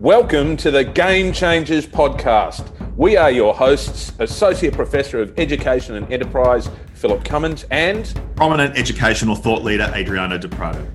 Welcome 0.00 0.56
to 0.56 0.70
the 0.70 0.82
Game 0.82 1.30
Changers 1.30 1.86
podcast. 1.86 2.66
We 2.96 3.18
are 3.18 3.30
your 3.30 3.52
hosts, 3.52 4.14
Associate 4.18 4.72
Professor 4.72 5.20
of 5.20 5.38
Education 5.38 5.94
and 5.94 6.10
Enterprise, 6.10 6.70
Philip 6.94 7.22
Cummins, 7.22 7.66
and 7.70 8.10
prominent 8.34 8.78
educational 8.78 9.36
thought 9.36 9.62
leader, 9.62 9.92
Adriano 9.94 10.38
Prato. 10.38 10.90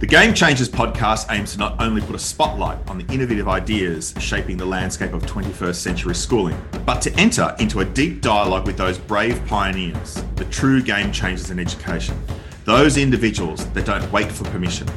The 0.00 0.06
Game 0.08 0.34
Changers 0.34 0.68
podcast 0.68 1.32
aims 1.32 1.52
to 1.52 1.60
not 1.60 1.80
only 1.80 2.00
put 2.00 2.16
a 2.16 2.18
spotlight 2.18 2.76
on 2.90 2.98
the 2.98 3.14
innovative 3.14 3.46
ideas 3.46 4.14
shaping 4.18 4.56
the 4.56 4.66
landscape 4.66 5.12
of 5.12 5.22
21st 5.22 5.76
century 5.76 6.16
schooling, 6.16 6.60
but 6.84 7.00
to 7.02 7.14
enter 7.20 7.54
into 7.60 7.78
a 7.78 7.84
deep 7.84 8.20
dialogue 8.20 8.66
with 8.66 8.76
those 8.76 8.98
brave 8.98 9.40
pioneers, 9.46 10.24
the 10.34 10.44
true 10.46 10.82
game 10.82 11.12
changers 11.12 11.52
in 11.52 11.60
education, 11.60 12.20
those 12.64 12.96
individuals 12.96 13.64
that 13.66 13.86
don't 13.86 14.10
wait 14.10 14.32
for 14.32 14.42
permission, 14.46 14.88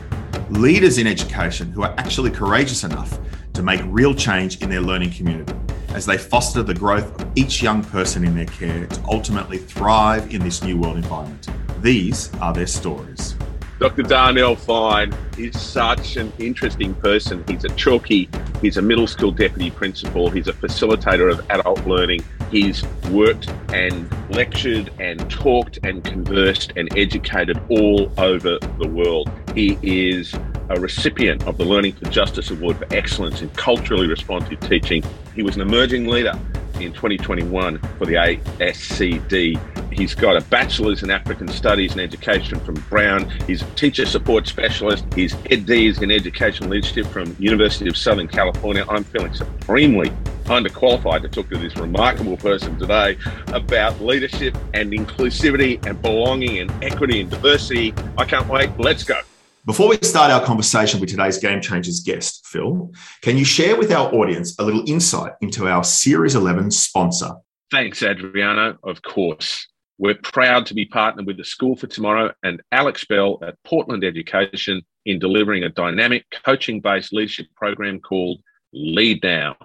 leaders 0.49 0.97
in 0.97 1.05
education 1.05 1.71
who 1.71 1.83
are 1.83 1.93
actually 1.99 2.31
courageous 2.31 2.83
enough 2.83 3.19
to 3.53 3.63
make 3.63 3.81
real 3.85 4.13
change 4.13 4.61
in 4.61 4.69
their 4.69 4.81
learning 4.81 5.11
community 5.11 5.53
as 5.89 6.05
they 6.05 6.17
foster 6.17 6.63
the 6.63 6.73
growth 6.73 7.21
of 7.21 7.31
each 7.35 7.61
young 7.61 7.83
person 7.83 8.25
in 8.25 8.35
their 8.35 8.45
care 8.47 8.87
to 8.87 9.03
ultimately 9.05 9.59
thrive 9.59 10.33
in 10.33 10.41
this 10.41 10.63
new 10.63 10.77
world 10.77 10.97
environment. 10.97 11.47
These 11.81 12.33
are 12.35 12.53
their 12.53 12.67
stories. 12.67 13.35
Dr. 13.79 14.03
Darnell 14.03 14.55
Fine 14.55 15.13
is 15.37 15.59
such 15.59 16.15
an 16.15 16.31
interesting 16.39 16.93
person. 16.95 17.43
He's 17.47 17.65
a 17.65 17.69
chalky, 17.69 18.29
he's 18.61 18.77
a 18.77 18.81
middle 18.81 19.07
school 19.07 19.31
deputy 19.31 19.71
principal, 19.71 20.29
he's 20.29 20.47
a 20.47 20.53
facilitator 20.53 21.29
of 21.31 21.45
adult 21.49 21.85
learning. 21.85 22.23
He's 22.49 22.83
worked 23.09 23.49
and 23.73 24.09
lectured 24.33 24.91
and 24.99 25.29
talked 25.29 25.79
and 25.83 26.03
conversed 26.03 26.71
and 26.75 26.87
educated 26.97 27.59
all 27.69 28.11
over 28.17 28.57
the 28.79 28.87
world. 28.87 29.29
He 29.53 29.77
is 29.83 30.33
a 30.69 30.79
recipient 30.79 31.43
of 31.47 31.57
the 31.57 31.65
Learning 31.65 31.93
for 31.93 32.05
Justice 32.05 32.51
Award 32.51 32.77
for 32.77 32.87
Excellence 32.93 33.41
in 33.41 33.49
Culturally 33.49 34.07
Responsive 34.07 34.59
Teaching. 34.61 35.03
He 35.35 35.43
was 35.43 35.55
an 35.55 35.61
emerging 35.61 36.07
leader 36.07 36.39
in 36.79 36.93
2021 36.93 37.77
for 37.97 38.05
the 38.05 38.13
ASCD. 38.13 39.59
He's 39.93 40.15
got 40.15 40.35
a 40.35 40.41
bachelor's 40.45 41.03
in 41.03 41.11
African 41.11 41.47
Studies 41.47 41.91
and 41.91 42.01
Education 42.01 42.59
from 42.61 42.75
Brown. 42.89 43.29
He's 43.45 43.61
a 43.61 43.65
teacher 43.75 44.05
support 44.05 44.47
specialist. 44.47 45.05
He's 45.13 45.35
Ed 45.49 45.65
D's 45.65 46.01
in 46.01 46.11
Education 46.11 46.69
Leadership 46.69 47.05
from 47.07 47.35
University 47.39 47.87
of 47.87 47.95
Southern 47.95 48.27
California. 48.27 48.85
I'm 48.89 49.03
feeling 49.03 49.33
supremely 49.33 50.09
underqualified 50.45 51.21
to 51.21 51.29
talk 51.29 51.49
to 51.49 51.57
this 51.57 51.75
remarkable 51.77 52.37
person 52.37 52.77
today 52.77 53.17
about 53.47 54.01
leadership 54.01 54.57
and 54.73 54.91
inclusivity 54.91 55.83
and 55.85 56.01
belonging 56.01 56.59
and 56.59 56.83
equity 56.83 57.21
and 57.21 57.29
diversity. 57.29 57.93
I 58.17 58.25
can't 58.25 58.47
wait. 58.47 58.77
Let's 58.77 59.03
go. 59.03 59.19
Before 59.65 59.87
we 59.87 59.95
start 60.01 60.29
our 60.29 60.43
conversation 60.43 60.99
with 60.99 61.09
today's 61.09 61.37
Game 61.37 61.61
Changers 61.61 62.01
guest, 62.01 62.45
Phil, 62.47 62.91
can 63.21 63.37
you 63.37 63.45
share 63.45 63.77
with 63.77 63.93
our 63.93 64.13
audience 64.13 64.59
a 64.59 64.63
little 64.63 64.83
insight 64.89 65.31
into 65.39 65.69
our 65.69 65.85
Series 65.85 66.35
11 66.35 66.69
sponsor? 66.69 67.31
Thanks, 67.71 68.03
Adriano. 68.03 68.77
Of 68.83 69.01
course. 69.03 69.65
We're 69.97 70.19
proud 70.21 70.65
to 70.65 70.73
be 70.73 70.85
partnered 70.85 71.27
with 71.27 71.37
the 71.37 71.45
School 71.45 71.77
for 71.77 71.87
Tomorrow 71.87 72.33
and 72.43 72.61
Alex 72.73 73.05
Bell 73.05 73.39
at 73.41 73.55
Portland 73.63 74.03
Education 74.03 74.81
in 75.05 75.17
delivering 75.17 75.63
a 75.63 75.69
dynamic 75.69 76.25
coaching 76.43 76.81
based 76.81 77.13
leadership 77.13 77.45
program 77.55 78.01
called 78.01 78.41
Lead 78.73 79.23
Now. 79.23 79.55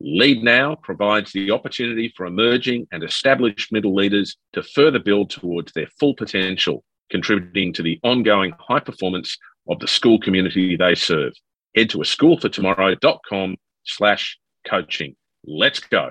Lead 0.00 0.42
Now 0.44 0.74
provides 0.74 1.32
the 1.32 1.50
opportunity 1.50 2.12
for 2.14 2.26
emerging 2.26 2.88
and 2.92 3.02
established 3.02 3.72
middle 3.72 3.94
leaders 3.94 4.36
to 4.52 4.62
further 4.62 4.98
build 4.98 5.30
towards 5.30 5.72
their 5.72 5.88
full 5.98 6.14
potential 6.14 6.84
contributing 7.10 7.72
to 7.74 7.82
the 7.82 7.98
ongoing 8.02 8.52
high 8.58 8.80
performance 8.80 9.36
of 9.68 9.78
the 9.80 9.88
school 9.88 10.18
community 10.18 10.76
they 10.76 10.94
serve. 10.94 11.32
Head 11.76 11.90
to 11.90 12.00
a 12.00 12.04
schoolfortomorrow.com 12.04 13.56
slash 13.84 14.38
coaching. 14.66 15.16
Let's 15.44 15.80
go. 15.80 16.10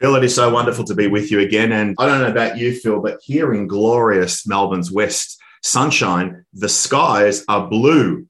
Phil, 0.00 0.14
it 0.14 0.24
is 0.24 0.34
so 0.34 0.50
wonderful 0.50 0.84
to 0.84 0.94
be 0.94 1.08
with 1.08 1.30
you 1.30 1.40
again. 1.40 1.72
And 1.72 1.96
I 1.98 2.06
don't 2.06 2.20
know 2.20 2.30
about 2.30 2.56
you, 2.56 2.72
Phil, 2.74 3.00
but 3.00 3.18
here 3.22 3.52
in 3.52 3.66
glorious 3.66 4.46
Melbourne's 4.46 4.92
West 4.92 5.40
sunshine, 5.62 6.44
the 6.52 6.68
skies 6.68 7.44
are 7.48 7.68
blue. 7.68 8.26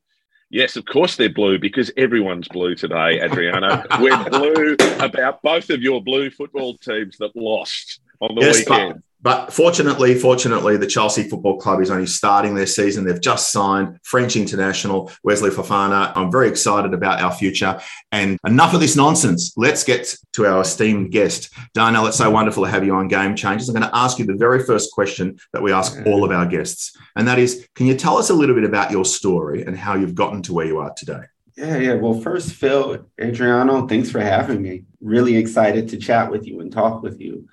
Yes, 0.51 0.77
of 0.77 0.87
course 0.87 1.17
they're 1.17 1.29
blue 1.29 1.59
because 1.59 1.91
everyone's 1.99 2.49
blue 2.49 2.75
today, 2.75 3.21
Adriano. 3.21 3.85
We're 4.01 4.25
blue 4.31 4.77
about 4.99 5.43
both 5.43 5.69
of 5.69 5.83
your 5.83 6.03
blue 6.03 6.31
football 6.31 6.75
teams 6.79 7.19
that 7.19 7.37
lost 7.37 8.01
on 8.21 8.35
the 8.35 8.41
yes, 8.41 8.59
weekend. 8.59 9.03
But 9.29 9.53
fortunately, 9.53 10.15
fortunately, 10.15 10.79
the 10.79 10.87
Chelsea 10.87 11.23
Football 11.23 11.59
Club 11.59 11.83
is 11.83 11.91
only 11.91 12.07
starting 12.07 12.55
their 12.55 12.65
season. 12.65 13.05
They've 13.05 13.21
just 13.21 13.53
signed 13.53 13.99
French 14.03 14.37
international 14.37 15.13
Wesley 15.23 15.51
Fofana. 15.51 16.15
I'm 16.17 16.33
very 16.33 16.49
excited 16.49 16.95
about 16.95 17.21
our 17.21 17.31
future. 17.31 17.79
And 18.11 18.39
enough 18.47 18.73
of 18.73 18.81
this 18.81 18.97
nonsense. 18.97 19.53
Let's 19.55 19.85
get 19.85 20.17
to 20.33 20.47
our 20.47 20.63
esteemed 20.63 21.11
guest. 21.11 21.53
Darnell, 21.75 22.07
it's 22.07 22.17
so 22.17 22.31
wonderful 22.31 22.65
to 22.65 22.71
have 22.71 22.87
you 22.87 22.95
on 22.95 23.07
Game 23.09 23.37
Changers. 23.37 23.69
I'm 23.69 23.75
going 23.75 23.87
to 23.87 23.95
ask 23.95 24.19
you 24.19 24.25
the 24.25 24.35
very 24.35 24.65
first 24.65 24.93
question 24.93 25.39
that 25.53 25.63
we 25.63 25.73
ask 25.73 25.99
all 26.07 26.25
of 26.25 26.31
our 26.31 26.47
guests. 26.47 26.97
And 27.15 27.29
that 27.29 27.39
is, 27.39 27.69
can 27.75 27.85
you 27.85 27.97
tell 27.97 28.17
us 28.17 28.31
a 28.31 28.35
little 28.35 28.55
bit 28.55 28.65
about 28.65 28.91
your 28.91 29.05
story 29.05 29.63
and 29.63 29.77
how 29.77 29.95
you've 29.95 30.15
gotten 30.15 30.41
to 30.45 30.55
where 30.55 30.65
you 30.65 30.79
are 30.79 30.95
today? 30.97 31.25
Yeah, 31.55 31.77
yeah. 31.77 31.95
Well, 31.97 32.19
first, 32.19 32.53
Phil, 32.53 33.05
Adriano, 33.21 33.87
thanks 33.87 34.11
for 34.11 34.21
having 34.21 34.63
me. 34.63 34.85
Really 35.03 35.37
excited 35.37 35.91
to 35.91 35.99
chat 35.99 36.31
with 36.31 36.47
you 36.47 36.61
and 36.61 36.73
talk 36.73 37.03
with 37.03 37.21
you. 37.21 37.47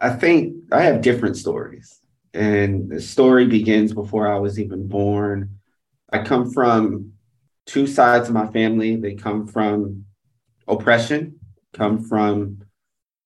I 0.00 0.10
think 0.10 0.56
I 0.72 0.82
have 0.82 1.00
different 1.00 1.36
stories. 1.36 2.00
And 2.34 2.90
the 2.90 3.00
story 3.00 3.46
begins 3.46 3.92
before 3.92 4.28
I 4.28 4.38
was 4.38 4.60
even 4.60 4.86
born. 4.86 5.58
I 6.12 6.22
come 6.22 6.50
from 6.52 7.12
two 7.66 7.86
sides 7.86 8.28
of 8.28 8.34
my 8.34 8.46
family. 8.46 8.96
They 8.96 9.14
come 9.14 9.46
from 9.46 10.04
oppression, 10.68 11.40
come 11.72 12.04
from 12.04 12.62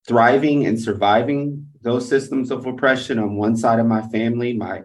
thriving 0.07 0.67
and 0.67 0.81
surviving 0.81 1.69
those 1.83 2.09
systems 2.09 2.51
of 2.51 2.65
oppression 2.65 3.19
on 3.19 3.37
one 3.37 3.57
side 3.57 3.79
of 3.79 3.87
my 3.87 4.03
family. 4.09 4.53
My 4.53 4.83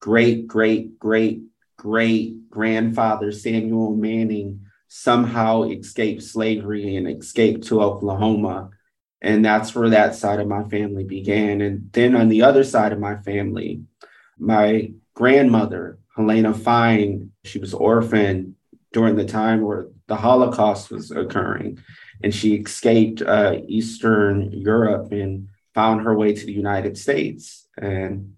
great, 0.00 0.46
great, 0.46 0.98
great, 0.98 1.42
great 1.76 2.50
grandfather, 2.50 3.32
Samuel 3.32 3.94
Manning, 3.96 4.66
somehow 4.88 5.62
escaped 5.62 6.22
slavery 6.22 6.96
and 6.96 7.08
escaped 7.08 7.66
to 7.68 7.80
Oklahoma 7.80 8.70
and 9.22 9.44
that's 9.44 9.74
where 9.74 9.90
that 9.90 10.14
side 10.14 10.40
of 10.40 10.48
my 10.48 10.64
family 10.64 11.04
began. 11.04 11.60
And 11.60 11.92
then 11.92 12.16
on 12.16 12.28
the 12.28 12.42
other 12.42 12.64
side 12.64 12.92
of 12.92 12.98
my 12.98 13.16
family, 13.16 13.82
my 14.38 14.92
grandmother, 15.14 15.98
Helena 16.16 16.54
Fine, 16.54 17.30
she 17.44 17.58
was 17.58 17.74
orphaned 17.74 18.54
during 18.92 19.16
the 19.16 19.26
time 19.26 19.60
where 19.60 19.88
the 20.06 20.16
Holocaust 20.16 20.90
was 20.90 21.10
occurring. 21.10 21.78
And 22.22 22.34
she 22.34 22.54
escaped 22.54 23.22
uh, 23.22 23.56
Eastern 23.68 24.52
Europe 24.52 25.12
and 25.12 25.48
found 25.74 26.02
her 26.02 26.16
way 26.16 26.34
to 26.34 26.46
the 26.46 26.52
United 26.52 26.96
States. 26.96 27.68
And 27.78 28.34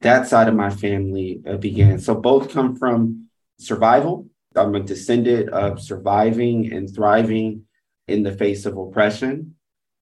that 0.00 0.26
side 0.28 0.48
of 0.48 0.54
my 0.54 0.70
family 0.70 1.40
uh, 1.48 1.56
began. 1.56 1.98
So 1.98 2.14
both 2.14 2.50
come 2.50 2.76
from 2.76 3.28
survival. 3.58 4.28
I'm 4.54 4.74
a 4.74 4.80
descendant 4.80 5.50
of 5.50 5.80
surviving 5.80 6.72
and 6.72 6.92
thriving 6.92 7.64
in 8.06 8.22
the 8.22 8.32
face 8.32 8.66
of 8.66 8.76
oppression 8.76 9.54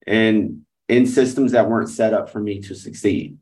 and 0.07 0.63
in 0.89 1.07
systems 1.07 1.53
that 1.53 1.69
weren't 1.69 1.89
set 1.89 2.15
up 2.15 2.31
for 2.31 2.41
me 2.41 2.61
to 2.61 2.75
succeed. 2.75 3.39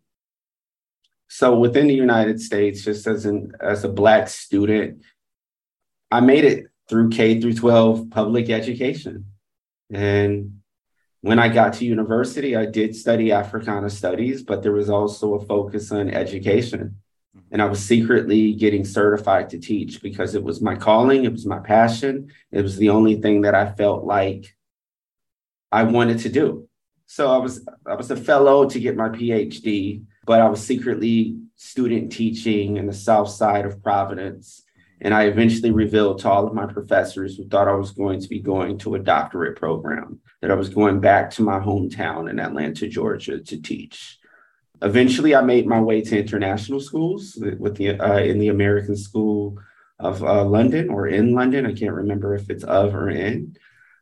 So 1.29 1.59
within 1.59 1.89
the 1.89 1.95
United 1.95 2.41
States, 2.41 2.85
just 2.85 3.07
as 3.07 3.27
an 3.27 3.53
as 3.61 3.85
a 3.85 3.89
black 3.89 4.29
student, 4.29 5.03
I 6.11 6.21
made 6.21 6.45
it 6.45 6.67
through 6.89 7.11
K 7.11 7.41
through 7.41 7.55
12 7.55 8.11
public 8.11 8.51
education. 8.51 9.27
And 9.91 10.61
when 11.23 11.39
I 11.39 11.49
got 11.49 11.73
to 11.75 11.87
university, 11.87 12.55
I 12.55 12.67
did 12.67 12.95
study 12.95 13.33
Africana 13.33 13.91
studies, 13.91 14.43
but 14.43 14.63
there 14.63 14.73
was 14.73 14.91
also 14.91 15.35
a 15.35 15.45
focus 15.45 15.91
on 15.91 16.11
education. 16.11 16.97
And 17.51 17.63
I 17.63 17.65
was 17.65 17.85
secretly 17.85 18.53
getting 18.53 18.85
certified 18.85 19.51
to 19.51 19.59
teach 19.59 20.03
because 20.03 20.35
it 20.35 20.45
was 20.45 20.61
my 20.61 20.77
calling, 20.77 21.25
it 21.25 21.33
was 21.33 21.47
my 21.47 21.59
passion, 21.59 22.31
it 22.53 22.63
was 22.63 22.77
the 22.77 22.91
only 22.91 23.21
thing 23.21 23.41
that 23.43 23.55
I 23.55 23.73
felt 23.73 24.05
like 24.05 24.55
I 25.75 25.83
wanted 25.83 26.21
to 26.21 26.29
do. 26.29 26.69
So 27.07 27.33
I 27.33 27.39
was 27.39 27.67
I 27.85 27.95
was 27.95 28.11
a 28.13 28.17
fellow 28.17 28.69
to 28.69 28.79
get 28.79 28.97
my 28.97 29.09
PhD, 29.09 30.05
but 30.25 30.41
I 30.41 30.49
was 30.49 30.65
secretly 30.65 31.37
student 31.57 32.13
teaching 32.13 32.77
in 32.77 32.87
the 32.87 32.93
south 33.09 33.31
side 33.31 33.67
of 33.67 33.83
Providence. 33.83 34.63
And 35.01 35.13
I 35.13 35.25
eventually 35.25 35.73
revealed 35.73 36.21
to 36.21 36.31
all 36.31 36.47
of 36.47 36.55
my 36.55 36.67
professors 36.67 37.37
who 37.37 37.49
thought 37.49 37.69
I 37.69 37.75
was 37.75 37.91
going 37.91 38.21
to 38.21 38.29
be 38.29 38.39
going 38.39 38.79
to 38.79 38.95
a 38.95 39.01
doctorate 39.01 39.57
program 39.57 40.21
that 40.41 40.53
I 40.53 40.55
was 40.55 40.69
going 40.69 41.01
back 41.01 41.31
to 41.33 41.43
my 41.43 41.59
hometown 41.59 42.31
in 42.31 42.39
Atlanta, 42.39 42.87
Georgia 42.87 43.41
to 43.41 43.61
teach. 43.61 44.19
Eventually, 44.81 45.35
I 45.35 45.43
made 45.43 45.67
my 45.67 45.81
way 45.81 46.03
to 46.03 46.19
international 46.19 46.81
schools 46.81 47.37
with 47.59 47.75
the 47.77 47.99
uh, 47.99 48.19
in 48.19 48.39
the 48.39 48.49
American 48.49 48.97
School 48.97 49.59
of 49.99 50.23
uh, 50.23 50.45
London 50.45 50.89
or 50.89 51.09
in 51.09 51.35
London. 51.35 51.67
I 51.67 51.75
can't 51.75 52.01
remember 52.03 52.35
if 52.37 52.49
it's 52.49 52.65
of 52.65 52.95
or 52.95 53.11
in. 53.11 53.57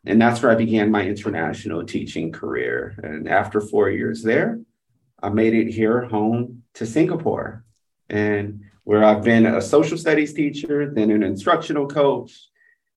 And 0.05 0.21
that's 0.21 0.43
where 0.43 0.51
I 0.51 0.57
began 0.57 0.91
my 0.91 1.07
international 1.07 1.85
teaching 1.85 2.33
career. 2.33 2.95
And 3.03 3.29
after 3.29 3.61
four 3.61 3.89
years 3.91 4.23
there, 4.23 4.59
I 5.23 5.29
made 5.29 5.55
it 5.55 5.71
here 5.71 6.03
home 6.03 6.65
to 6.75 6.87
Singapore, 6.87 7.65
and 8.11 8.63
where 8.83 9.05
I've 9.05 9.23
been 9.23 9.47
a 9.47 9.63
social 9.63 9.97
studies 9.97 10.35
teacher, 10.35 10.91
then 10.93 11.13
an 11.13 11.23
instructional 11.23 11.87
coach, 11.87 12.49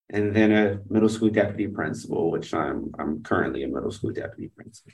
and 0.10 0.36
then 0.36 0.52
a 0.52 0.80
middle 0.90 1.10
school 1.10 1.30
deputy 1.30 1.68
principal, 1.68 2.32
which 2.32 2.54
I'm 2.54 2.92
I'm 2.98 3.22
currently 3.22 3.64
a 3.64 3.68
middle 3.68 3.92
school 3.92 4.12
deputy 4.12 4.50
principal. 4.50 4.94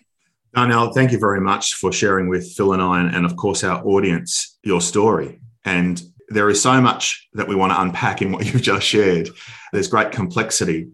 Darnell, 0.53 0.91
thank 0.91 1.13
you 1.13 1.19
very 1.19 1.39
much 1.39 1.75
for 1.75 1.93
sharing 1.93 2.27
with 2.27 2.51
Phil 2.51 2.73
and 2.73 2.81
I, 2.81 3.07
and 3.07 3.25
of 3.25 3.37
course 3.37 3.63
our 3.63 3.81
audience, 3.85 4.57
your 4.63 4.81
story. 4.81 5.39
And 5.63 6.01
there 6.27 6.49
is 6.49 6.61
so 6.61 6.81
much 6.81 7.29
that 7.33 7.47
we 7.47 7.55
want 7.55 7.71
to 7.71 7.81
unpack 7.81 8.21
in 8.21 8.33
what 8.33 8.45
you've 8.45 8.61
just 8.61 8.85
shared. 8.85 9.29
There's 9.71 9.87
great 9.87 10.11
complexity. 10.11 10.89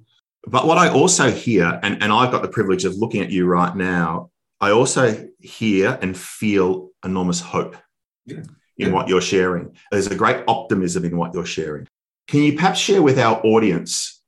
But 0.48 0.66
what 0.66 0.78
I 0.78 0.90
also 0.90 1.30
hear, 1.30 1.80
and, 1.84 2.02
and 2.02 2.12
I've 2.12 2.32
got 2.32 2.42
the 2.42 2.48
privilege 2.48 2.86
of 2.86 2.96
looking 2.96 3.22
at 3.22 3.30
you 3.30 3.46
right 3.46 3.76
now, 3.76 4.32
I 4.62 4.72
also 4.72 5.28
hear 5.40 6.00
and 6.02 6.18
feel 6.18 6.90
enormous 7.04 7.42
hope 7.42 7.76
yeah. 8.26 8.38
in 8.38 8.46
yeah. 8.78 8.90
what 8.92 9.10
you're 9.10 9.22
sharing. 9.22 9.76
There's 9.92 10.08
a 10.08 10.16
great 10.16 10.44
optimism 10.48 11.04
in 11.04 11.18
what 11.18 11.34
you're 11.34 11.46
sharing. 11.46 11.88
Can 12.28 12.44
you 12.44 12.54
perhaps 12.54 12.80
share 12.80 13.02
with 13.02 13.20
our 13.20 13.42
audience 13.46 14.22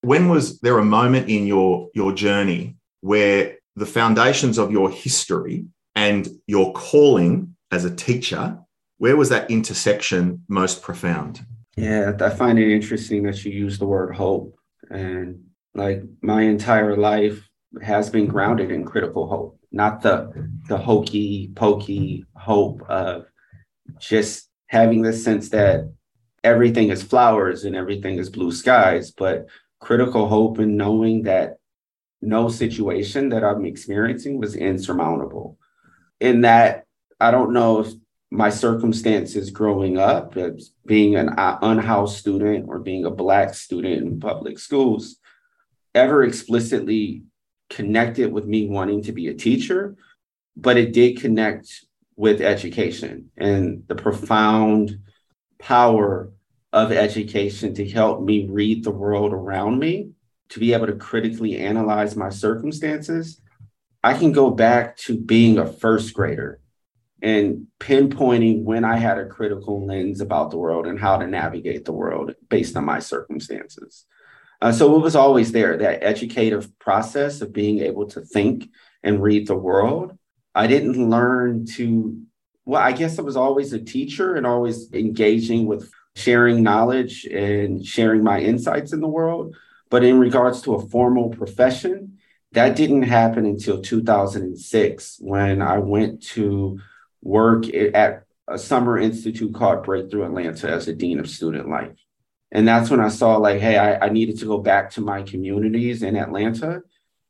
when 0.00 0.28
was 0.28 0.60
there 0.60 0.78
a 0.78 0.84
moment 0.84 1.28
in 1.28 1.46
your, 1.46 1.88
your 1.94 2.12
journey 2.12 2.76
where 3.02 3.56
the 3.76 3.86
foundations 3.86 4.58
of 4.58 4.72
your 4.72 4.90
history 4.90 5.66
and 5.94 6.28
your 6.46 6.72
calling 6.72 7.54
as 7.70 7.84
a 7.84 7.94
teacher, 7.94 8.58
where 8.98 9.16
was 9.16 9.28
that 9.28 9.50
intersection 9.50 10.42
most 10.48 10.82
profound? 10.82 11.44
Yeah, 11.76 12.12
I 12.20 12.30
find 12.30 12.58
it 12.58 12.72
interesting 12.72 13.24
that 13.24 13.44
you 13.44 13.52
use 13.52 13.78
the 13.78 13.86
word 13.86 14.14
hope. 14.14 14.58
And 14.90 15.44
like 15.76 16.02
my 16.22 16.42
entire 16.42 16.96
life 16.96 17.48
has 17.82 18.08
been 18.08 18.26
grounded 18.26 18.70
in 18.70 18.84
critical 18.84 19.28
hope, 19.28 19.60
not 19.70 20.00
the 20.02 20.50
the 20.68 20.78
hokey 20.78 21.52
pokey 21.54 22.24
hope 22.34 22.82
of 22.88 23.26
just 23.98 24.48
having 24.68 25.02
the 25.02 25.12
sense 25.12 25.50
that 25.50 25.92
everything 26.42 26.88
is 26.88 27.02
flowers 27.02 27.64
and 27.64 27.76
everything 27.76 28.18
is 28.18 28.30
blue 28.30 28.50
skies, 28.50 29.10
but 29.10 29.46
critical 29.80 30.26
hope 30.26 30.58
and 30.58 30.76
knowing 30.76 31.22
that 31.24 31.58
no 32.22 32.48
situation 32.48 33.28
that 33.28 33.44
I'm 33.44 33.66
experiencing 33.66 34.40
was 34.40 34.56
insurmountable. 34.56 35.58
In 36.20 36.40
that, 36.42 36.84
I 37.20 37.30
don't 37.30 37.52
know 37.52 37.80
if 37.80 37.92
my 38.30 38.48
circumstances 38.50 39.50
growing 39.50 39.98
up 39.98 40.34
being 40.86 41.16
an 41.16 41.28
uh, 41.28 41.58
unhoused 41.62 42.16
student 42.16 42.66
or 42.68 42.78
being 42.78 43.04
a 43.04 43.10
black 43.10 43.54
student 43.54 44.02
in 44.02 44.20
public 44.20 44.58
schools 44.58 45.18
ever 45.96 46.22
explicitly 46.22 47.22
connected 47.70 48.32
with 48.32 48.46
me 48.46 48.68
wanting 48.68 49.02
to 49.02 49.12
be 49.12 49.28
a 49.28 49.34
teacher 49.34 49.96
but 50.56 50.76
it 50.76 50.92
did 50.92 51.20
connect 51.20 51.84
with 52.14 52.40
education 52.40 53.30
and 53.36 53.82
the 53.88 53.94
profound 53.94 54.98
power 55.58 56.30
of 56.72 56.92
education 56.92 57.74
to 57.74 57.88
help 57.88 58.22
me 58.22 58.46
read 58.48 58.84
the 58.84 58.90
world 58.90 59.32
around 59.32 59.78
me 59.78 60.10
to 60.48 60.60
be 60.60 60.72
able 60.72 60.86
to 60.86 60.94
critically 60.94 61.58
analyze 61.58 62.14
my 62.14 62.28
circumstances 62.28 63.40
i 64.04 64.16
can 64.16 64.30
go 64.30 64.50
back 64.50 64.96
to 64.96 65.18
being 65.18 65.58
a 65.58 65.66
first 65.66 66.14
grader 66.14 66.60
and 67.22 67.66
pinpointing 67.80 68.62
when 68.62 68.84
I 68.84 68.96
had 68.96 69.18
a 69.18 69.26
critical 69.26 69.86
lens 69.86 70.20
about 70.20 70.50
the 70.50 70.58
world 70.58 70.86
and 70.86 71.00
how 71.00 71.16
to 71.16 71.26
navigate 71.26 71.84
the 71.84 71.92
world 71.92 72.34
based 72.48 72.76
on 72.76 72.84
my 72.84 72.98
circumstances. 72.98 74.04
Uh, 74.60 74.72
so 74.72 74.96
it 74.96 75.00
was 75.00 75.16
always 75.16 75.52
there 75.52 75.76
that 75.76 76.02
educative 76.02 76.76
process 76.78 77.40
of 77.40 77.52
being 77.52 77.80
able 77.80 78.06
to 78.06 78.20
think 78.20 78.68
and 79.02 79.22
read 79.22 79.46
the 79.46 79.56
world. 79.56 80.16
I 80.54 80.66
didn't 80.66 81.10
learn 81.10 81.66
to, 81.76 82.18
well, 82.64 82.80
I 82.80 82.92
guess 82.92 83.18
I 83.18 83.22
was 83.22 83.36
always 83.36 83.72
a 83.72 83.78
teacher 83.78 84.34
and 84.34 84.46
always 84.46 84.92
engaging 84.92 85.66
with 85.66 85.90
sharing 86.14 86.62
knowledge 86.62 87.26
and 87.26 87.84
sharing 87.84 88.24
my 88.24 88.40
insights 88.40 88.92
in 88.92 89.00
the 89.00 89.08
world. 89.08 89.54
But 89.90 90.02
in 90.02 90.18
regards 90.18 90.62
to 90.62 90.74
a 90.74 90.88
formal 90.88 91.28
profession, 91.28 92.18
that 92.52 92.74
didn't 92.74 93.02
happen 93.02 93.44
until 93.44 93.82
2006 93.82 95.18
when 95.20 95.60
I 95.60 95.78
went 95.78 96.22
to 96.28 96.80
work 97.22 97.72
at 97.74 98.24
a 98.48 98.58
summer 98.58 98.98
institute 98.98 99.54
called 99.54 99.84
Breakthrough 99.84 100.24
Atlanta 100.24 100.70
as 100.70 100.88
a 100.88 100.94
dean 100.94 101.18
of 101.18 101.28
student 101.28 101.68
life. 101.68 102.05
And 102.52 102.66
that's 102.66 102.90
when 102.90 103.00
I 103.00 103.08
saw 103.08 103.36
like, 103.36 103.60
hey, 103.60 103.76
I, 103.76 104.06
I 104.06 104.08
needed 104.08 104.38
to 104.38 104.46
go 104.46 104.58
back 104.58 104.90
to 104.92 105.00
my 105.00 105.22
communities 105.22 106.02
in 106.02 106.16
Atlanta 106.16 106.82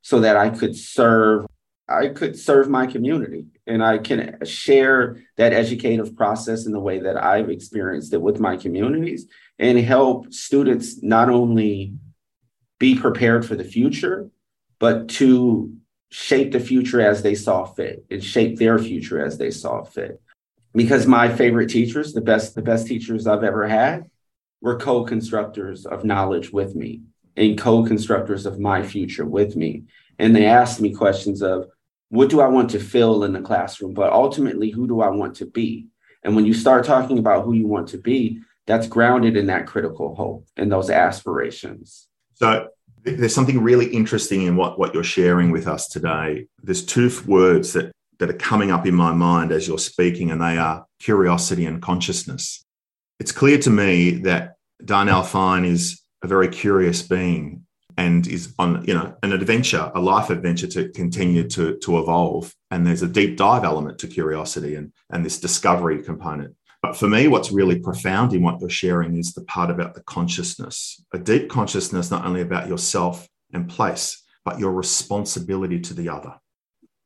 so 0.02 0.20
that 0.20 0.36
I 0.36 0.50
could 0.50 0.76
serve, 0.76 1.46
I 1.88 2.08
could 2.08 2.38
serve 2.38 2.68
my 2.68 2.86
community 2.86 3.46
and 3.66 3.82
I 3.82 3.98
can 3.98 4.38
share 4.44 5.16
that 5.36 5.52
educative 5.52 6.14
process 6.16 6.66
in 6.66 6.72
the 6.72 6.80
way 6.80 7.00
that 7.00 7.16
I've 7.16 7.50
experienced 7.50 8.12
it 8.12 8.20
with 8.20 8.38
my 8.38 8.56
communities 8.56 9.26
and 9.58 9.78
help 9.78 10.32
students 10.32 11.02
not 11.02 11.28
only 11.28 11.94
be 12.78 12.98
prepared 12.98 13.46
for 13.46 13.56
the 13.56 13.64
future, 13.64 14.30
but 14.78 15.08
to 15.08 15.74
shape 16.10 16.52
the 16.52 16.60
future 16.60 17.00
as 17.00 17.22
they 17.22 17.34
saw 17.34 17.64
fit 17.64 18.04
and 18.10 18.22
shape 18.22 18.58
their 18.58 18.78
future 18.78 19.24
as 19.24 19.38
they 19.38 19.50
saw 19.50 19.82
fit. 19.82 20.20
Because 20.74 21.06
my 21.06 21.34
favorite 21.34 21.70
teachers, 21.70 22.12
the 22.12 22.20
best, 22.20 22.54
the 22.54 22.62
best 22.62 22.86
teachers 22.86 23.26
I've 23.26 23.44
ever 23.44 23.66
had, 23.66 24.10
were 24.60 24.78
co-constructors 24.78 25.86
of 25.86 26.04
knowledge 26.04 26.50
with 26.52 26.74
me 26.74 27.02
and 27.36 27.58
co-constructors 27.58 28.46
of 28.46 28.58
my 28.58 28.82
future 28.82 29.26
with 29.26 29.56
me. 29.56 29.84
And 30.18 30.34
they 30.34 30.46
asked 30.46 30.80
me 30.80 30.94
questions 30.94 31.42
of 31.42 31.68
what 32.08 32.30
do 32.30 32.40
I 32.40 32.48
want 32.48 32.70
to 32.70 32.80
fill 32.80 33.24
in 33.24 33.32
the 33.32 33.40
classroom, 33.40 33.92
but 33.92 34.12
ultimately, 34.12 34.70
who 34.70 34.86
do 34.86 35.00
I 35.00 35.08
want 35.08 35.36
to 35.36 35.46
be? 35.46 35.88
And 36.22 36.34
when 36.34 36.46
you 36.46 36.54
start 36.54 36.84
talking 36.84 37.18
about 37.18 37.44
who 37.44 37.52
you 37.52 37.66
want 37.66 37.88
to 37.88 37.98
be, 37.98 38.40
that's 38.66 38.88
grounded 38.88 39.36
in 39.36 39.46
that 39.46 39.66
critical 39.66 40.14
hope 40.14 40.46
and 40.56 40.70
those 40.70 40.90
aspirations. 40.90 42.08
So 42.34 42.68
there's 43.02 43.34
something 43.34 43.62
really 43.62 43.86
interesting 43.86 44.42
in 44.42 44.56
what, 44.56 44.78
what 44.78 44.92
you're 44.92 45.04
sharing 45.04 45.50
with 45.50 45.68
us 45.68 45.88
today. 45.88 46.46
There's 46.62 46.84
two 46.84 47.10
words 47.26 47.72
that, 47.74 47.92
that 48.18 48.30
are 48.30 48.34
coming 48.34 48.70
up 48.70 48.86
in 48.86 48.94
my 48.94 49.12
mind 49.12 49.52
as 49.52 49.68
you're 49.68 49.78
speaking, 49.78 50.30
and 50.30 50.40
they 50.40 50.58
are 50.58 50.84
curiosity 50.98 51.66
and 51.66 51.80
consciousness. 51.80 52.64
It's 53.18 53.32
clear 53.32 53.58
to 53.58 53.70
me 53.70 54.12
that 54.22 54.56
Darnell 54.84 55.22
Fine 55.22 55.64
is 55.64 56.02
a 56.22 56.28
very 56.28 56.48
curious 56.48 57.02
being 57.02 57.64
and 57.96 58.26
is 58.26 58.54
on 58.58 58.84
you 58.84 58.92
know 58.92 59.16
an 59.22 59.32
adventure 59.32 59.90
a 59.94 60.00
life 60.00 60.28
adventure 60.28 60.66
to 60.66 60.90
continue 60.90 61.48
to 61.48 61.78
to 61.78 61.98
evolve 61.98 62.54
and 62.70 62.86
there's 62.86 63.00
a 63.00 63.08
deep 63.08 63.38
dive 63.38 63.64
element 63.64 63.98
to 63.98 64.06
curiosity 64.06 64.74
and 64.74 64.92
and 65.08 65.24
this 65.24 65.40
discovery 65.40 66.02
component 66.02 66.54
but 66.86 66.96
for 66.96 67.08
me, 67.08 67.26
what's 67.26 67.50
really 67.50 67.80
profound 67.80 68.32
in 68.32 68.42
what 68.42 68.60
you're 68.60 68.70
sharing 68.70 69.16
is 69.16 69.32
the 69.32 69.42
part 69.42 69.70
about 69.70 69.94
the 69.94 70.02
consciousness, 70.02 71.02
a 71.12 71.18
deep 71.18 71.50
consciousness, 71.50 72.12
not 72.12 72.24
only 72.24 72.42
about 72.42 72.68
yourself 72.68 73.28
and 73.52 73.68
place, 73.68 74.22
but 74.44 74.60
your 74.60 74.70
responsibility 74.70 75.80
to 75.80 75.94
the 75.94 76.08
other. 76.08 76.34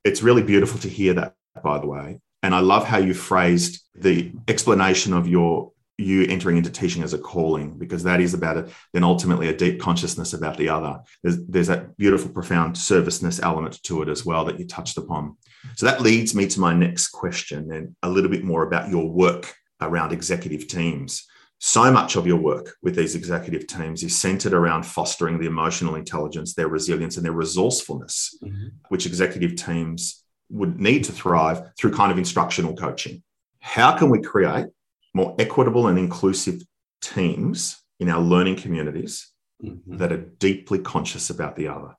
It's 0.04 0.22
really 0.22 0.42
beautiful 0.42 0.78
to 0.80 0.88
hear 0.90 1.14
that, 1.14 1.34
by 1.64 1.78
the 1.78 1.86
way. 1.86 2.20
And 2.42 2.54
I 2.54 2.60
love 2.60 2.84
how 2.84 2.98
you 2.98 3.14
phrased 3.14 3.82
the 3.94 4.32
explanation 4.48 5.14
of 5.14 5.26
your 5.26 5.72
you 6.00 6.26
entering 6.28 6.56
into 6.56 6.70
teaching 6.70 7.02
as 7.02 7.14
a 7.14 7.18
calling 7.18 7.78
because 7.78 8.02
that 8.02 8.20
is 8.20 8.34
about 8.34 8.56
it 8.56 8.68
then 8.92 9.04
ultimately 9.04 9.48
a 9.48 9.56
deep 9.56 9.80
consciousness 9.80 10.32
about 10.32 10.56
the 10.56 10.68
other 10.68 10.98
there's, 11.22 11.44
there's 11.46 11.66
that 11.68 11.96
beautiful 11.96 12.30
profound 12.30 12.76
serviceness 12.76 13.40
element 13.42 13.82
to 13.82 14.02
it 14.02 14.08
as 14.08 14.24
well 14.24 14.44
that 14.44 14.58
you 14.58 14.66
touched 14.66 14.96
upon 14.96 15.36
so 15.76 15.86
that 15.86 16.00
leads 16.00 16.34
me 16.34 16.46
to 16.46 16.60
my 16.60 16.74
next 16.74 17.08
question 17.08 17.72
and 17.72 17.94
a 18.02 18.08
little 18.08 18.30
bit 18.30 18.44
more 18.44 18.62
about 18.62 18.88
your 18.88 19.08
work 19.08 19.54
around 19.80 20.12
executive 20.12 20.68
teams. 20.68 21.26
So 21.58 21.92
much 21.92 22.16
of 22.16 22.26
your 22.26 22.38
work 22.38 22.76
with 22.82 22.96
these 22.96 23.14
executive 23.14 23.66
teams 23.66 24.02
is 24.02 24.18
centered 24.18 24.54
around 24.54 24.86
fostering 24.86 25.38
the 25.38 25.46
emotional 25.46 25.94
intelligence, 25.94 26.54
their 26.54 26.68
resilience, 26.68 27.16
and 27.16 27.24
their 27.24 27.32
resourcefulness, 27.32 28.38
mm-hmm. 28.42 28.68
which 28.88 29.06
executive 29.06 29.56
teams 29.56 30.24
would 30.48 30.80
need 30.80 31.04
to 31.04 31.12
thrive 31.12 31.62
through 31.78 31.92
kind 31.92 32.10
of 32.10 32.18
instructional 32.18 32.74
coaching. 32.74 33.22
How 33.60 33.96
can 33.96 34.08
we 34.08 34.22
create 34.22 34.66
more 35.14 35.34
equitable 35.38 35.86
and 35.88 35.98
inclusive 35.98 36.62
teams 37.00 37.82
in 37.98 38.08
our 38.08 38.20
learning 38.20 38.56
communities 38.56 39.30
mm-hmm. 39.62 39.96
that 39.96 40.12
are 40.12 40.24
deeply 40.38 40.78
conscious 40.78 41.30
about 41.30 41.56
the 41.56 41.68
other? 41.68 41.94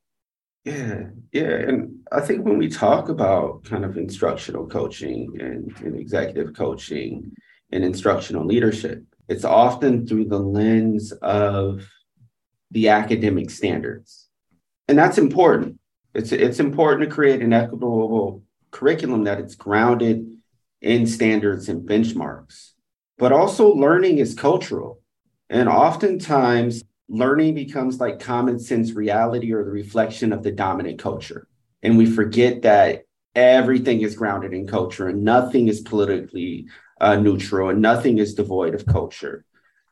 Yeah, 0.63 1.05
yeah. 1.31 1.53
And 1.53 1.99
I 2.11 2.21
think 2.21 2.45
when 2.45 2.57
we 2.57 2.69
talk 2.69 3.09
about 3.09 3.63
kind 3.63 3.83
of 3.83 3.97
instructional 3.97 4.67
coaching 4.67 5.35
and, 5.39 5.75
and 5.83 5.99
executive 5.99 6.53
coaching, 6.53 7.31
and 7.71 7.83
instructional 7.83 8.45
leadership. 8.45 9.03
It's 9.27 9.45
often 9.45 10.05
through 10.05 10.25
the 10.25 10.39
lens 10.39 11.11
of 11.13 11.87
the 12.71 12.89
academic 12.89 13.49
standards. 13.49 14.27
And 14.87 14.97
that's 14.97 15.17
important. 15.17 15.79
It's, 16.13 16.31
it's 16.31 16.59
important 16.59 17.09
to 17.09 17.15
create 17.15 17.41
an 17.41 17.53
equitable 17.53 18.43
curriculum 18.71 19.23
that 19.25 19.39
it's 19.39 19.55
grounded 19.55 20.25
in 20.81 21.07
standards 21.07 21.69
and 21.69 21.87
benchmarks. 21.87 22.71
But 23.21 23.31
also, 23.31 23.71
learning 23.71 24.17
is 24.17 24.33
cultural. 24.33 24.99
And 25.47 25.69
oftentimes, 25.69 26.83
learning 27.07 27.53
becomes 27.53 27.99
like 27.99 28.19
common 28.19 28.57
sense 28.57 28.93
reality 28.93 29.53
or 29.53 29.63
the 29.63 29.69
reflection 29.69 30.33
of 30.33 30.41
the 30.41 30.51
dominant 30.51 30.97
culture. 30.97 31.47
And 31.83 31.99
we 31.99 32.07
forget 32.07 32.63
that 32.63 33.03
everything 33.35 34.01
is 34.01 34.15
grounded 34.15 34.53
in 34.53 34.65
culture 34.65 35.07
and 35.07 35.23
nothing 35.23 35.67
is 35.67 35.81
politically 35.81 36.65
uh, 36.99 37.17
neutral 37.17 37.69
and 37.69 37.79
nothing 37.79 38.17
is 38.17 38.33
devoid 38.33 38.73
of 38.73 38.87
culture. 38.87 39.45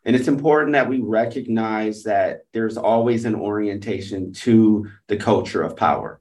And 0.05 0.15
it's 0.15 0.27
important 0.27 0.73
that 0.73 0.89
we 0.89 0.99
recognize 0.99 2.01
that 2.05 2.47
there's 2.51 2.77
always 2.77 3.25
an 3.25 3.35
orientation 3.35 4.33
to 4.45 4.89
the 5.05 5.17
culture 5.17 5.61
of 5.61 5.77
power. 5.77 6.19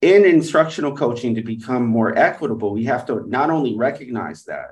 In 0.00 0.24
instructional 0.24 0.96
coaching, 0.96 1.34
to 1.34 1.42
become 1.42 1.86
more 1.86 2.16
equitable, 2.16 2.72
we 2.72 2.84
have 2.84 3.04
to 3.08 3.28
not 3.28 3.50
only 3.50 3.76
recognize 3.76 4.44
that, 4.44 4.70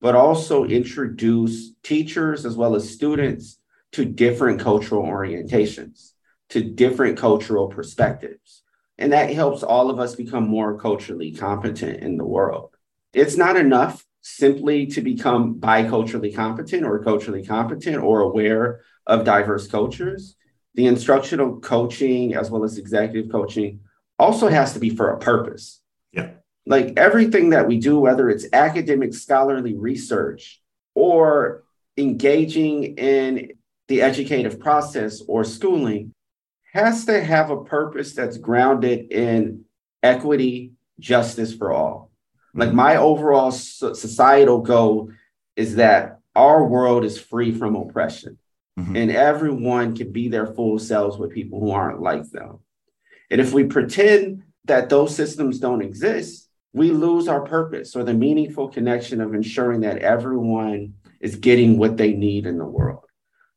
but 0.00 0.14
also 0.14 0.64
introduce 0.64 1.72
teachers 1.82 2.46
as 2.46 2.56
well 2.56 2.74
as 2.74 2.88
students 2.88 3.58
to 3.92 4.04
different 4.04 4.60
cultural 4.60 5.02
orientations, 5.02 6.12
to 6.48 6.62
different 6.62 7.18
cultural 7.18 7.68
perspectives. 7.68 8.62
And 8.98 9.12
that 9.12 9.32
helps 9.32 9.62
all 9.62 9.90
of 9.90 9.98
us 9.98 10.14
become 10.14 10.48
more 10.48 10.78
culturally 10.78 11.32
competent 11.32 12.02
in 12.02 12.16
the 12.16 12.26
world. 12.26 12.76
It's 13.12 13.36
not 13.36 13.56
enough 13.56 14.04
simply 14.22 14.86
to 14.86 15.00
become 15.00 15.58
biculturally 15.58 16.34
competent 16.34 16.84
or 16.84 17.02
culturally 17.02 17.44
competent 17.44 18.02
or 18.02 18.20
aware 18.20 18.82
of 19.06 19.24
diverse 19.24 19.66
cultures. 19.66 20.36
The 20.74 20.86
instructional 20.86 21.60
coaching, 21.60 22.34
as 22.34 22.50
well 22.50 22.62
as 22.62 22.78
executive 22.78 23.32
coaching, 23.32 23.80
also 24.18 24.48
has 24.48 24.74
to 24.74 24.78
be 24.78 24.90
for 24.90 25.10
a 25.10 25.18
purpose. 25.18 25.80
Yeah. 26.12 26.32
Like 26.70 26.92
everything 26.96 27.50
that 27.50 27.66
we 27.66 27.78
do, 27.78 27.98
whether 27.98 28.30
it's 28.30 28.46
academic 28.52 29.12
scholarly 29.12 29.76
research 29.76 30.62
or 30.94 31.64
engaging 31.96 32.96
in 32.96 33.54
the 33.88 34.02
educative 34.02 34.60
process 34.60 35.20
or 35.26 35.42
schooling, 35.42 36.14
has 36.72 37.06
to 37.06 37.24
have 37.24 37.50
a 37.50 37.64
purpose 37.64 38.12
that's 38.14 38.38
grounded 38.38 39.10
in 39.10 39.64
equity, 40.00 40.74
justice 41.00 41.52
for 41.52 41.72
all. 41.72 42.12
Like 42.54 42.72
my 42.72 42.98
overall 42.98 43.50
societal 43.50 44.60
goal 44.60 45.10
is 45.56 45.74
that 45.74 46.20
our 46.36 46.64
world 46.64 47.04
is 47.04 47.20
free 47.20 47.50
from 47.50 47.74
oppression 47.74 48.38
mm-hmm. 48.78 48.94
and 48.94 49.10
everyone 49.10 49.96
can 49.96 50.12
be 50.12 50.28
their 50.28 50.46
full 50.46 50.78
selves 50.78 51.18
with 51.18 51.32
people 51.32 51.58
who 51.58 51.72
aren't 51.72 52.00
like 52.00 52.30
them. 52.30 52.60
And 53.28 53.40
if 53.40 53.52
we 53.52 53.64
pretend 53.64 54.44
that 54.66 54.88
those 54.88 55.16
systems 55.16 55.58
don't 55.58 55.82
exist, 55.82 56.46
we 56.72 56.90
lose 56.90 57.28
our 57.28 57.40
purpose 57.40 57.96
or 57.96 58.04
the 58.04 58.14
meaningful 58.14 58.68
connection 58.68 59.20
of 59.20 59.34
ensuring 59.34 59.80
that 59.80 59.98
everyone 59.98 60.94
is 61.20 61.36
getting 61.36 61.78
what 61.78 61.96
they 61.96 62.12
need 62.12 62.46
in 62.46 62.58
the 62.58 62.64
world. 62.64 63.04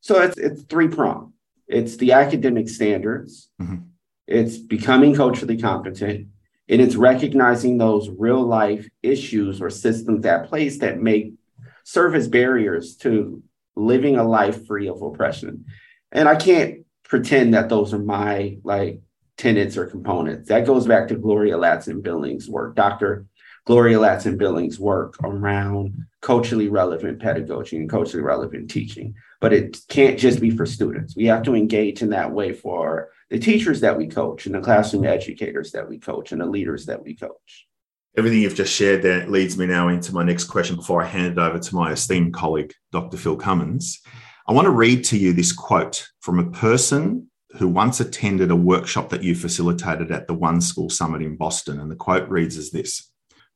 So 0.01 0.21
it's 0.21 0.37
it's 0.37 0.63
three 0.63 0.87
pronged. 0.87 1.33
It's 1.67 1.95
the 1.97 2.11
academic 2.11 2.67
standards, 2.67 3.49
mm-hmm. 3.61 3.77
it's 4.27 4.57
becoming 4.57 5.15
culturally 5.15 5.57
competent, 5.57 6.27
and 6.67 6.81
it's 6.81 6.95
recognizing 6.95 7.77
those 7.77 8.09
real 8.09 8.41
life 8.41 8.87
issues 9.01 9.61
or 9.61 9.69
systems 9.69 10.25
at 10.25 10.49
place 10.49 10.79
that 10.79 11.01
make 11.01 11.33
serve 11.85 12.15
as 12.15 12.27
barriers 12.27 12.95
to 12.97 13.41
living 13.75 14.17
a 14.17 14.23
life 14.23 14.67
free 14.67 14.87
of 14.87 15.01
oppression. 15.01 15.65
And 16.11 16.27
I 16.27 16.35
can't 16.35 16.85
pretend 17.03 17.53
that 17.53 17.69
those 17.69 17.93
are 17.93 17.99
my 17.99 18.57
like 18.63 19.01
tenets 19.37 19.77
or 19.77 19.85
components. 19.85 20.49
That 20.49 20.65
goes 20.65 20.87
back 20.87 21.07
to 21.07 21.15
Gloria 21.15 21.57
Ladson 21.57 22.01
Billings' 22.01 22.49
work, 22.49 22.75
Dr. 22.75 23.25
Gloria 23.65 23.97
Ladson 23.97 24.37
Billings' 24.37 24.79
work 24.79 25.15
around 25.23 26.05
culturally 26.21 26.67
relevant 26.67 27.21
pedagogy 27.21 27.77
and 27.77 27.89
culturally 27.89 28.23
relevant 28.23 28.69
teaching. 28.69 29.15
But 29.39 29.53
it 29.53 29.79
can't 29.87 30.19
just 30.19 30.41
be 30.41 30.51
for 30.51 30.65
students. 30.65 31.15
We 31.15 31.25
have 31.25 31.43
to 31.43 31.55
engage 31.55 32.01
in 32.01 32.09
that 32.09 32.31
way 32.31 32.53
for 32.53 33.09
the 33.29 33.39
teachers 33.39 33.81
that 33.81 33.97
we 33.97 34.07
coach 34.07 34.45
and 34.45 34.55
the 34.55 34.61
classroom 34.61 35.05
educators 35.05 35.71
that 35.71 35.87
we 35.87 35.97
coach 35.97 36.31
and 36.31 36.41
the 36.41 36.45
leaders 36.45 36.85
that 36.85 37.03
we 37.03 37.15
coach. 37.15 37.67
Everything 38.15 38.41
you've 38.41 38.53
just 38.53 38.73
shared 38.73 39.01
there 39.01 39.27
leads 39.27 39.57
me 39.57 39.65
now 39.65 39.87
into 39.87 40.13
my 40.13 40.23
next 40.23 40.43
question 40.43 40.75
before 40.75 41.01
I 41.01 41.07
hand 41.07 41.33
it 41.33 41.39
over 41.39 41.57
to 41.57 41.75
my 41.75 41.91
esteemed 41.91 42.33
colleague, 42.33 42.73
Dr. 42.91 43.17
Phil 43.17 43.37
Cummins. 43.37 44.01
I 44.47 44.53
want 44.53 44.65
to 44.65 44.71
read 44.71 45.05
to 45.05 45.17
you 45.17 45.33
this 45.33 45.51
quote 45.51 46.07
from 46.19 46.37
a 46.37 46.51
person 46.51 47.31
who 47.55 47.67
once 47.67 47.99
attended 47.99 48.49
a 48.49 48.55
workshop 48.55 49.09
that 49.09 49.23
you 49.23 49.35
facilitated 49.35 50.11
at 50.11 50.27
the 50.27 50.33
One 50.33 50.59
School 50.59 50.89
Summit 50.89 51.21
in 51.21 51.35
Boston. 51.35 51.79
And 51.79 51.89
the 51.89 51.95
quote 51.95 52.27
reads 52.27 52.57
as 52.57 52.71
this 52.71 53.11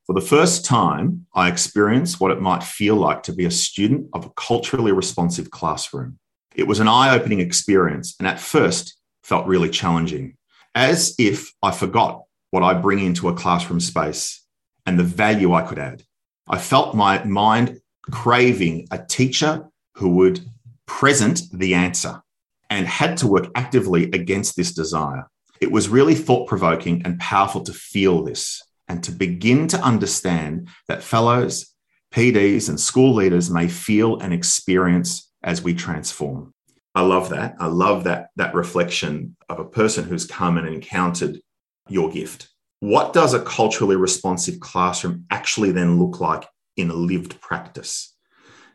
For 0.06 0.14
the 0.14 0.20
first 0.20 0.64
time, 0.64 1.26
I 1.34 1.48
experienced 1.48 2.20
what 2.20 2.30
it 2.30 2.40
might 2.40 2.62
feel 2.62 2.94
like 2.94 3.22
to 3.24 3.32
be 3.32 3.44
a 3.44 3.50
student 3.50 4.08
of 4.12 4.24
a 4.24 4.30
culturally 4.30 4.92
responsive 4.92 5.50
classroom. 5.50 6.18
It 6.54 6.68
was 6.68 6.80
an 6.80 6.88
eye 6.88 7.14
opening 7.14 7.40
experience, 7.40 8.14
and 8.18 8.28
at 8.28 8.40
first, 8.40 8.96
felt 9.22 9.46
really 9.46 9.68
challenging, 9.68 10.36
as 10.74 11.14
if 11.18 11.52
I 11.62 11.72
forgot 11.72 12.22
what 12.50 12.62
I 12.62 12.74
bring 12.74 13.00
into 13.00 13.28
a 13.28 13.34
classroom 13.34 13.80
space 13.80 14.44
and 14.86 14.98
the 14.98 15.04
value 15.04 15.52
I 15.52 15.62
could 15.62 15.78
add. 15.78 16.02
I 16.48 16.58
felt 16.58 16.94
my 16.94 17.22
mind 17.24 17.80
craving 18.10 18.88
a 18.90 18.98
teacher 18.98 19.68
who 19.96 20.08
would 20.10 20.40
present 20.86 21.42
the 21.52 21.74
answer 21.74 22.22
and 22.70 22.86
had 22.86 23.16
to 23.18 23.26
work 23.26 23.48
actively 23.54 24.04
against 24.04 24.56
this 24.56 24.72
desire. 24.72 25.26
It 25.60 25.72
was 25.72 25.88
really 25.88 26.14
thought 26.14 26.48
provoking 26.48 27.02
and 27.04 27.18
powerful 27.18 27.62
to 27.62 27.72
feel 27.72 28.22
this 28.22 28.62
and 28.88 29.02
to 29.04 29.12
begin 29.12 29.66
to 29.68 29.80
understand 29.80 30.68
that 30.86 31.02
fellows, 31.02 31.74
PDs, 32.12 32.68
and 32.68 32.80
school 32.80 33.14
leaders 33.14 33.50
may 33.50 33.68
feel 33.68 34.18
and 34.18 34.32
experience 34.32 35.30
as 35.42 35.62
we 35.62 35.74
transform. 35.74 36.54
I 36.94 37.02
love 37.02 37.30
that. 37.30 37.56
I 37.60 37.66
love 37.66 38.04
that 38.04 38.30
that 38.36 38.54
reflection 38.54 39.36
of 39.48 39.58
a 39.60 39.64
person 39.64 40.04
who's 40.04 40.26
come 40.26 40.58
and 40.58 40.66
encountered 40.66 41.40
your 41.88 42.10
gift. 42.10 42.48
What 42.80 43.12
does 43.12 43.34
a 43.34 43.42
culturally 43.42 43.96
responsive 43.96 44.60
classroom 44.60 45.24
actually 45.30 45.72
then 45.72 46.00
look 46.00 46.20
like 46.20 46.44
in 46.76 46.90
a 46.90 46.94
lived 46.94 47.40
practice? 47.40 48.14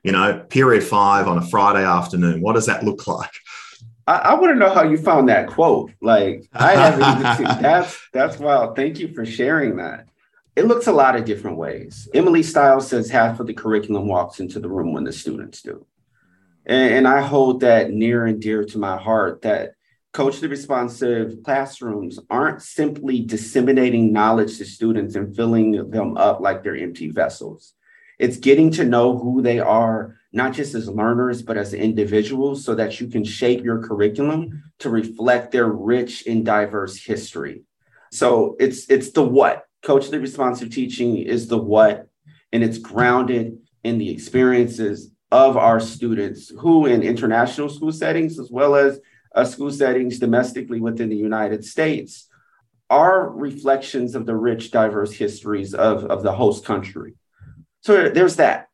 You 0.04 0.12
know, 0.12 0.46
period 0.50 0.84
five 0.84 1.28
on 1.28 1.38
a 1.38 1.46
Friday 1.46 1.86
afternoon. 1.86 2.42
What 2.42 2.54
does 2.54 2.66
that 2.68 2.84
look 2.84 3.08
like? 3.08 3.32
I, 4.08 4.16
I 4.16 4.34
want 4.36 4.54
to 4.54 4.60
know 4.60 4.74
how 4.74 4.84
you 4.84 4.98
found 4.98 5.30
that 5.30 5.48
quote. 5.48 5.92
Like 6.02 6.46
I 6.54 6.74
haven't 6.74 7.22
even 7.22 7.38
seen 7.38 7.62
that's 7.62 7.98
that's 8.12 8.38
wild. 8.38 8.76
Thank 8.76 9.00
you 9.00 9.14
for 9.14 9.26
sharing 9.26 9.78
that. 9.78 10.08
It 10.56 10.66
looks 10.66 10.88
a 10.88 10.92
lot 10.92 11.16
of 11.16 11.26
different 11.26 11.58
ways. 11.58 12.08
Emily 12.14 12.44
Style 12.44 12.80
says 12.80 13.10
half 13.10 13.40
of 13.40 13.48
the 13.48 13.54
curriculum 13.54 14.08
walks 14.08 14.40
into 14.40 14.60
the 14.60 14.70
room 14.70 14.94
when 14.94 15.04
the 15.04 15.12
students 15.12 15.62
do. 15.64 15.86
And, 16.66 16.94
and 16.94 17.08
I 17.08 17.22
hold 17.22 17.62
that 17.62 17.92
near 17.92 18.26
and 18.26 18.40
dear 18.40 18.64
to 18.66 18.78
my 18.78 18.98
heart 18.98 19.42
that 19.42 19.74
culturally 20.12 20.48
responsive 20.48 21.42
classrooms 21.44 22.20
aren't 22.30 22.62
simply 22.62 23.20
disseminating 23.20 24.14
knowledge 24.14 24.58
to 24.60 24.66
students 24.66 25.16
and 25.16 25.36
filling 25.36 25.90
them 25.90 26.16
up 26.18 26.40
like 26.40 26.64
they're 26.64 26.78
empty 26.78 27.10
vessels. 27.10 27.74
It's 28.20 28.38
getting 28.38 28.70
to 28.72 28.86
know 28.86 29.18
who 29.18 29.42
they 29.42 29.60
are, 29.60 30.18
not 30.34 30.52
just 30.52 30.74
as 30.74 30.90
learners, 30.90 31.42
but 31.44 31.58
as 31.58 31.74
individuals, 31.74 32.66
so 32.66 32.76
that 32.76 33.00
you 33.00 33.08
can 33.08 33.24
shape 33.24 33.64
your 33.64 33.84
curriculum 33.84 34.64
to 34.80 34.90
reflect 34.90 35.52
their 35.52 35.68
rich 35.68 36.26
and 36.26 36.44
diverse 36.44 37.02
history. 37.02 37.64
So 38.12 38.56
it's 38.60 38.90
it's 38.90 39.12
the 39.12 39.24
what. 39.24 39.66
Culturally 39.84 40.18
responsive 40.18 40.70
teaching 40.72 41.18
is 41.18 41.48
the 41.48 41.58
what, 41.58 42.08
and 42.52 42.64
it's 42.64 42.78
grounded 42.78 43.58
in 43.84 43.98
the 43.98 44.10
experiences 44.10 45.12
of 45.32 45.58
our 45.58 45.80
students 45.80 46.52
who 46.60 46.86
in 46.86 47.04
international 47.04 47.70
school 47.70 47.92
settings 47.92 48.40
as 48.40 48.50
well 48.52 48.76
as 48.76 49.00
uh, 49.36 49.44
school 49.44 49.72
settings 49.72 50.20
domestically 50.20 50.80
within 50.80 51.10
the 51.10 51.16
United 51.16 51.66
States 51.66 52.28
are 52.90 53.30
reflections 53.30 54.14
of 54.14 54.26
the 54.26 54.36
rich, 54.36 54.70
diverse 54.70 55.12
histories 55.12 55.74
of, 55.74 56.06
of 56.06 56.22
the 56.22 56.32
host 56.32 56.64
country. 56.66 57.16
So 57.82 58.10
there's 58.10 58.36
that. 58.36 58.68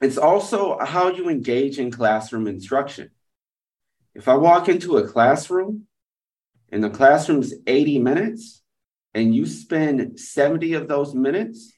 It's 0.00 0.16
also 0.16 0.78
how 0.78 1.08
you 1.08 1.28
engage 1.28 1.78
in 1.78 1.90
classroom 1.90 2.46
instruction. 2.46 3.10
If 4.14 4.28
I 4.28 4.34
walk 4.34 4.68
into 4.68 4.96
a 4.96 5.06
classroom 5.06 5.86
and 6.70 6.82
the 6.82 6.90
classroom's 6.90 7.52
80 7.66 7.98
minutes 7.98 8.62
and 9.12 9.34
you 9.34 9.44
spend 9.46 10.18
70 10.18 10.74
of 10.74 10.88
those 10.88 11.14
minutes 11.14 11.72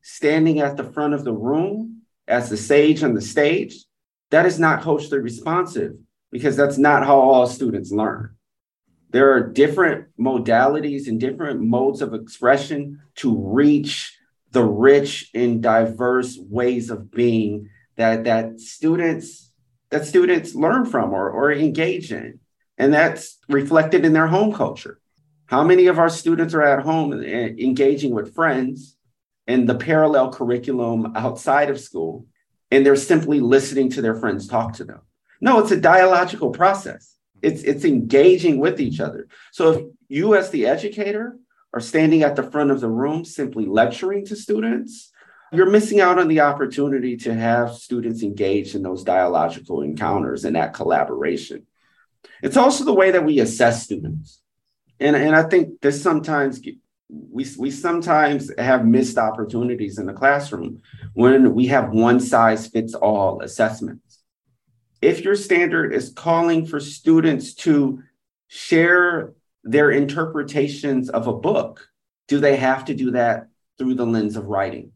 standing 0.00 0.60
at 0.60 0.76
the 0.76 0.84
front 0.84 1.14
of 1.14 1.24
the 1.24 1.32
room 1.32 2.02
as 2.26 2.48
the 2.48 2.56
sage 2.56 3.02
on 3.02 3.14
the 3.14 3.20
stage, 3.20 3.84
that 4.30 4.46
is 4.46 4.58
not 4.58 4.82
culturally 4.82 5.22
responsive 5.22 5.92
because 6.32 6.56
that's 6.56 6.78
not 6.78 7.04
how 7.04 7.18
all 7.18 7.46
students 7.46 7.92
learn. 7.92 8.34
There 9.10 9.32
are 9.32 9.52
different 9.52 10.08
modalities 10.18 11.08
and 11.08 11.20
different 11.20 11.60
modes 11.60 12.02
of 12.02 12.14
expression 12.14 13.00
to 13.16 13.36
reach 13.36 14.15
the 14.56 14.64
rich 14.64 15.28
and 15.34 15.62
diverse 15.62 16.38
ways 16.40 16.88
of 16.88 17.10
being 17.10 17.68
that 17.96 18.24
that 18.24 18.58
students 18.58 19.52
that 19.90 20.06
students 20.06 20.54
learn 20.54 20.86
from 20.86 21.12
or, 21.12 21.28
or 21.28 21.52
engage 21.52 22.10
in. 22.10 22.40
And 22.78 22.90
that's 22.90 23.38
reflected 23.50 24.06
in 24.06 24.14
their 24.14 24.28
home 24.28 24.54
culture. 24.54 24.98
How 25.44 25.62
many 25.62 25.88
of 25.88 25.98
our 25.98 26.08
students 26.08 26.54
are 26.54 26.62
at 26.62 26.84
home 26.84 27.12
engaging 27.12 28.14
with 28.14 28.34
friends 28.34 28.96
and 29.46 29.68
the 29.68 29.74
parallel 29.74 30.32
curriculum 30.32 31.12
outside 31.14 31.68
of 31.68 31.78
school, 31.78 32.24
and 32.70 32.84
they're 32.84 32.96
simply 32.96 33.40
listening 33.40 33.90
to 33.90 34.00
their 34.00 34.14
friends 34.14 34.48
talk 34.48 34.72
to 34.76 34.84
them. 34.84 35.02
No, 35.42 35.58
it's 35.58 35.70
a 35.70 35.86
dialogical 35.94 36.48
process. 36.50 37.14
It's 37.42 37.62
it's 37.62 37.84
engaging 37.84 38.58
with 38.58 38.80
each 38.80 39.00
other. 39.00 39.28
So 39.52 39.72
if 39.72 39.84
you 40.08 40.34
as 40.34 40.48
the 40.48 40.64
educator 40.64 41.36
are 41.76 41.80
standing 41.80 42.22
at 42.22 42.36
the 42.36 42.42
front 42.42 42.70
of 42.70 42.80
the 42.80 42.88
room 42.88 43.22
simply 43.22 43.66
lecturing 43.66 44.24
to 44.24 44.34
students, 44.34 45.12
you're 45.52 45.68
missing 45.68 46.00
out 46.00 46.18
on 46.18 46.26
the 46.26 46.40
opportunity 46.40 47.18
to 47.18 47.34
have 47.34 47.74
students 47.74 48.22
engaged 48.22 48.74
in 48.74 48.82
those 48.82 49.04
dialogical 49.04 49.82
encounters 49.82 50.46
and 50.46 50.56
that 50.56 50.72
collaboration. 50.72 51.66
It's 52.42 52.56
also 52.56 52.84
the 52.84 52.94
way 52.94 53.10
that 53.10 53.26
we 53.26 53.40
assess 53.40 53.84
students. 53.84 54.40
And, 54.98 55.14
and 55.14 55.36
I 55.36 55.42
think 55.42 55.82
this 55.82 56.02
sometimes 56.02 56.62
we, 57.10 57.46
we 57.58 57.70
sometimes 57.70 58.50
have 58.56 58.86
missed 58.86 59.18
opportunities 59.18 59.98
in 59.98 60.06
the 60.06 60.14
classroom 60.14 60.80
when 61.12 61.54
we 61.54 61.66
have 61.66 61.90
one 61.90 62.20
size 62.20 62.68
fits 62.68 62.94
all 62.94 63.42
assessments. 63.42 64.22
If 65.02 65.20
your 65.20 65.36
standard 65.36 65.92
is 65.92 66.08
calling 66.08 66.64
for 66.64 66.80
students 66.80 67.52
to 67.66 68.02
share 68.48 69.34
their 69.66 69.90
interpretations 69.90 71.10
of 71.10 71.26
a 71.26 71.32
book, 71.32 71.88
do 72.28 72.38
they 72.38 72.56
have 72.56 72.84
to 72.86 72.94
do 72.94 73.10
that 73.12 73.48
through 73.78 73.94
the 73.94 74.06
lens 74.06 74.36
of 74.36 74.46
writing? 74.46 74.92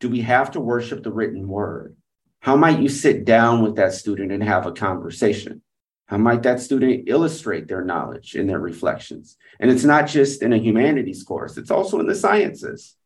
Do 0.00 0.08
we 0.08 0.22
have 0.22 0.52
to 0.52 0.60
worship 0.60 1.02
the 1.02 1.12
written 1.12 1.46
word? 1.46 1.96
How 2.40 2.56
might 2.56 2.80
you 2.80 2.88
sit 2.88 3.24
down 3.24 3.62
with 3.62 3.76
that 3.76 3.92
student 3.92 4.32
and 4.32 4.42
have 4.42 4.66
a 4.66 4.72
conversation? 4.72 5.62
How 6.06 6.16
might 6.16 6.42
that 6.44 6.60
student 6.60 7.08
illustrate 7.08 7.68
their 7.68 7.84
knowledge 7.84 8.34
in 8.34 8.46
their 8.46 8.60
reflections? 8.60 9.36
And 9.60 9.70
it's 9.70 9.84
not 9.84 10.06
just 10.06 10.42
in 10.42 10.52
a 10.52 10.58
humanities 10.58 11.22
course, 11.22 11.56
it's 11.56 11.70
also 11.70 12.00
in 12.00 12.06
the 12.06 12.14
sciences. 12.14 12.96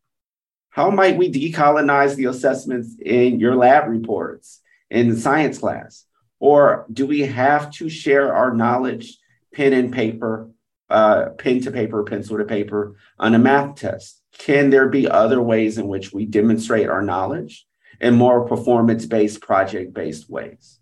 How 0.71 0.91
might 0.91 1.17
we 1.17 1.33
decolonize 1.33 2.15
the 2.15 2.27
assessments 2.27 2.95
in 3.05 3.41
your 3.41 3.57
lab 3.57 3.89
reports 3.89 4.61
in 4.91 5.09
the 5.09 5.17
science 5.17 5.59
class? 5.59 6.05
Or 6.39 6.87
do 6.93 7.07
we 7.07 7.21
have 7.21 7.73
to 7.73 7.89
share 7.89 8.35
our 8.35 8.55
knowledge 8.55 9.19
pen 9.53 9.73
and 9.73 9.93
paper, 9.93 10.51
uh, 10.91 11.31
pen 11.39 11.61
to 11.63 11.71
paper, 11.71 12.03
pencil 12.03 12.39
to 12.39 12.45
paper 12.45 12.97
on 13.19 13.35
a 13.35 13.39
math 13.39 13.77
test? 13.77 14.21
Can 14.37 14.71
there 14.71 14.89
be 14.89 15.09
other 15.09 15.41
ways 15.41 15.79
in 15.79 15.89
which 15.89 16.13
we 16.13 16.27
demonstrate 16.27 16.89
our 16.89 17.03
knowledge 17.03 17.67
in 18.01 18.15
more 18.15 18.47
performance 18.47 19.07
based, 19.07 19.41
project 19.41 19.93
based 19.95 20.29
ways? 20.29 20.79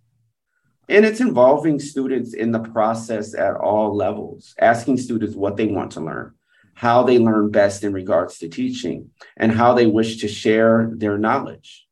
And 0.89 1.05
it's 1.05 1.21
involving 1.21 1.81
students 1.81 2.33
in 2.33 2.53
the 2.53 2.61
process 2.61 3.35
at 3.35 3.57
all 3.57 3.95
levels, 3.95 4.55
asking 4.59 4.97
students 4.97 5.37
what 5.37 5.57
they 5.57 5.67
want 5.67 5.93
to 5.93 6.01
learn, 6.01 6.35
how 6.75 7.03
they 7.03 7.19
learn 7.19 7.51
best 7.51 7.85
in 7.85 7.93
regards 7.93 8.39
to 8.39 8.49
teaching, 8.49 9.11
and 9.37 9.53
how 9.53 9.75
they 9.75 9.87
wish 9.87 10.21
to 10.21 10.29
share 10.29 10.91
their 10.95 11.19
knowledge. 11.19 11.87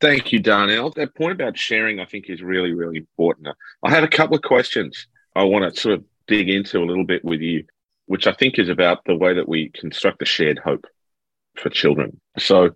Thank 0.00 0.32
you, 0.32 0.38
Darnell. 0.38 0.90
That 0.90 1.14
point 1.14 1.32
about 1.32 1.58
sharing, 1.58 2.00
I 2.00 2.04
think, 2.04 2.30
is 2.30 2.42
really, 2.42 2.72
really 2.72 2.98
important. 2.98 3.48
I 3.82 3.90
had 3.90 4.04
a 4.04 4.08
couple 4.08 4.36
of 4.36 4.42
questions 4.42 5.08
I 5.34 5.42
want 5.44 5.74
to 5.74 5.80
sort 5.80 5.94
of 5.94 6.04
dig 6.30 6.48
into 6.48 6.78
a 6.78 6.86
little 6.86 7.04
bit 7.04 7.24
with 7.24 7.40
you, 7.40 7.64
which 8.06 8.28
I 8.28 8.32
think 8.32 8.58
is 8.58 8.68
about 8.68 9.04
the 9.04 9.16
way 9.16 9.34
that 9.34 9.48
we 9.48 9.70
construct 9.74 10.22
a 10.22 10.24
shared 10.24 10.60
hope 10.60 10.86
for 11.56 11.68
children. 11.68 12.20
So, 12.38 12.70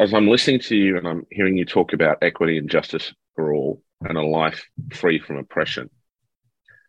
as 0.00 0.12
I'm 0.12 0.26
listening 0.26 0.60
to 0.60 0.76
you 0.76 0.98
and 0.98 1.06
I'm 1.06 1.24
hearing 1.30 1.56
you 1.56 1.64
talk 1.64 1.92
about 1.92 2.18
equity 2.20 2.58
and 2.58 2.68
justice 2.68 3.14
for 3.36 3.54
all, 3.54 3.80
and 4.02 4.18
a 4.18 4.22
life 4.22 4.64
free 4.92 5.20
from 5.20 5.36
oppression. 5.36 5.88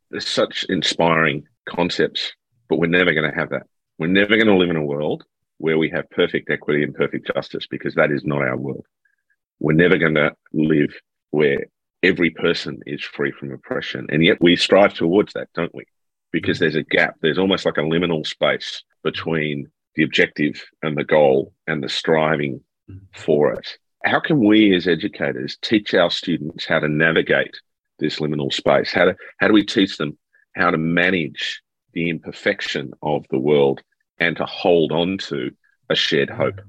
There's 0.09 0.27
such 0.27 0.65
inspiring 0.69 1.43
concepts, 1.69 2.31
but 2.69 2.79
we're 2.79 2.87
never 2.87 3.13
going 3.13 3.29
to 3.29 3.37
have 3.37 3.49
that. 3.49 3.63
We're 3.99 4.07
never 4.07 4.35
going 4.35 4.47
to 4.47 4.55
live 4.55 4.69
in 4.69 4.75
a 4.77 4.83
world 4.83 5.23
where 5.57 5.77
we 5.77 5.89
have 5.89 6.09
perfect 6.09 6.49
equity 6.49 6.83
and 6.83 6.95
perfect 6.95 7.29
justice 7.33 7.67
because 7.69 7.95
that 7.95 8.11
is 8.11 8.23
not 8.25 8.41
our 8.41 8.57
world. 8.57 8.85
We're 9.59 9.73
never 9.73 9.97
going 9.97 10.15
to 10.15 10.33
live 10.53 10.93
where 11.29 11.65
every 12.03 12.29
person 12.31 12.79
is 12.85 13.03
free 13.03 13.31
from 13.31 13.51
oppression. 13.51 14.07
And 14.09 14.23
yet 14.23 14.41
we 14.41 14.55
strive 14.55 14.93
towards 14.93 15.33
that, 15.33 15.49
don't 15.53 15.73
we? 15.73 15.85
Because 16.31 16.57
mm. 16.57 16.61
there's 16.61 16.75
a 16.75 16.83
gap, 16.83 17.15
there's 17.21 17.37
almost 17.37 17.65
like 17.65 17.77
a 17.77 17.81
liminal 17.81 18.25
space 18.25 18.83
between 19.03 19.67
the 19.95 20.03
objective 20.03 20.63
and 20.81 20.97
the 20.97 21.03
goal 21.03 21.53
and 21.67 21.83
the 21.83 21.89
striving 21.89 22.61
mm. 22.89 22.99
for 23.13 23.53
it 23.53 23.77
how 24.03 24.19
can 24.19 24.39
we 24.39 24.75
as 24.75 24.87
educators 24.87 25.57
teach 25.61 25.93
our 25.93 26.09
students 26.09 26.65
how 26.65 26.79
to 26.79 26.87
navigate 26.87 27.55
this 27.99 28.19
liminal 28.19 28.51
space? 28.51 28.91
How, 28.91 29.05
to, 29.05 29.15
how 29.39 29.47
do 29.47 29.53
we 29.53 29.63
teach 29.63 29.97
them 29.97 30.17
how 30.55 30.71
to 30.71 30.77
manage 30.77 31.61
the 31.93 32.09
imperfection 32.09 32.93
of 33.01 33.25
the 33.29 33.39
world 33.39 33.81
and 34.19 34.35
to 34.37 34.45
hold 34.45 34.91
on 34.91 35.17
to 35.19 35.51
a 35.89 35.95
shared 35.95 36.29
hope? 36.29 36.61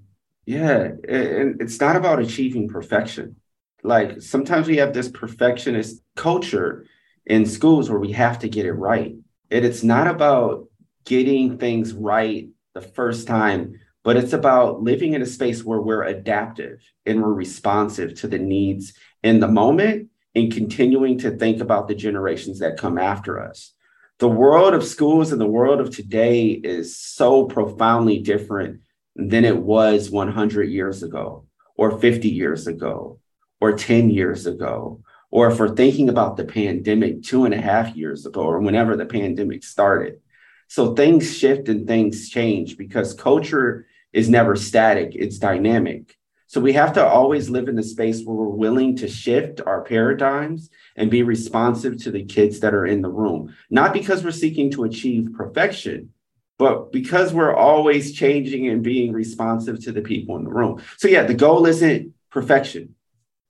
Yeah, 0.45 0.91
and 1.09 1.61
it's 1.61 1.81
not 1.81 1.97
about 1.97 2.21
achieving 2.21 2.69
perfection. 2.69 3.37
Like 3.83 4.23
sometimes 4.23 4.69
we 4.69 4.77
have 4.77 4.93
this 4.93 5.09
perfectionist 5.09 6.03
culture 6.17 6.87
in 7.27 7.47
schools 7.47 7.91
where 7.91 8.01
we 8.01 8.13
have 8.13 8.39
to 8.41 8.49
get 8.49 8.67
it 8.67 8.73
right. 8.73 9.15
And 9.51 9.65
it's 9.65 9.83
not 9.83 10.07
about 10.07 10.69
getting 11.05 11.59
things 11.59 11.93
right 11.93 12.49
the 12.75 12.81
first 12.81 13.27
time 13.27 13.75
but 14.05 14.17
it's 14.17 14.33
about 14.33 14.83
living 14.83 15.15
in 15.15 15.23
a 15.23 15.27
space 15.27 15.65
where 15.65 15.81
we're 15.81 16.03
adaptive 16.03 16.81
and 17.07 17.23
we're 17.23 17.33
responsive 17.33 18.15
to 18.15 18.29
the 18.29 18.39
needs 18.39 18.95
in 19.23 19.41
the 19.41 19.49
moment 19.49 20.09
and 20.35 20.53
continuing 20.53 21.19
to 21.19 21.31
think 21.31 21.61
about 21.61 21.89
the 21.89 21.95
generations 21.95 22.59
that 22.59 22.79
come 22.79 22.99
after 22.99 23.41
us. 23.41 23.73
The 24.19 24.29
world 24.29 24.75
of 24.75 24.85
schools 24.85 25.31
and 25.31 25.41
the 25.41 25.47
world 25.47 25.81
of 25.81 25.95
today 25.95 26.49
is 26.49 26.99
so 26.99 27.45
profoundly 27.45 28.19
different 28.19 28.81
than 29.15 29.45
it 29.45 29.57
was 29.57 30.11
100 30.11 30.65
years 30.65 31.03
ago, 31.03 31.47
or 31.77 31.99
50 31.99 32.29
years 32.29 32.67
ago, 32.67 33.19
or 33.63 33.73
10 33.73 34.11
years 34.11 34.45
ago, 34.45 35.01
or 35.31 35.49
if 35.49 35.61
we're 35.61 35.77
thinking 35.77 36.09
about 36.09 36.37
the 36.37 36.45
pandemic 36.45 37.23
two 37.23 37.45
and 37.45 37.55
a 37.55 37.61
half 37.61 37.95
years 37.95 38.27
ago, 38.27 38.41
or 38.41 38.59
whenever 38.59 38.97
the 38.97 39.07
pandemic 39.07 39.63
started. 39.63 40.19
So 40.67 40.97
things 40.97 41.39
shift 41.39 41.69
and 41.69 41.87
things 41.87 42.29
change 42.29 42.77
because 42.77 43.15
culture 43.15 43.87
is 44.13 44.29
never 44.29 44.57
static, 44.57 45.15
it's 45.15 45.39
dynamic. 45.39 46.19
So 46.49 46.61
we 46.61 46.73
have 46.73 46.93
to 46.95 47.07
always 47.07 47.51
live 47.51 47.69
in 47.69 47.79
a 47.79 47.85
space 47.85 48.25
where 48.25 48.35
we're 48.35 48.49
willing 48.49 48.97
to 48.97 49.07
shift 49.07 49.61
our 49.65 49.83
paradigms 49.83 50.69
and 50.97 51.09
be 51.09 51.23
responsive 51.23 52.03
to 52.03 52.11
the 52.11 52.25
kids 52.25 52.59
that 52.61 52.75
are 52.75 52.87
in 52.87 53.01
the 53.01 53.11
room, 53.11 53.55
not 53.71 53.93
because 53.93 54.25
we're 54.25 54.33
seeking 54.33 54.73
to 54.73 54.83
achieve 54.83 55.35
perfection, 55.37 56.11
but 56.59 56.91
because 56.91 57.33
we're 57.33 57.55
always 57.55 58.13
changing 58.13 58.67
and 58.67 58.83
being 58.83 59.13
responsive 59.13 59.81
to 59.85 59.93
the 59.93 60.03
people 60.03 60.37
in 60.37 60.43
the 60.43 60.51
room. 60.51 60.83
So, 60.97 61.07
yeah, 61.07 61.23
the 61.23 61.35
goal 61.35 61.65
isn't 61.67 62.13
perfection. 62.29 62.97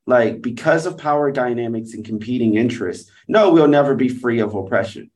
Like, 0.07 0.43
because 0.43 0.85
of 0.87 0.99
power 0.99 1.31
dynamics 1.31 1.95
and 1.95 2.05
competing 2.05 2.57
interests, 2.57 3.11
no, 3.29 3.53
we'll 3.53 3.69
never 3.69 3.95
be 3.95 4.09
free 4.09 4.41
of 4.41 4.55
oppression. 4.55 5.11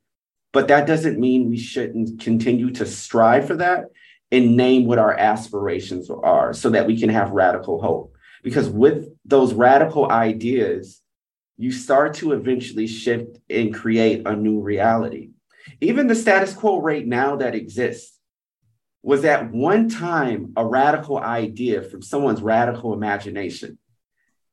But 0.53 0.69
that 0.69 0.87
doesn't 0.87 1.19
mean 1.19 1.51
we 1.51 1.59
shouldn't 1.59 2.21
continue 2.21 2.71
to 2.73 2.87
strive 2.87 3.47
for 3.47 3.57
that 3.57 3.87
and 4.31 4.57
name 4.57 4.87
what 4.87 4.99
our 4.99 5.13
aspirations 5.13 6.09
are 6.11 6.53
so 6.53 6.71
that 6.71 6.87
we 6.87 6.99
can 6.99 7.11
have 7.11 7.31
radical 7.33 7.81
hope. 7.81 8.15
Because 8.43 8.69
with 8.69 9.09
those 9.25 9.55
radical 9.55 10.11
ideas, 10.11 11.03
you 11.57 11.73
start 11.73 12.15
to 12.15 12.33
eventually 12.33 12.87
shift 12.87 13.39
and 13.51 13.75
create 13.75 14.27
a 14.27 14.37
new 14.37 14.61
reality. 14.61 15.31
Even 15.81 16.07
the 16.07 16.15
status 16.15 16.53
quo 16.53 16.81
right 16.81 17.07
now 17.07 17.37
that 17.37 17.55
exists 17.55 18.19
was 19.03 19.25
at 19.25 19.51
one 19.53 19.89
time 19.89 20.53
a 20.57 20.65
radical 20.65 21.19
idea 21.19 21.83
from 21.83 22.03
someone's 22.03 22.43
radical 22.43 22.93
imagination. 22.93 23.79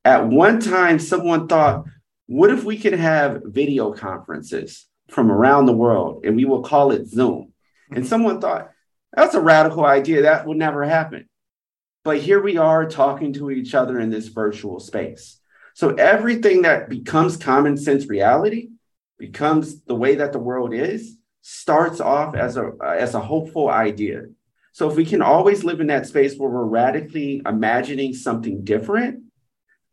At 0.04 0.26
one 0.26 0.60
time, 0.60 0.98
someone 0.98 1.48
thought, 1.48 1.86
what 2.26 2.50
if 2.50 2.64
we 2.64 2.78
could 2.78 2.94
have 2.94 3.42
video 3.44 3.92
conferences 3.92 4.86
from 5.08 5.30
around 5.30 5.66
the 5.66 5.72
world 5.72 6.24
and 6.24 6.36
we 6.36 6.44
will 6.44 6.62
call 6.62 6.90
it 6.90 7.06
Zoom? 7.06 7.52
And 7.90 7.98
mm-hmm. 7.98 8.08
someone 8.08 8.40
thought, 8.40 8.70
that's 9.12 9.34
a 9.34 9.40
radical 9.40 9.84
idea. 9.84 10.22
That 10.22 10.46
would 10.46 10.56
never 10.56 10.84
happen. 10.84 11.28
But 12.02 12.18
here 12.18 12.42
we 12.42 12.58
are 12.58 12.88
talking 12.88 13.32
to 13.34 13.50
each 13.50 13.74
other 13.74 13.98
in 13.98 14.10
this 14.10 14.28
virtual 14.28 14.80
space. 14.80 15.40
So 15.74 15.94
everything 15.94 16.62
that 16.62 16.88
becomes 16.88 17.36
common 17.36 17.76
sense 17.76 18.06
reality 18.06 18.70
becomes 19.18 19.82
the 19.82 19.94
way 19.94 20.16
that 20.16 20.32
the 20.32 20.38
world 20.38 20.74
is 20.74 21.16
starts 21.40 22.00
off 22.00 22.34
as 22.34 22.56
a 22.56 22.72
as 22.84 23.14
a 23.14 23.20
hopeful 23.20 23.68
idea. 23.68 24.24
So 24.72 24.90
if 24.90 24.96
we 24.96 25.04
can 25.04 25.22
always 25.22 25.64
live 25.64 25.80
in 25.80 25.86
that 25.88 26.06
space 26.06 26.36
where 26.36 26.50
we're 26.50 26.64
radically 26.64 27.42
imagining 27.46 28.12
something 28.12 28.64
different, 28.64 29.23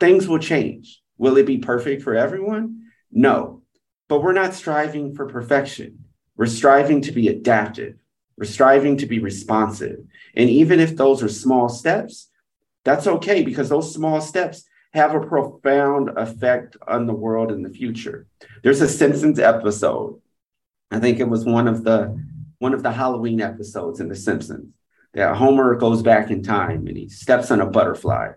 things 0.02 0.28
will 0.28 0.40
change. 0.40 1.02
Will 1.18 1.38
it 1.38 1.46
be 1.46 1.60
perfect 1.60 2.02
for 2.02 2.16
everyone? 2.16 2.88
No. 3.12 3.62
But 4.10 4.22
we're 4.22 4.34
not 4.34 4.54
striving 4.54 5.16
for 5.16 5.28
perfection. 5.28 6.06
We're 6.36 6.48
striving 6.48 7.02
to 7.04 7.12
be 7.12 7.30
adaptive. 7.30 7.96
We're 8.36 8.46
striving 8.46 8.98
to 8.98 9.06
be 9.06 9.20
responsive. 9.20 10.00
And 10.36 10.50
even 10.50 10.80
if 10.80 10.98
those 10.98 11.22
are 11.22 11.30
small 11.30 11.70
steps, 11.70 12.30
that's 12.84 13.06
okay 13.06 13.44
because 13.44 13.70
those 13.70 13.94
small 13.94 14.20
steps 14.20 14.64
have 14.94 15.14
a 15.14 15.26
profound 15.26 16.10
effect 16.18 16.76
on 16.88 17.06
the 17.06 17.14
world 17.14 17.52
in 17.52 17.62
the 17.62 17.70
future. 17.70 18.26
There's 18.64 18.82
a 18.82 18.88
Simpsons 18.90 19.40
episode. 19.40 20.20
I 20.90 21.00
think 21.00 21.20
it 21.20 21.30
was 21.30 21.46
one 21.46 21.68
of 21.68 21.84
the 21.84 22.20
one 22.58 22.74
of 22.74 22.84
the 22.84 22.92
Halloween 22.92 23.40
episodes 23.40 24.00
in 24.00 24.10
The 24.10 24.16
Simpsons. 24.16 24.74
That 25.14 25.36
Homer 25.36 25.76
goes 25.76 26.02
back 26.02 26.32
in 26.32 26.42
time 26.42 26.88
and 26.88 26.98
he 26.98 27.10
steps 27.10 27.52
on 27.52 27.62
a 27.62 27.66
butterfly, 27.66 28.32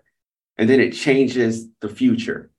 and 0.57 0.69
then 0.69 0.79
it 0.79 0.91
changes 0.91 1.67
the 1.81 1.89
future. 1.89 2.51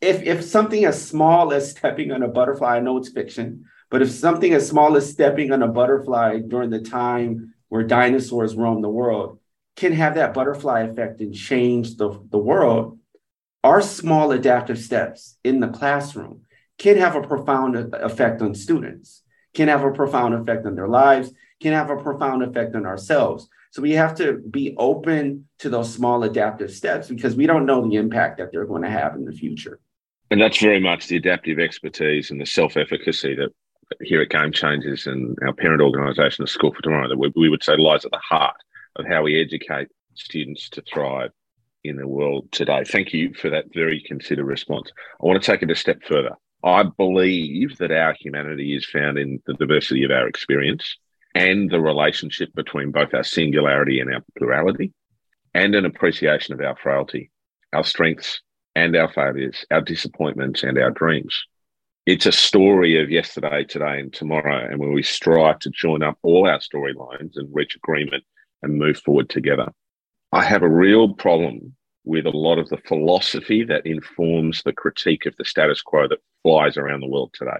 If 0.00 0.22
if 0.22 0.44
something 0.44 0.84
as 0.84 1.02
small 1.02 1.52
as 1.52 1.70
stepping 1.70 2.12
on 2.12 2.22
a 2.22 2.28
butterfly, 2.28 2.76
I 2.76 2.80
know 2.80 2.98
it's 2.98 3.08
fiction, 3.08 3.64
but 3.90 4.02
if 4.02 4.10
something 4.10 4.52
as 4.52 4.68
small 4.68 4.96
as 4.96 5.10
stepping 5.10 5.52
on 5.52 5.62
a 5.62 5.68
butterfly 5.68 6.40
during 6.40 6.70
the 6.70 6.82
time 6.82 7.54
where 7.68 7.82
dinosaurs 7.82 8.54
roamed 8.54 8.84
the 8.84 8.88
world, 8.88 9.38
can 9.76 9.92
have 9.92 10.14
that 10.14 10.34
butterfly 10.34 10.80
effect 10.82 11.20
and 11.20 11.34
change 11.34 11.96
the, 11.96 12.20
the 12.30 12.38
world, 12.38 12.98
our 13.64 13.82
small 13.82 14.32
adaptive 14.32 14.78
steps 14.78 15.38
in 15.44 15.60
the 15.60 15.68
classroom 15.68 16.42
can 16.78 16.96
have 16.96 17.16
a 17.16 17.22
profound 17.22 17.94
effect 17.94 18.42
on 18.42 18.54
students, 18.54 19.22
can 19.54 19.68
have 19.68 19.82
a 19.82 19.92
profound 19.92 20.34
effect 20.34 20.66
on 20.66 20.74
their 20.74 20.88
lives, 20.88 21.30
can 21.60 21.72
have 21.72 21.90
a 21.90 21.96
profound 21.96 22.42
effect 22.42 22.74
on 22.74 22.84
ourselves. 22.86 23.48
So 23.70 23.82
we 23.82 23.92
have 23.92 24.14
to 24.16 24.34
be 24.50 24.74
open 24.78 25.48
to 25.58 25.68
those 25.68 25.92
small 25.92 26.22
adaptive 26.22 26.70
steps 26.70 27.08
because 27.08 27.36
we 27.36 27.46
don't 27.46 27.66
know 27.66 27.86
the 27.86 27.96
impact 27.96 28.38
that 28.38 28.52
they're 28.52 28.66
going 28.66 28.82
to 28.82 28.90
have 28.90 29.14
in 29.14 29.24
the 29.24 29.32
future. 29.32 29.80
And 30.30 30.40
that's 30.40 30.58
very 30.58 30.80
much 30.80 31.06
the 31.06 31.16
adaptive 31.16 31.58
expertise 31.58 32.30
and 32.30 32.40
the 32.40 32.46
self 32.46 32.76
efficacy 32.76 33.34
that 33.36 33.50
here 34.00 34.20
at 34.20 34.30
Game 34.30 34.52
Changers 34.52 35.06
and 35.06 35.36
our 35.46 35.52
parent 35.52 35.80
organisation, 35.80 36.42
the 36.42 36.48
School 36.48 36.72
for 36.74 36.82
Tomorrow, 36.82 37.08
that 37.08 37.18
we, 37.18 37.32
we 37.36 37.48
would 37.48 37.62
say 37.62 37.76
lies 37.76 38.04
at 38.04 38.10
the 38.10 38.18
heart 38.18 38.56
of 38.96 39.06
how 39.06 39.22
we 39.22 39.40
educate 39.40 39.88
students 40.14 40.68
to 40.70 40.82
thrive 40.82 41.30
in 41.84 41.96
the 41.96 42.08
world 42.08 42.50
today. 42.50 42.82
Thank 42.84 43.12
you 43.12 43.32
for 43.34 43.50
that 43.50 43.66
very 43.72 44.02
considered 44.04 44.44
response. 44.44 44.90
I 45.22 45.26
want 45.26 45.40
to 45.40 45.46
take 45.52 45.62
it 45.62 45.70
a 45.70 45.76
step 45.76 46.02
further. 46.04 46.30
I 46.64 46.82
believe 46.82 47.76
that 47.78 47.92
our 47.92 48.14
humanity 48.18 48.74
is 48.74 48.84
found 48.84 49.18
in 49.18 49.40
the 49.46 49.54
diversity 49.54 50.02
of 50.04 50.10
our 50.10 50.26
experience 50.26 50.96
and 51.36 51.70
the 51.70 51.80
relationship 51.80 52.48
between 52.54 52.90
both 52.90 53.12
our 53.12 53.22
singularity 53.22 54.00
and 54.00 54.12
our 54.12 54.24
plurality, 54.38 54.94
and 55.52 55.74
an 55.74 55.84
appreciation 55.84 56.54
of 56.54 56.60
our 56.62 56.74
frailty, 56.76 57.30
our 57.74 57.84
strengths 57.84 58.40
and 58.74 58.96
our 58.96 59.12
failures, 59.12 59.62
our 59.70 59.82
disappointments 59.82 60.62
and 60.62 60.78
our 60.78 60.90
dreams. 60.90 61.38
It's 62.06 62.24
a 62.24 62.32
story 62.32 63.02
of 63.02 63.10
yesterday, 63.10 63.64
today, 63.64 64.00
and 64.00 64.10
tomorrow, 64.14 64.66
and 64.66 64.78
where 64.78 64.90
we 64.90 65.02
strive 65.02 65.58
to 65.58 65.70
join 65.70 66.02
up 66.02 66.16
all 66.22 66.48
our 66.48 66.58
storylines 66.58 67.32
and 67.36 67.54
reach 67.54 67.76
agreement 67.76 68.24
and 68.62 68.78
move 68.78 68.96
forward 68.98 69.28
together. 69.28 69.68
I 70.32 70.42
have 70.42 70.62
a 70.62 70.68
real 70.68 71.12
problem 71.12 71.76
with 72.04 72.24
a 72.24 72.30
lot 72.30 72.58
of 72.58 72.70
the 72.70 72.78
philosophy 72.88 73.62
that 73.64 73.84
informs 73.84 74.62
the 74.62 74.72
critique 74.72 75.26
of 75.26 75.36
the 75.36 75.44
status 75.44 75.82
quo 75.82 76.08
that 76.08 76.20
flies 76.42 76.78
around 76.78 77.00
the 77.00 77.08
world 77.08 77.34
today. 77.34 77.58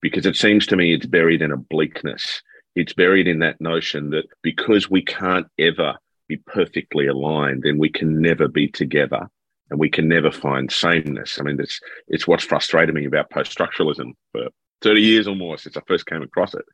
Because 0.00 0.24
it 0.24 0.36
seems 0.36 0.66
to 0.68 0.76
me 0.76 0.94
it's 0.94 1.04
buried 1.04 1.42
in 1.42 1.52
a 1.52 1.58
bleakness. 1.58 2.40
It's 2.74 2.92
buried 2.92 3.28
in 3.28 3.40
that 3.40 3.60
notion 3.60 4.10
that 4.10 4.26
because 4.42 4.90
we 4.90 5.02
can't 5.02 5.46
ever 5.58 5.96
be 6.28 6.36
perfectly 6.36 7.06
aligned, 7.06 7.62
then 7.62 7.78
we 7.78 7.90
can 7.90 8.20
never 8.20 8.48
be 8.48 8.68
together 8.68 9.28
and 9.70 9.78
we 9.78 9.90
can 9.90 10.08
never 10.08 10.30
find 10.30 10.70
sameness. 10.70 11.38
I 11.38 11.44
mean, 11.44 11.60
it's, 11.60 11.80
it's 12.08 12.26
what's 12.26 12.44
frustrated 12.44 12.94
me 12.94 13.06
about 13.06 13.30
post 13.30 13.56
structuralism 13.56 14.12
for 14.32 14.48
30 14.82 15.00
years 15.00 15.26
or 15.26 15.36
more 15.36 15.58
since 15.58 15.76
I 15.76 15.82
first 15.86 16.06
came 16.06 16.22
across 16.22 16.54
it 16.54 16.64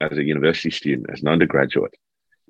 as 0.00 0.16
a 0.16 0.24
university 0.24 0.70
student, 0.70 1.10
as 1.10 1.22
an 1.22 1.28
undergraduate. 1.28 1.94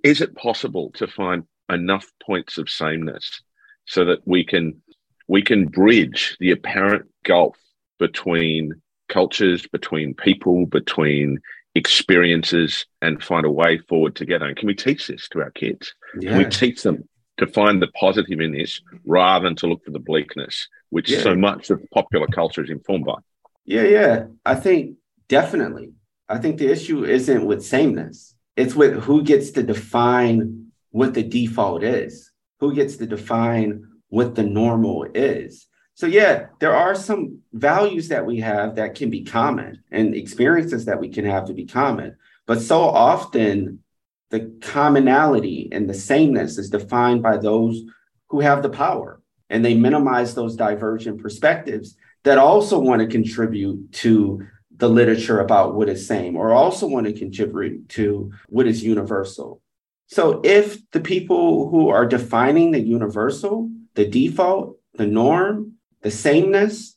Is 0.03 0.21
it 0.21 0.37
possible 0.37 0.91
to 0.95 1.07
find 1.07 1.45
enough 1.71 2.07
points 2.25 2.59
of 2.59 2.71
sameness 2.71 3.43
so 3.87 4.05
that 4.07 4.21
we 4.27 4.45
can 4.45 4.83
we 5.29 5.43
can 5.43 5.67
bridge 5.67 6.37
the 6.41 6.51
apparent 6.51 7.07
gulf 7.25 7.57
between 8.01 8.83
cultures, 9.09 9.67
between 9.69 10.15
people, 10.15 10.67
between 10.67 11.39
experiences, 11.75 12.87
and 13.01 13.23
find 13.23 13.47
a 13.47 13.51
way 13.51 13.79
forward 13.79 14.17
together. 14.17 14.47
And 14.47 14.57
can 14.57 14.67
we 14.67 14.75
teach 14.75 15.07
this 15.07 15.29
to 15.31 15.41
our 15.41 15.51
kids? 15.51 15.95
Yeah. 16.19 16.31
Can 16.31 16.39
we 16.39 16.45
teach 16.47 16.83
them 16.83 17.09
to 17.39 17.47
find 17.47 17.81
the 17.81 17.89
positive 17.89 18.41
in 18.41 18.53
this 18.53 18.81
rather 19.05 19.45
than 19.45 19.57
to 19.57 19.67
look 19.67 19.85
for 19.85 19.93
the 19.93 19.99
bleakness, 19.99 20.69
which 20.91 21.11
yeah. 21.11 21.23
so 21.23 21.35
much 21.35 21.71
of 21.71 21.83
popular 21.93 22.27
culture 22.27 22.63
is 22.63 22.71
informed 22.71 23.07
by? 23.07 23.17
Yeah, 23.65 23.83
yeah. 23.83 24.25
I 24.45 24.57
think 24.57 24.97
definitely. 25.29 25.93
I 26.29 26.39
think 26.39 26.59
the 26.59 26.71
issue 26.71 27.05
isn't 27.05 27.45
with 27.45 27.65
sameness. 27.65 28.35
It's 28.57 28.75
with 28.75 28.95
who 29.03 29.23
gets 29.23 29.51
to 29.53 29.63
define 29.63 30.73
what 30.91 31.15
the 31.15 31.23
default 31.23 31.83
is, 31.83 32.31
who 32.59 32.75
gets 32.75 32.97
to 32.97 33.07
define 33.07 33.85
what 34.09 34.35
the 34.35 34.43
normal 34.43 35.07
is. 35.15 35.67
So, 36.01 36.07
yeah, 36.07 36.47
there 36.61 36.75
are 36.75 36.95
some 36.95 37.41
values 37.53 38.09
that 38.09 38.25
we 38.25 38.41
have 38.41 38.77
that 38.77 38.95
can 38.95 39.11
be 39.11 39.23
common 39.23 39.85
and 39.91 40.15
experiences 40.15 40.87
that 40.87 40.99
we 40.99 41.11
can 41.11 41.27
have 41.27 41.45
to 41.49 41.53
be 41.53 41.67
common. 41.67 42.17
But 42.47 42.63
so 42.63 42.81
often, 42.81 43.81
the 44.31 44.51
commonality 44.63 45.69
and 45.71 45.87
the 45.87 45.93
sameness 45.93 46.57
is 46.57 46.71
defined 46.71 47.23
by 47.23 47.37
those 47.37 47.83
who 48.29 48.41
have 48.41 48.63
the 48.63 48.71
power, 48.71 49.21
and 49.51 49.63
they 49.63 49.75
minimize 49.75 50.35
those 50.35 50.57
divergent 50.57 51.21
perspectives 51.21 51.99
that 52.25 52.39
also 52.39 52.79
want 52.79 53.03
to 53.03 53.07
contribute 53.07 53.93
to 53.93 54.47
the 54.75 54.89
literature 54.89 55.41
about 55.41 55.75
what 55.75 55.91
is 55.91 56.09
same 56.09 56.35
or 56.35 56.55
also 56.55 56.87
want 56.87 57.09
to 57.09 57.13
contribute 57.13 57.91
to 57.91 58.33
what 58.49 58.67
is 58.67 58.83
universal. 58.83 59.61
So 60.07 60.41
if 60.45 60.79
the 60.93 61.01
people 61.01 61.69
who 61.69 61.91
are 61.91 62.07
defining 62.07 62.71
the 62.71 62.81
universal, 62.81 63.71
the 63.97 64.09
default, 64.09 64.79
the 64.95 65.07
norm, 65.07 65.75
the 66.03 66.11
sameness 66.11 66.97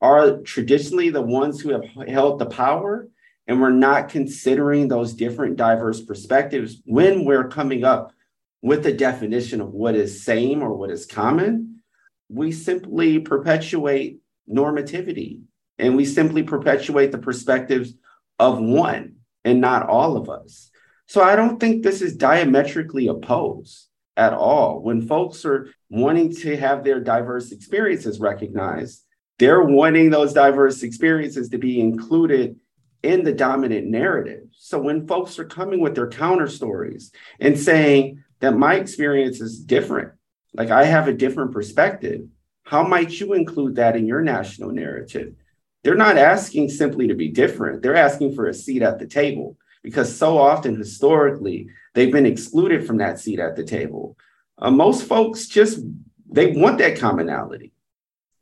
are 0.00 0.38
traditionally 0.38 1.10
the 1.10 1.22
ones 1.22 1.60
who 1.60 1.70
have 1.70 1.84
held 2.08 2.38
the 2.38 2.46
power, 2.46 3.08
and 3.46 3.60
we're 3.60 3.70
not 3.70 4.08
considering 4.08 4.88
those 4.88 5.14
different 5.14 5.56
diverse 5.56 6.00
perspectives 6.00 6.80
when 6.84 7.24
we're 7.24 7.48
coming 7.48 7.84
up 7.84 8.12
with 8.62 8.86
a 8.86 8.92
definition 8.92 9.60
of 9.60 9.70
what 9.70 9.94
is 9.94 10.22
same 10.22 10.62
or 10.62 10.74
what 10.74 10.90
is 10.90 11.06
common, 11.06 11.80
we 12.28 12.52
simply 12.52 13.18
perpetuate 13.18 14.18
normativity 14.50 15.40
and 15.78 15.96
we 15.96 16.04
simply 16.04 16.42
perpetuate 16.42 17.12
the 17.12 17.18
perspectives 17.18 17.94
of 18.38 18.58
one 18.58 19.16
and 19.44 19.60
not 19.60 19.88
all 19.88 20.16
of 20.16 20.28
us. 20.28 20.70
So 21.06 21.22
I 21.22 21.36
don't 21.36 21.58
think 21.58 21.82
this 21.82 22.02
is 22.02 22.16
diametrically 22.16 23.06
opposed 23.06 23.87
at 24.18 24.34
all. 24.34 24.82
When 24.82 25.06
folks 25.06 25.44
are 25.44 25.70
wanting 25.88 26.34
to 26.36 26.56
have 26.56 26.82
their 26.82 27.00
diverse 27.00 27.52
experiences 27.52 28.18
recognized, 28.18 29.04
they're 29.38 29.62
wanting 29.62 30.10
those 30.10 30.32
diverse 30.32 30.82
experiences 30.82 31.48
to 31.50 31.58
be 31.58 31.80
included 31.80 32.56
in 33.04 33.22
the 33.22 33.32
dominant 33.32 33.86
narrative. 33.86 34.42
So 34.50 34.80
when 34.80 35.06
folks 35.06 35.38
are 35.38 35.44
coming 35.44 35.80
with 35.80 35.94
their 35.94 36.08
counter 36.08 36.48
stories 36.48 37.12
and 37.38 37.56
saying 37.56 38.24
that 38.40 38.58
my 38.58 38.74
experience 38.74 39.40
is 39.40 39.60
different, 39.60 40.12
like 40.52 40.70
I 40.70 40.84
have 40.84 41.06
a 41.06 41.12
different 41.12 41.52
perspective, 41.52 42.22
how 42.64 42.82
might 42.82 43.20
you 43.20 43.34
include 43.34 43.76
that 43.76 43.94
in 43.94 44.06
your 44.06 44.20
national 44.20 44.72
narrative? 44.72 45.34
They're 45.84 45.94
not 45.94 46.18
asking 46.18 46.70
simply 46.70 47.06
to 47.06 47.14
be 47.14 47.28
different, 47.28 47.82
they're 47.82 47.94
asking 47.94 48.34
for 48.34 48.48
a 48.48 48.54
seat 48.54 48.82
at 48.82 48.98
the 48.98 49.06
table 49.06 49.56
because 49.82 50.14
so 50.14 50.38
often 50.38 50.76
historically 50.76 51.68
they've 51.94 52.12
been 52.12 52.26
excluded 52.26 52.86
from 52.86 52.98
that 52.98 53.18
seat 53.18 53.38
at 53.38 53.56
the 53.56 53.64
table. 53.64 54.16
Uh, 54.58 54.70
most 54.70 55.04
folks 55.04 55.46
just 55.46 55.80
they 56.30 56.52
want 56.52 56.78
that 56.78 56.98
commonality. 56.98 57.72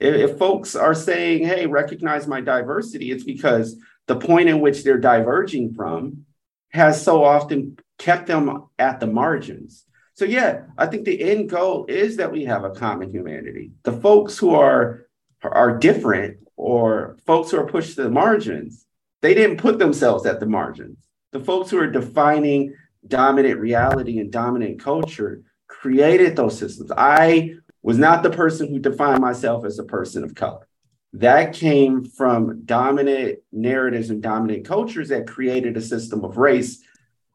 If, 0.00 0.14
if 0.14 0.38
folks 0.38 0.74
are 0.74 0.94
saying, 0.94 1.44
"Hey, 1.44 1.66
recognize 1.66 2.26
my 2.26 2.40
diversity," 2.40 3.10
it's 3.10 3.24
because 3.24 3.76
the 4.06 4.16
point 4.16 4.48
in 4.48 4.60
which 4.60 4.82
they're 4.82 4.98
diverging 4.98 5.74
from 5.74 6.26
has 6.70 7.02
so 7.02 7.24
often 7.24 7.78
kept 7.98 8.26
them 8.26 8.64
at 8.78 9.00
the 9.00 9.06
margins. 9.06 9.84
So 10.14 10.24
yeah, 10.24 10.62
I 10.78 10.86
think 10.86 11.04
the 11.04 11.20
end 11.30 11.50
goal 11.50 11.86
is 11.88 12.16
that 12.16 12.32
we 12.32 12.44
have 12.44 12.64
a 12.64 12.70
common 12.70 13.10
humanity. 13.10 13.72
The 13.82 13.92
folks 13.92 14.38
who 14.38 14.54
are 14.54 15.06
are 15.42 15.78
different 15.78 16.38
or 16.56 17.18
folks 17.26 17.50
who 17.50 17.58
are 17.58 17.66
pushed 17.66 17.96
to 17.96 18.02
the 18.02 18.10
margins, 18.10 18.86
they 19.20 19.34
didn't 19.34 19.58
put 19.58 19.78
themselves 19.78 20.26
at 20.26 20.40
the 20.40 20.46
margins 20.46 21.05
the 21.36 21.44
folks 21.44 21.70
who 21.70 21.78
are 21.78 21.86
defining 21.86 22.74
dominant 23.06 23.60
reality 23.60 24.18
and 24.18 24.32
dominant 24.32 24.80
culture 24.80 25.42
created 25.68 26.34
those 26.34 26.58
systems. 26.58 26.90
I 26.96 27.56
was 27.82 27.98
not 27.98 28.22
the 28.22 28.30
person 28.30 28.68
who 28.68 28.78
defined 28.78 29.20
myself 29.20 29.64
as 29.64 29.78
a 29.78 29.84
person 29.84 30.24
of 30.24 30.34
color. 30.34 30.66
That 31.12 31.52
came 31.52 32.04
from 32.04 32.62
dominant 32.64 33.40
narratives 33.52 34.08
and 34.10 34.22
dominant 34.22 34.64
cultures 34.64 35.10
that 35.10 35.28
created 35.28 35.76
a 35.76 35.82
system 35.82 36.24
of 36.24 36.38
race 36.38 36.82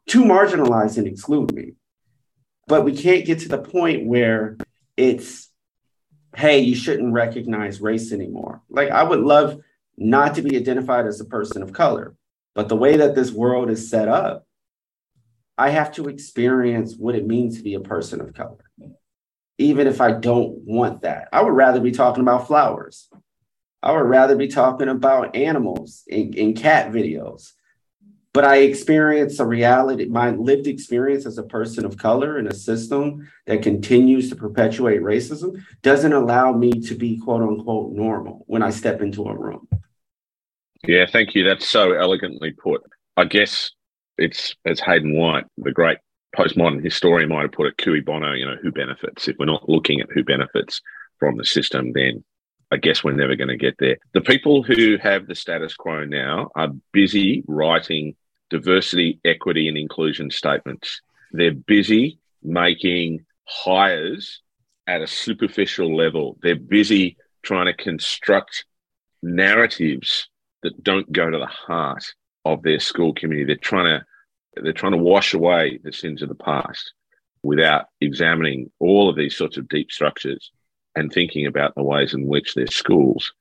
to 0.08 0.24
marginalize 0.24 0.98
and 0.98 1.08
exclude 1.08 1.54
me. 1.54 1.74
But 2.68 2.84
we 2.84 2.98
can't 2.98 3.26
get 3.26 3.40
to 3.40 3.50
the 3.50 3.60
point 3.60 4.08
where 4.08 4.58
it's, 4.98 5.50
hey, 6.36 6.60
you 6.60 6.76
shouldn't 6.76 7.14
recognize 7.14 7.82
race 7.82 8.12
anymore. 8.12 8.62
Like, 8.68 8.90
I 8.90 9.04
would 9.04 9.20
love 9.20 9.60
not 9.96 10.36
to 10.36 10.42
be 10.42 10.58
identified 10.58 11.06
as 11.06 11.22
a 11.22 11.26
person 11.26 11.62
of 11.62 11.72
color. 11.72 12.16
But 12.54 12.70
the 12.70 12.76
way 12.76 12.98
that 12.98 13.16
this 13.16 13.32
world 13.32 13.70
is 13.70 13.90
set 13.90 14.08
up, 14.08 14.46
I 15.58 15.70
have 15.70 15.92
to 15.94 16.08
experience 16.08 16.96
what 16.96 17.16
it 17.16 17.28
means 17.28 17.58
to 17.58 17.64
be 17.64 17.76
a 17.76 17.80
person 17.80 18.20
of 18.20 18.34
color, 18.34 18.66
even 19.58 19.88
if 19.88 20.02
I 20.02 20.12
don't 20.12 20.58
want 20.66 21.04
that. 21.04 21.30
I 21.32 21.42
would 21.44 21.54
rather 21.54 21.80
be 21.80 21.92
talking 21.92 22.22
about 22.22 22.48
flowers. 22.48 23.10
I 23.84 23.92
would 23.92 24.08
rather 24.08 24.36
be 24.36 24.48
talking 24.48 24.90
about 24.90 25.36
animals 25.36 26.04
in, 26.08 26.34
in 26.34 26.54
cat 26.54 26.92
videos. 26.92 27.54
But 28.34 28.46
I 28.46 28.58
experience 28.60 29.40
a 29.40 29.46
reality, 29.46 30.06
my 30.06 30.32
lived 30.32 30.66
experience 30.66 31.26
as 31.26 31.38
a 31.38 31.44
person 31.44 31.84
of 31.84 31.98
color 31.98 32.40
in 32.40 32.48
a 32.48 32.54
system 32.54 33.30
that 33.46 33.62
continues 33.62 34.30
to 34.30 34.38
perpetuate 34.38 35.02
racism 35.02 35.62
doesn't 35.82 36.14
allow 36.14 36.54
me 36.54 36.72
to 36.72 36.96
be 36.96 37.18
quote 37.18 37.42
unquote 37.42 37.92
normal 37.92 38.46
when 38.48 38.64
I 38.64 38.70
step 38.70 39.02
into 39.02 39.26
a 39.26 39.38
room. 39.38 39.68
Yeah, 40.88 41.06
thank 41.06 41.36
you. 41.36 41.44
That's 41.44 41.70
so 41.70 41.94
elegantly 41.94 42.52
put. 42.52 42.82
I 43.18 43.26
guess 43.26 43.72
it's 44.18 44.56
as 44.66 44.80
Hayden 44.80 45.16
White, 45.16 45.46
the 45.58 45.72
great 45.72 45.98
postmodern 46.36 46.84
historian 46.84 47.30
might 47.30 47.44
have 47.44 47.52
put 47.52 47.68
it, 47.68 47.78
cui 47.78 48.02
bono, 48.02 48.34
you 48.34 48.46
know, 48.46 48.56
who 48.62 48.72
benefits? 48.72 49.28
If 49.28 49.38
we're 49.38 49.46
not 49.46 49.70
looking 49.70 50.02
at 50.02 50.10
who 50.14 50.24
benefits 50.24 50.82
from 51.20 51.38
the 51.38 51.46
system, 51.46 51.92
then 51.94 52.24
I 52.72 52.78
guess 52.78 53.04
we're 53.04 53.12
never 53.12 53.36
going 53.36 53.50
to 53.50 53.58
get 53.58 53.76
there. 53.80 53.98
The 54.14 54.22
people 54.22 54.64
who 54.64 54.98
have 54.98 55.28
the 55.28 55.36
status 55.36 55.76
quo 55.76 56.06
now 56.06 56.50
are 56.56 56.70
busy 56.94 57.44
writing 57.48 58.16
diversity, 58.50 59.20
equity, 59.26 59.68
and 59.68 59.78
inclusion 59.78 60.32
statements. 60.32 61.02
They're 61.32 61.54
busy 61.54 62.20
making 62.44 63.26
hires 63.46 64.42
at 64.88 65.02
a 65.02 65.08
superficial 65.08 65.96
level. 65.96 66.38
They're 66.42 66.56
busy 66.56 67.18
trying 67.44 67.68
to 67.68 67.74
construct 67.74 68.66
narratives 69.22 70.28
that 70.64 70.84
don't 70.84 71.12
go 71.12 71.30
to 71.30 71.38
the 71.38 71.46
heart 71.46 72.06
of 72.46 72.64
their 72.64 72.80
school 72.80 73.14
community. 73.14 73.46
They're 73.46 73.56
trying 73.56 74.00
to 74.00 74.06
they're 74.62 74.74
trying 74.74 74.92
to 74.92 74.98
wash 74.98 75.34
away 75.34 75.80
the 75.82 75.94
sins 75.94 76.22
of 76.22 76.30
the 76.30 76.36
past 76.36 76.94
without 77.42 77.86
examining 78.02 78.70
all 78.80 79.10
of 79.10 79.16
these 79.16 79.36
sorts 79.36 79.58
of 79.58 79.70
deep 79.70 79.92
structures 79.92 80.52
and 80.96 81.12
thinking 81.12 81.46
about 81.46 81.74
the 81.76 81.84
ways 81.84 82.14
in 82.14 82.28
which 82.28 82.54
their 82.54 82.68
schools 82.68 83.32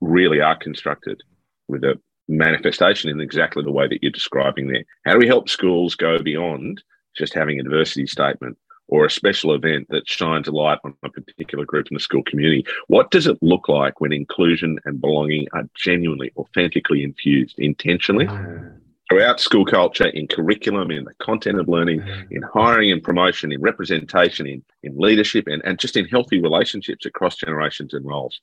really 0.00 0.40
are 0.40 0.56
constructed 0.56 1.22
with 1.66 1.84
a 1.84 1.98
manifestation 2.28 3.10
in 3.10 3.20
exactly 3.20 3.62
the 3.64 3.72
way 3.72 3.88
that 3.88 4.02
you're 4.02 4.12
describing 4.12 4.68
there. 4.68 4.84
How 5.06 5.12
do 5.12 5.18
we 5.18 5.26
help 5.26 5.48
schools 5.48 5.94
go 5.94 6.18
beyond 6.22 6.82
just 7.16 7.32
having 7.32 7.58
a 7.58 7.62
diversity 7.62 8.06
statement 8.06 8.58
or 8.88 9.04
a 9.04 9.10
special 9.10 9.54
event 9.54 9.86
that 9.90 10.08
shines 10.08 10.48
a 10.48 10.50
light 10.50 10.78
on 10.82 10.94
a 11.02 11.10
particular 11.10 11.64
group 11.64 11.86
in 11.90 11.94
the 11.94 12.00
school 12.00 12.22
community. 12.24 12.64
What 12.88 13.10
does 13.10 13.26
it 13.26 13.38
look 13.42 13.68
like 13.68 14.00
when 14.00 14.12
inclusion 14.12 14.78
and 14.84 15.00
belonging 15.00 15.46
are 15.52 15.68
genuinely, 15.74 16.32
authentically 16.36 17.02
infused 17.02 17.58
intentionally? 17.58 18.26
Ah. 18.28 18.58
Throughout 19.10 19.40
school 19.40 19.64
culture, 19.64 20.08
in 20.08 20.26
curriculum, 20.26 20.90
in 20.90 21.04
the 21.04 21.14
content 21.14 21.58
of 21.58 21.68
learning, 21.68 22.02
ah. 22.02 22.22
in 22.30 22.42
hiring 22.42 22.90
and 22.90 23.02
promotion, 23.02 23.52
in 23.52 23.60
representation, 23.60 24.46
in, 24.46 24.62
in 24.82 24.98
leadership, 24.98 25.46
and, 25.46 25.62
and 25.64 25.78
just 25.78 25.96
in 25.96 26.06
healthy 26.06 26.40
relationships 26.40 27.06
across 27.06 27.36
generations 27.36 27.94
and 27.94 28.06
roles. 28.06 28.40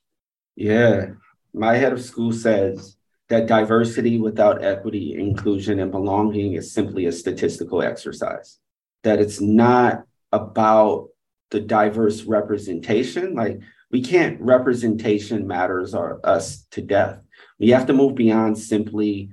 Yeah. 0.54 1.10
My 1.52 1.76
head 1.76 1.92
of 1.92 2.02
school 2.02 2.32
says 2.32 2.96
that 3.28 3.46
diversity 3.46 4.18
without 4.18 4.62
equity, 4.62 5.14
inclusion, 5.18 5.80
and 5.80 5.90
belonging 5.90 6.52
is 6.52 6.72
simply 6.72 7.06
a 7.06 7.12
statistical 7.12 7.82
exercise. 7.82 8.58
That 9.02 9.20
it's 9.20 9.40
not 9.40 10.04
about 10.32 11.08
the 11.50 11.60
diverse 11.60 12.22
representation. 12.24 13.34
Like 13.34 13.60
we 13.90 14.02
can't 14.02 14.40
representation 14.40 15.46
matters 15.46 15.94
or 15.94 16.20
us 16.24 16.64
to 16.72 16.82
death. 16.82 17.20
We 17.58 17.70
have 17.70 17.86
to 17.86 17.92
move 17.92 18.14
beyond 18.14 18.58
simply 18.58 19.30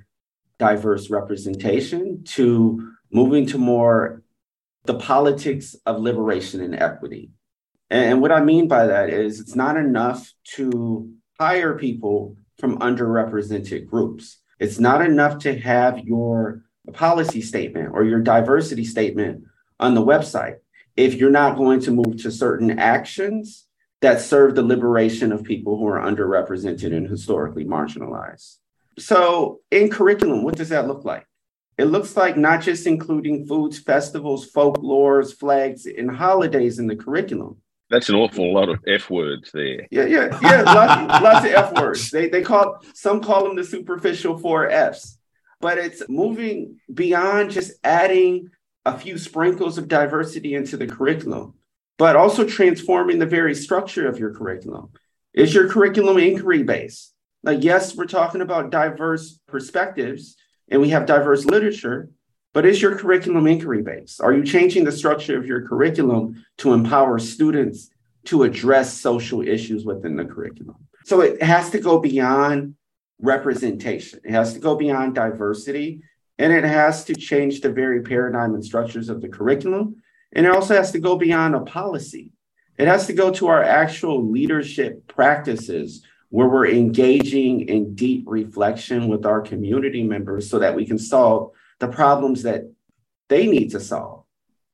diverse 0.60 1.10
representation 1.10 2.24
to 2.24 2.94
moving 3.12 3.46
to 3.48 3.58
more 3.58 4.22
the 4.86 4.94
politics 4.96 5.76
of 5.86 6.00
liberation 6.02 6.62
and 6.62 6.76
equity. 6.76 7.32
And 7.90 8.22
what 8.22 8.32
I 8.32 8.42
mean 8.42 8.68
by 8.68 8.88
that 8.88 9.10
is 9.10 9.40
it's 9.40 9.56
not 9.56 9.78
enough 9.78 10.32
to 10.56 11.12
hire 11.40 11.78
people 11.78 12.38
from 12.60 12.80
underrepresented 12.80 13.88
groups. 13.88 14.40
It's 14.60 14.80
not 14.80 15.06
enough 15.06 15.40
to 15.40 15.58
have 15.60 16.00
your 16.00 16.64
policy 16.94 17.42
statement 17.42 17.90
or 17.94 18.04
your 18.04 18.22
diversity 18.22 18.86
statement 18.86 19.44
on 19.80 19.96
the 19.96 20.06
website 20.06 20.58
if 20.96 21.16
you're 21.16 21.32
not 21.32 21.58
going 21.58 21.80
to 21.82 21.92
move 21.92 22.22
to 22.22 22.32
certain 22.32 22.80
actions 22.80 23.66
that 24.02 24.22
serve 24.22 24.56
the 24.56 24.62
liberation 24.62 25.32
of 25.32 25.44
people 25.44 25.78
who 25.78 25.88
are 25.88 26.00
underrepresented 26.00 26.96
and 26.96 27.08
historically 27.08 27.66
marginalized. 27.66 28.58
So, 29.00 29.62
in 29.72 29.90
curriculum, 29.90 30.44
what 30.44 30.56
does 30.56 30.70
that 30.70 30.88
look 30.88 31.06
like? 31.06 31.26
It 31.78 31.86
looks 31.86 32.16
like 32.16 32.38
not 32.38 32.62
just 32.62 32.86
including 32.86 33.48
foods, 33.48 33.80
festivals, 33.80 34.52
folklores, 34.52 35.34
flags, 35.34 35.88
and 35.88 36.12
holidays 36.12 36.78
in 36.78 36.88
the 36.88 36.96
curriculum. 36.96 37.58
That's 37.90 38.10
an 38.10 38.16
awful 38.16 38.54
lot 38.54 38.70
of 38.70 38.80
F 38.88 39.10
words 39.10 39.52
there. 39.54 39.88
Yeah, 39.90 40.06
yeah, 40.06 40.40
yeah. 40.42 40.62
lots, 40.64 41.24
lots 41.24 41.46
of 41.46 41.52
F 41.52 41.74
words. 41.74 42.12
They 42.12 42.30
they 42.30 42.42
call 42.42 42.80
some 42.94 43.22
call 43.22 43.46
them 43.46 43.56
the 43.56 43.64
superficial 43.64 44.38
four 44.38 44.70
Fs, 44.70 45.18
but 45.62 45.78
it's 45.78 46.04
moving 46.10 46.80
beyond 46.94 47.52
just 47.52 47.74
adding 47.84 48.50
a 48.86 48.98
few 48.98 49.18
sprinkles 49.18 49.78
of 49.78 49.88
diversity 49.88 50.56
into 50.56 50.78
the 50.78 50.88
curriculum, 50.88 51.54
but 51.98 52.16
also 52.16 52.46
transforming 52.46 53.20
the 53.20 53.26
very 53.26 53.56
structure 53.56 54.08
of 54.08 54.20
your 54.20 54.34
curriculum. 54.34 54.90
Is 55.34 55.54
your 55.54 55.70
curriculum 55.70 56.18
inquiry 56.18 56.64
based? 56.64 57.14
Like, 57.44 57.64
yes, 57.64 57.96
we're 57.96 58.06
talking 58.06 58.42
about 58.42 58.72
diverse 58.72 59.40
perspectives 59.48 60.36
and 60.70 60.82
we 60.82 60.90
have 60.90 61.06
diverse 61.06 61.46
literature, 61.46 62.10
but 62.54 62.66
is 62.66 62.82
your 62.82 62.98
curriculum 62.98 63.48
inquiry 63.48 63.82
based? 63.82 64.22
Are 64.22 64.34
you 64.34 64.44
changing 64.44 64.84
the 64.84 64.92
structure 64.92 65.38
of 65.38 65.46
your 65.46 65.68
curriculum 65.68 66.46
to 66.60 66.74
empower 66.74 67.20
students 67.20 67.90
to 68.26 68.44
address 68.44 68.94
social 68.94 69.42
issues 69.42 69.86
within 69.86 70.16
the 70.16 70.26
curriculum? 70.26 70.78
So 71.06 71.22
it 71.22 71.42
has 71.42 71.72
to 71.72 71.80
go 71.80 72.00
beyond 72.00 72.76
representation, 73.20 74.20
it 74.24 74.32
has 74.32 74.54
to 74.54 74.60
go 74.60 74.76
beyond 74.76 75.16
diversity, 75.16 76.02
and 76.44 76.52
it 76.52 76.66
has 76.66 77.06
to 77.06 77.16
change 77.16 77.62
the 77.62 77.72
very 77.72 78.02
paradigm 78.02 78.54
and 78.54 78.66
structures 78.66 79.08
of 79.08 79.22
the 79.22 79.30
curriculum. 79.30 79.96
And 80.34 80.46
it 80.46 80.54
also 80.54 80.76
has 80.76 80.92
to 80.92 81.00
go 81.00 81.16
beyond 81.16 81.56
a 81.56 81.62
policy. 81.62 82.34
It 82.78 82.90
has 82.90 83.08
to 83.08 83.14
go 83.14 83.32
to 83.32 83.48
our 83.48 83.64
actual 83.64 84.30
leadership 84.30 85.08
practices 85.08 86.06
where 86.32 86.50
we're 86.50 86.68
engaging 86.68 87.70
in 87.70 87.96
deep 87.96 88.26
reflection 88.28 89.08
with 89.08 89.26
our 89.26 89.40
community 89.40 90.04
members 90.04 90.50
so 90.50 90.60
that 90.60 90.76
we 90.76 90.86
can 90.86 90.98
solve 90.98 91.52
the 91.80 91.88
problems 91.88 92.44
that 92.44 92.70
they 93.30 93.48
need 93.48 93.72
to 93.72 93.80
solve. 93.80 94.26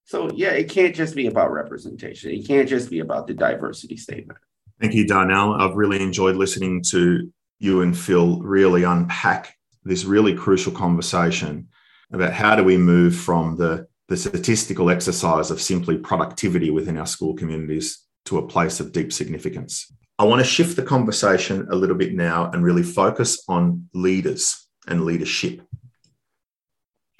So, 0.05 0.31
yeah, 0.31 0.53
it 0.53 0.71
can't 0.71 0.95
just 0.95 1.15
be 1.15 1.27
about 1.27 1.51
representation, 1.51 2.31
it 2.31 2.47
can't 2.47 2.67
just 2.67 2.89
be 2.89 2.97
about 2.97 3.27
the 3.27 3.35
diversity 3.35 3.97
statement. 3.97 4.39
Thank 4.81 4.95
you, 4.95 5.05
Darnell. 5.05 5.53
I've 5.53 5.75
really 5.75 6.01
enjoyed 6.01 6.35
listening 6.35 6.81
to 6.89 7.31
you 7.59 7.83
and 7.83 7.95
Phil 7.95 8.39
really 8.39 8.81
unpack 8.81 9.55
this 9.83 10.05
really 10.05 10.33
crucial 10.33 10.71
conversation 10.71 11.67
about 12.11 12.33
how 12.33 12.55
do 12.55 12.63
we 12.63 12.77
move 12.77 13.15
from 13.15 13.55
the, 13.55 13.87
the 14.07 14.17
statistical 14.17 14.89
exercise 14.89 15.51
of 15.51 15.61
simply 15.61 15.97
productivity 15.97 16.71
within 16.71 16.97
our 16.97 17.05
school 17.05 17.35
communities 17.35 18.05
to 18.25 18.37
a 18.37 18.47
place 18.47 18.79
of 18.79 18.91
deep 18.91 19.13
significance. 19.13 19.91
I 20.17 20.25
want 20.25 20.39
to 20.41 20.47
shift 20.47 20.75
the 20.75 20.83
conversation 20.83 21.67
a 21.71 21.75
little 21.75 21.95
bit 21.95 22.13
now 22.13 22.51
and 22.51 22.63
really 22.63 22.83
focus 22.83 23.43
on 23.47 23.87
leaders 23.93 24.67
and 24.87 25.05
leadership. 25.05 25.61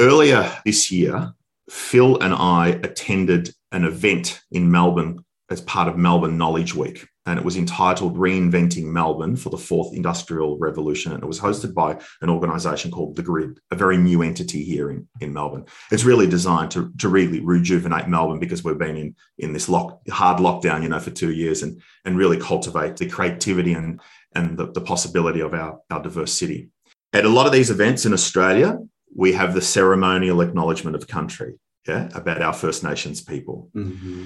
Earlier 0.02 0.52
this 0.66 0.92
year, 0.92 1.34
Phil 1.70 2.20
and 2.20 2.34
I 2.34 2.80
attended 2.84 3.54
an 3.72 3.86
event 3.86 4.42
in 4.52 4.70
Melbourne 4.72 5.24
as 5.50 5.62
part 5.62 5.88
of 5.88 5.98
Melbourne 5.98 6.38
Knowledge 6.38 6.74
Week 6.76 7.08
and 7.30 7.38
it 7.38 7.46
was 7.46 7.58
entitled 7.58 8.18
Reinventing 8.18 8.86
Melbourne 8.86 9.36
for 9.36 9.52
the 9.52 9.58
Fourth 9.58 9.94
Industrial 9.94 10.58
Revolution. 10.58 11.12
And 11.12 11.22
it 11.22 11.28
was 11.28 11.40
hosted 11.40 11.76
by 11.76 12.00
an 12.22 12.30
organization 12.30 12.90
called 12.90 13.16
The 13.16 13.22
Grid, 13.22 13.60
a 13.70 13.76
very 13.76 13.98
new 13.98 14.24
entity 14.24 14.64
here 14.64 14.90
in, 14.90 15.08
in 15.22 15.32
Melbourne. 15.32 15.66
It's 15.92 16.04
really 16.04 16.26
designed 16.26 16.72
to, 16.72 16.92
to 16.98 17.08
really 17.08 17.40
rejuvenate 17.40 18.08
Melbourne 18.08 18.40
because 18.40 18.64
we've 18.64 18.80
been 18.80 18.98
in, 18.98 19.16
in 19.38 19.54
this 19.54 19.70
lock, 19.70 20.02
hard 20.10 20.40
lockdown, 20.40 20.82
you 20.82 20.90
know, 20.90 21.00
for 21.00 21.12
two 21.12 21.32
years 21.32 21.62
and, 21.62 21.80
and 22.04 22.18
really 22.18 22.40
cultivate 22.40 22.98
the 22.98 23.08
creativity 23.08 23.74
and, 23.74 24.02
and 24.34 24.58
the, 24.58 24.72
the 24.72 24.82
possibility 24.82 25.42
of 25.42 25.54
our, 25.54 25.80
our 25.92 26.02
diverse 26.02 26.34
city. 26.34 26.70
At 27.14 27.26
a 27.26 27.30
lot 27.30 27.46
of 27.46 27.52
these 27.52 27.70
events 27.70 28.08
in 28.08 28.14
Australia, 28.14 28.80
we 29.16 29.34
have 29.34 29.54
the 29.54 29.62
ceremonial 29.62 30.42
acknowledgement 30.42 30.96
of 30.96 31.08
country, 31.08 31.60
yeah, 31.88 32.10
about 32.16 32.42
our 32.42 32.54
First 32.54 32.84
Nations 32.84 33.22
people. 33.22 33.70
Mm-hmm. 33.76 34.26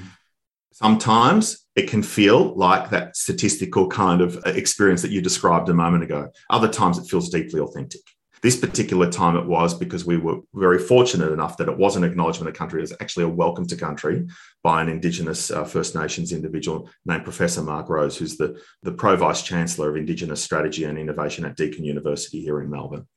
Sometimes 0.73 1.67
it 1.75 1.87
can 1.87 2.01
feel 2.01 2.55
like 2.55 2.89
that 2.89 3.15
statistical 3.15 3.87
kind 3.87 4.21
of 4.21 4.41
experience 4.47 5.03
that 5.03 5.11
you 5.11 5.21
described 5.21 5.69
a 5.69 5.73
moment 5.73 6.03
ago. 6.03 6.29
Other 6.49 6.67
times 6.67 6.97
it 6.97 7.07
feels 7.07 7.29
deeply 7.29 7.59
authentic. 7.59 8.01
This 8.41 8.59
particular 8.59 9.09
time 9.09 9.35
it 9.37 9.45
was 9.45 9.75
because 9.75 10.03
we 10.03 10.17
were 10.17 10.39
very 10.55 10.79
fortunate 10.79 11.31
enough 11.31 11.57
that 11.57 11.69
it 11.69 11.77
was 11.77 11.95
an 11.95 12.03
acknowledgement 12.03 12.49
of 12.49 12.55
country. 12.55 12.79
It 12.79 12.89
was 12.89 12.93
actually 12.99 13.25
a 13.25 13.29
welcome 13.29 13.67
to 13.67 13.75
country 13.75 14.27
by 14.63 14.81
an 14.81 14.89
Indigenous 14.89 15.51
uh, 15.51 15.63
First 15.63 15.93
Nations 15.93 16.31
individual 16.31 16.89
named 17.05 17.23
Professor 17.23 17.61
Mark 17.61 17.87
Rose, 17.87 18.17
who's 18.17 18.35
the, 18.37 18.59
the 18.81 18.91
Pro 18.91 19.15
Vice 19.15 19.43
Chancellor 19.43 19.91
of 19.91 19.95
Indigenous 19.95 20.43
Strategy 20.43 20.85
and 20.85 20.97
Innovation 20.97 21.45
at 21.45 21.55
Deakin 21.55 21.85
University 21.85 22.41
here 22.41 22.59
in 22.59 22.71
Melbourne. 22.71 23.07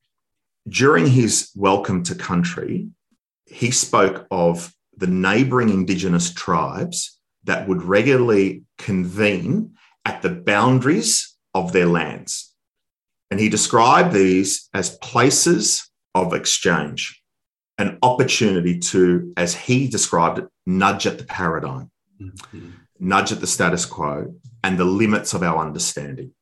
During 0.69 1.07
his 1.07 1.51
welcome 1.57 2.03
to 2.03 2.15
country, 2.15 2.89
he 3.47 3.71
spoke 3.71 4.27
of 4.31 4.75
the 4.95 5.07
neighbouring 5.07 5.71
Indigenous 5.71 6.35
tribes 6.35 7.16
that 7.47 7.67
would 7.67 7.83
regularly 7.83 8.63
convene 8.79 9.75
at 10.05 10.23
the 10.23 10.31
boundaries 10.31 11.35
of 11.55 11.73
their 11.73 11.87
lands. 11.87 12.55
And 13.31 13.41
he 13.41 13.49
described 13.49 14.13
these 14.13 14.69
as 14.73 14.99
places 14.99 15.91
of 16.15 16.33
exchange, 16.33 17.21
an 17.79 17.99
opportunity 18.03 18.79
to, 18.79 19.33
as 19.37 19.55
he 19.55 19.89
described 19.89 20.39
it, 20.39 20.49
nudge 20.65 21.07
at 21.07 21.19
the 21.19 21.25
paradigm, 21.25 21.91
mm-hmm. 22.21 22.71
nudge 23.01 23.33
at 23.33 23.41
the 23.41 23.47
status 23.47 23.85
quo 23.85 24.35
and 24.63 24.79
the 24.79 24.85
limits 24.85 25.35
of 25.35 25.43
our 25.43 25.65
understanding. 25.65 26.33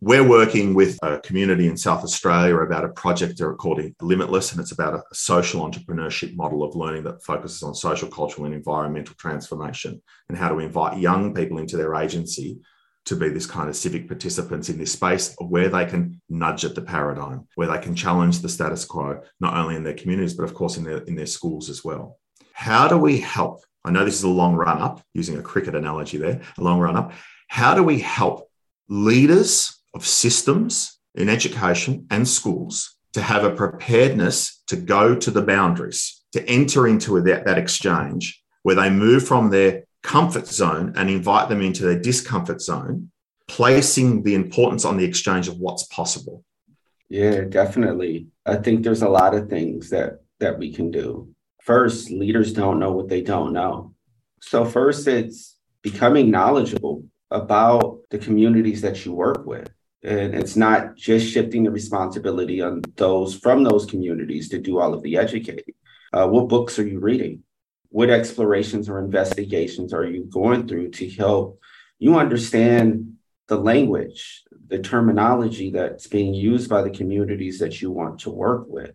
We're 0.00 0.28
working 0.28 0.74
with 0.74 0.98
a 1.02 1.18
community 1.20 1.68
in 1.68 1.76
South 1.76 2.04
Australia 2.04 2.56
about 2.56 2.84
a 2.84 2.90
project 2.90 3.38
they're 3.38 3.54
calling 3.54 3.94
Limitless, 4.02 4.52
and 4.52 4.60
it's 4.60 4.72
about 4.72 4.94
a 4.94 5.02
social 5.14 5.68
entrepreneurship 5.68 6.36
model 6.36 6.62
of 6.62 6.76
learning 6.76 7.04
that 7.04 7.22
focuses 7.22 7.62
on 7.62 7.74
social, 7.74 8.08
cultural, 8.08 8.44
and 8.44 8.54
environmental 8.54 9.14
transformation 9.18 10.02
and 10.28 10.36
how 10.36 10.50
to 10.50 10.58
invite 10.58 10.98
young 10.98 11.32
people 11.34 11.58
into 11.58 11.78
their 11.78 11.94
agency 11.94 12.58
to 13.06 13.16
be 13.16 13.28
this 13.28 13.46
kind 13.46 13.68
of 13.68 13.76
civic 13.76 14.06
participants 14.06 14.68
in 14.68 14.76
this 14.76 14.92
space 14.92 15.34
where 15.38 15.68
they 15.68 15.86
can 15.86 16.20
nudge 16.28 16.64
at 16.64 16.74
the 16.74 16.82
paradigm, 16.82 17.46
where 17.54 17.68
they 17.68 17.78
can 17.78 17.94
challenge 17.94 18.40
the 18.40 18.48
status 18.48 18.84
quo, 18.84 19.22
not 19.40 19.56
only 19.56 19.76
in 19.76 19.84
their 19.84 19.94
communities, 19.94 20.34
but 20.34 20.42
of 20.42 20.52
course 20.52 20.76
in 20.76 20.84
their, 20.84 20.98
in 21.04 21.14
their 21.14 21.24
schools 21.24 21.70
as 21.70 21.84
well. 21.84 22.18
How 22.52 22.88
do 22.88 22.98
we 22.98 23.18
help? 23.20 23.62
I 23.84 23.92
know 23.92 24.04
this 24.04 24.16
is 24.16 24.24
a 24.24 24.28
long 24.28 24.56
run 24.56 24.82
up, 24.82 25.00
using 25.14 25.38
a 25.38 25.42
cricket 25.42 25.74
analogy 25.74 26.18
there, 26.18 26.42
a 26.58 26.62
long 26.62 26.80
run 26.80 26.96
up. 26.96 27.12
How 27.48 27.74
do 27.74 27.82
we 27.82 28.00
help 28.00 28.50
leaders 28.88 29.75
of 29.96 30.06
systems 30.06 30.98
in 31.14 31.28
education 31.28 32.06
and 32.10 32.28
schools 32.28 32.96
to 33.14 33.22
have 33.22 33.44
a 33.44 33.50
preparedness 33.50 34.62
to 34.66 34.76
go 34.76 35.16
to 35.16 35.30
the 35.30 35.42
boundaries, 35.42 36.22
to 36.32 36.46
enter 36.48 36.86
into 36.86 37.20
that, 37.22 37.46
that 37.46 37.58
exchange 37.58 38.42
where 38.62 38.76
they 38.76 38.90
move 38.90 39.26
from 39.26 39.48
their 39.50 39.84
comfort 40.02 40.46
zone 40.46 40.92
and 40.96 41.08
invite 41.08 41.48
them 41.48 41.62
into 41.62 41.82
their 41.82 41.98
discomfort 41.98 42.60
zone, 42.60 43.10
placing 43.48 44.22
the 44.22 44.34
importance 44.34 44.84
on 44.84 44.96
the 44.96 45.04
exchange 45.04 45.48
of 45.48 45.58
what's 45.58 45.84
possible. 45.84 46.44
Yeah, 47.08 47.42
definitely. 47.42 48.26
I 48.44 48.56
think 48.56 48.82
there's 48.82 49.02
a 49.02 49.08
lot 49.08 49.34
of 49.34 49.48
things 49.48 49.90
that 49.90 50.20
that 50.38 50.58
we 50.58 50.72
can 50.72 50.90
do. 50.90 51.28
First, 51.62 52.10
leaders 52.10 52.52
don't 52.52 52.78
know 52.78 52.92
what 52.92 53.08
they 53.08 53.22
don't 53.22 53.52
know. 53.52 53.94
So 54.42 54.64
first 54.64 55.08
it's 55.08 55.56
becoming 55.80 56.30
knowledgeable 56.30 57.04
about 57.30 58.00
the 58.10 58.18
communities 58.18 58.82
that 58.82 59.04
you 59.04 59.12
work 59.12 59.46
with. 59.46 59.70
And 60.06 60.36
it's 60.36 60.54
not 60.54 60.94
just 60.94 61.26
shifting 61.26 61.64
the 61.64 61.70
responsibility 61.72 62.62
on 62.62 62.82
those 62.94 63.34
from 63.34 63.64
those 63.64 63.86
communities 63.86 64.48
to 64.50 64.58
do 64.58 64.78
all 64.78 64.94
of 64.94 65.02
the 65.02 65.16
educating. 65.16 65.74
Uh, 66.12 66.28
what 66.28 66.48
books 66.48 66.78
are 66.78 66.86
you 66.86 67.00
reading? 67.00 67.42
What 67.88 68.08
explorations 68.08 68.88
or 68.88 69.00
investigations 69.00 69.92
are 69.92 70.04
you 70.04 70.22
going 70.24 70.68
through 70.68 70.90
to 70.90 71.10
help 71.10 71.60
you 71.98 72.16
understand 72.16 73.14
the 73.48 73.56
language, 73.56 74.44
the 74.68 74.78
terminology 74.78 75.70
that's 75.70 76.06
being 76.06 76.34
used 76.34 76.70
by 76.70 76.82
the 76.82 76.90
communities 76.90 77.58
that 77.58 77.82
you 77.82 77.90
want 77.90 78.20
to 78.20 78.30
work 78.30 78.66
with? 78.68 78.92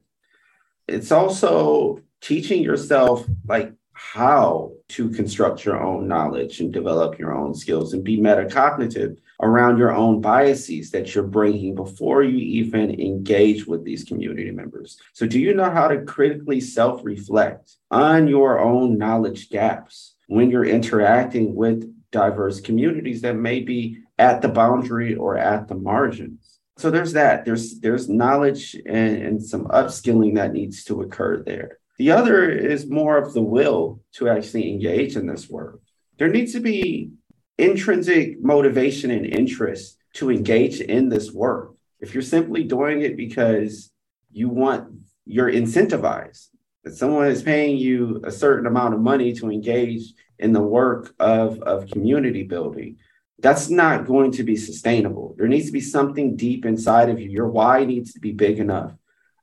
It's 0.88 1.12
also 1.12 2.00
teaching 2.22 2.64
yourself 2.64 3.26
like 3.46 3.74
how 3.92 4.72
to 4.90 5.10
construct 5.10 5.66
your 5.66 5.82
own 5.82 6.08
knowledge 6.08 6.62
and 6.62 6.72
develop 6.72 7.20
your 7.20 7.36
own 7.36 7.54
skills 7.54 7.94
and 7.94 8.04
be 8.04 8.18
metacognitive 8.18 9.18
around 9.42 9.78
your 9.78 9.94
own 9.94 10.22
biases 10.22 10.92
that 10.92 11.14
you're 11.14 11.24
bringing 11.24 11.76
before 11.76 12.24
you 12.24 12.38
even 12.38 13.00
engage 13.00 13.66
with 13.66 13.84
these 13.84 14.04
community 14.04 14.52
members. 14.52 14.98
So, 15.14 15.26
do 15.26 15.40
you 15.40 15.54
know 15.54 15.70
how 15.70 15.88
to 15.88 16.04
critically 16.04 16.62
self 16.62 17.04
reflect 17.04 17.76
on 17.90 18.28
your 18.28 18.60
own 18.60 18.98
knowledge 18.98 19.50
gaps 19.50 20.16
when 20.28 20.50
you're 20.50 20.66
interacting 20.66 21.56
with 21.56 21.92
diverse 22.12 22.60
communities 22.62 23.22
that 23.22 23.36
may 23.36 23.62
be 23.62 24.00
at 24.18 24.42
the 24.42 24.50
boundary 24.50 25.16
or 25.16 25.38
at 25.38 25.68
the 25.68 25.76
margins? 25.76 26.60
So 26.78 26.90
there's 26.90 27.14
that. 27.14 27.46
There's 27.46 27.80
there's 27.80 28.10
knowledge 28.10 28.76
and, 28.86 29.22
and 29.22 29.44
some 29.44 29.66
upskilling 29.66 30.36
that 30.36 30.54
needs 30.54 30.84
to 30.86 31.02
occur 31.02 31.44
there. 31.44 31.78
The 31.98 32.12
other 32.12 32.50
is 32.50 32.90
more 32.90 33.18
of 33.18 33.34
the 33.34 33.42
will 33.42 34.02
to 34.14 34.30
actually 34.30 34.72
engage 34.72 35.16
in 35.16 35.28
this 35.28 35.48
work. 35.48 35.80
There 36.18 36.30
needs 36.30 36.54
to 36.54 36.60
be 36.60 37.12
intrinsic 37.58 38.42
motivation 38.42 39.12
and 39.12 39.26
interest 39.26 39.98
to 40.14 40.32
engage 40.32 40.82
in 40.82 41.10
this 41.10 41.32
work. 41.32 41.74
If 42.00 42.14
you're 42.14 42.24
simply 42.24 42.64
doing 42.64 43.02
it 43.02 43.16
because 43.16 43.92
you 44.32 44.50
want, 44.50 44.92
you're 45.26 45.52
incentivized, 45.52 46.48
that 46.84 46.96
someone 46.96 47.28
is 47.28 47.44
paying 47.44 47.78
you 47.78 48.22
a 48.24 48.32
certain 48.32 48.66
amount 48.66 48.94
of 48.94 49.02
money 49.02 49.34
to 49.34 49.52
engage 49.52 50.14
in 50.40 50.54
the 50.54 50.62
work 50.62 51.14
of, 51.20 51.62
of 51.62 51.90
community 51.92 52.44
building, 52.44 52.98
that's 53.40 53.70
not 53.70 54.06
going 54.06 54.32
to 54.32 54.44
be 54.44 54.56
sustainable. 54.56 55.36
There 55.38 55.48
needs 55.48 55.68
to 55.68 55.72
be 55.72 55.82
something 55.82 56.36
deep 56.36 56.66
inside 56.66 57.10
of 57.10 57.20
you. 57.20 57.30
Your 57.30 57.48
why 57.48 57.86
needs 57.86 58.14
to 58.14 58.20
be 58.20 58.32
big 58.32 58.60
enough 58.60 58.94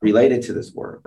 related 0.00 0.42
to 0.42 0.52
this 0.52 0.72
work. 0.72 1.04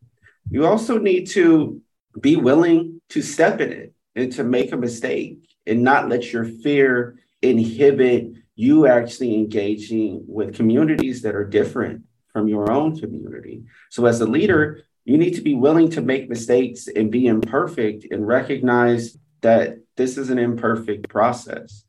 You 0.50 0.66
also 0.66 0.98
need 0.98 1.26
to 1.30 1.82
be 2.20 2.36
willing 2.36 3.02
to 3.10 3.22
step 3.22 3.62
in 3.62 3.72
it 3.72 3.94
and 4.16 4.32
to 4.34 4.44
make 4.44 4.72
a 4.72 4.78
mistake 4.78 5.51
and 5.66 5.84
not 5.84 6.10
let 6.10 6.32
your 6.32 6.46
fear 6.46 7.18
inhibit 7.42 8.34
you 8.56 8.88
actually 8.88 9.34
engaging 9.36 10.24
with 10.28 10.56
communities 10.56 11.22
that 11.22 11.36
are 11.36 11.46
different 11.46 12.04
from 12.32 12.48
your 12.48 12.72
own 12.72 12.98
community. 13.00 13.64
So, 13.90 14.06
as 14.06 14.22
a 14.22 14.26
leader, 14.26 14.84
you 15.06 15.18
need 15.18 15.36
to 15.36 15.42
be 15.42 15.56
willing 15.56 15.90
to 15.92 16.02
make 16.02 16.30
mistakes 16.30 16.88
and 16.88 17.12
be 17.12 17.28
imperfect 17.28 18.06
and 18.12 18.28
recognize 18.28 19.18
that 19.42 19.78
this 19.98 20.18
is 20.18 20.30
an 20.30 20.38
imperfect 20.38 21.10
process. 21.10 21.84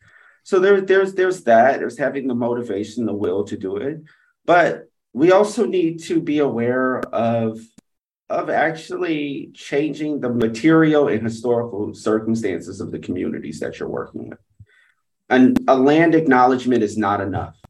So 0.45 0.59
there, 0.59 0.81
there's 0.81 1.15
there's 1.15 1.45
that. 1.45 1.79
There's 1.79 1.99
having 1.99 2.27
the 2.27 2.35
motivation, 2.35 3.07
the 3.07 3.13
will 3.13 3.45
to 3.45 3.57
do 3.57 3.77
it. 3.77 4.03
But 4.45 4.89
we 5.13 5.31
also 5.31 5.67
need 5.67 6.03
to 6.05 6.21
be 6.21 6.39
aware 6.39 7.01
of 7.01 7.61
of 8.33 8.49
actually 8.49 9.51
changing 9.53 10.19
the 10.19 10.31
material 10.31 11.09
and 11.09 11.23
historical 11.23 11.93
circumstances 11.93 12.81
of 12.81 12.91
the 12.91 12.99
communities 12.99 13.61
that 13.61 13.79
you're 13.79 13.91
working 13.91 14.31
with. 14.31 14.39
And 15.29 15.63
a 15.69 15.77
land 15.77 16.15
acknowledgement 16.15 16.83
is 16.83 16.97
not 16.97 17.21
enough 17.21 17.61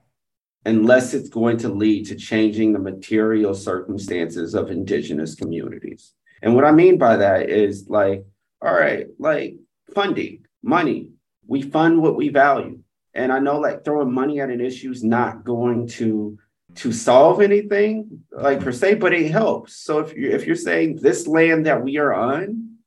unless 0.65 1.15
it's 1.15 1.29
going 1.29 1.57
to 1.59 1.69
lead 1.69 2.07
to 2.07 2.15
changing 2.15 2.73
the 2.73 2.79
material 2.79 3.55
circumstances 3.55 4.55
of 4.55 4.71
indigenous 4.71 5.35
communities. 5.35 6.13
And 6.43 6.55
what 6.55 6.65
I 6.65 6.71
mean 6.71 6.97
by 6.97 7.17
that 7.17 7.51
is 7.51 7.89
like, 7.89 8.25
all 8.61 8.73
right, 8.73 9.09
like 9.19 9.57
funding, 9.93 10.47
money, 10.63 11.09
we 11.45 11.63
fund 11.63 12.01
what 12.01 12.15
we 12.15 12.29
value. 12.29 12.79
And 13.15 13.33
I 13.33 13.41
know 13.41 13.59
like 13.59 13.85
throwing 13.85 14.13
money 14.13 14.41
at 14.41 14.51
an 14.51 14.61
issue 14.61 14.93
is 14.93 15.03
not 15.03 15.45
going 15.45 15.89
to 15.99 16.39
to 16.77 16.93
solve 16.93 17.41
anything 17.41 18.25
like 18.31 18.61
per 18.61 18.73
se, 18.73 18.95
but 18.95 19.13
it 19.13 19.31
helps. 19.31 19.77
So 19.77 19.99
if 19.99 20.17
you 20.17 20.31
if 20.31 20.47
you're 20.47 20.57
saying 20.57 20.97
this 20.97 21.27
land 21.27 21.67
that 21.67 21.83
we 21.83 21.99
are 21.99 22.13
on 22.13 22.79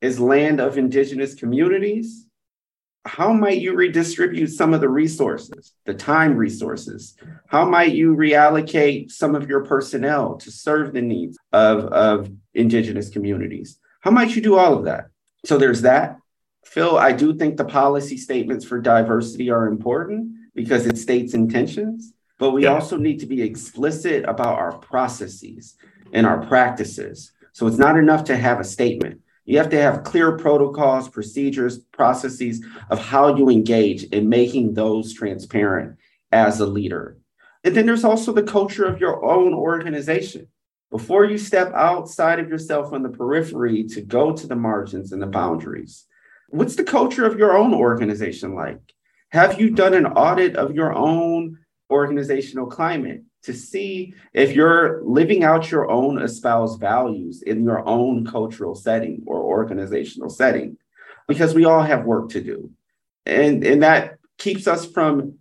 is 0.00 0.20
land 0.20 0.60
of 0.60 0.78
indigenous 0.78 1.34
communities, 1.34 2.26
how 3.04 3.32
might 3.32 3.60
you 3.60 3.74
redistribute 3.74 4.50
some 4.50 4.72
of 4.72 4.80
the 4.80 4.88
resources, 4.88 5.74
the 5.84 5.94
time 5.94 6.36
resources? 6.36 7.16
How 7.46 7.64
might 7.64 7.92
you 7.92 8.16
reallocate 8.16 9.10
some 9.10 9.34
of 9.34 9.48
your 9.48 9.64
personnel 9.64 10.36
to 10.36 10.50
serve 10.50 10.92
the 10.92 11.02
needs 11.02 11.36
of, 11.52 11.84
of 11.86 12.30
indigenous 12.54 13.10
communities? 13.10 13.78
How 14.00 14.10
might 14.10 14.34
you 14.34 14.42
do 14.42 14.56
all 14.56 14.76
of 14.76 14.84
that? 14.84 15.08
So 15.44 15.58
there's 15.58 15.82
that. 15.82 16.18
Phil, 16.64 16.96
I 16.96 17.12
do 17.12 17.34
think 17.34 17.56
the 17.56 17.64
policy 17.64 18.16
statements 18.16 18.64
for 18.64 18.80
diversity 18.80 19.50
are 19.50 19.66
important 19.66 20.32
because 20.54 20.86
it 20.86 20.96
states 20.96 21.34
intentions 21.34 22.14
but 22.38 22.50
we 22.50 22.64
yeah. 22.64 22.74
also 22.74 22.96
need 22.96 23.20
to 23.20 23.26
be 23.26 23.42
explicit 23.42 24.24
about 24.26 24.58
our 24.58 24.76
processes 24.78 25.76
and 26.12 26.26
our 26.26 26.44
practices. 26.46 27.32
So 27.52 27.66
it's 27.66 27.78
not 27.78 27.96
enough 27.96 28.24
to 28.24 28.36
have 28.36 28.60
a 28.60 28.64
statement. 28.64 29.20
You 29.44 29.58
have 29.58 29.70
to 29.70 29.80
have 29.80 30.04
clear 30.04 30.36
protocols, 30.36 31.08
procedures, 31.08 31.78
processes 31.78 32.64
of 32.90 32.98
how 32.98 33.36
you 33.36 33.50
engage 33.50 34.04
in 34.04 34.28
making 34.28 34.74
those 34.74 35.12
transparent 35.12 35.98
as 36.32 36.60
a 36.60 36.66
leader. 36.66 37.18
And 37.62 37.74
then 37.74 37.86
there's 37.86 38.04
also 38.04 38.32
the 38.32 38.42
culture 38.42 38.84
of 38.84 39.00
your 39.00 39.24
own 39.24 39.54
organization. 39.54 40.48
Before 40.90 41.24
you 41.24 41.38
step 41.38 41.72
outside 41.74 42.38
of 42.38 42.48
yourself 42.48 42.92
on 42.92 43.02
the 43.02 43.08
periphery 43.08 43.84
to 43.84 44.00
go 44.00 44.32
to 44.32 44.46
the 44.46 44.56
margins 44.56 45.12
and 45.12 45.20
the 45.20 45.26
boundaries, 45.26 46.06
what's 46.48 46.76
the 46.76 46.84
culture 46.84 47.24
of 47.24 47.38
your 47.38 47.56
own 47.56 47.74
organization 47.74 48.54
like? 48.54 48.80
Have 49.30 49.60
you 49.60 49.70
done 49.70 49.94
an 49.94 50.06
audit 50.06 50.56
of 50.56 50.74
your 50.74 50.94
own 50.94 51.58
organizational 51.90 52.66
climate 52.66 53.22
to 53.42 53.52
see 53.52 54.14
if 54.32 54.52
you're 54.52 55.02
living 55.04 55.44
out 55.44 55.70
your 55.70 55.90
own 55.90 56.20
espoused 56.20 56.80
values 56.80 57.42
in 57.42 57.62
your 57.62 57.86
own 57.86 58.26
cultural 58.26 58.74
setting 58.74 59.22
or 59.26 59.40
organizational 59.40 60.30
setting 60.30 60.78
because 61.28 61.54
we 61.54 61.64
all 61.64 61.82
have 61.82 62.04
work 62.04 62.30
to 62.30 62.40
do. 62.40 62.70
And 63.26 63.64
and 63.64 63.82
that 63.82 64.18
keeps 64.38 64.66
us 64.66 64.86
from 64.86 65.38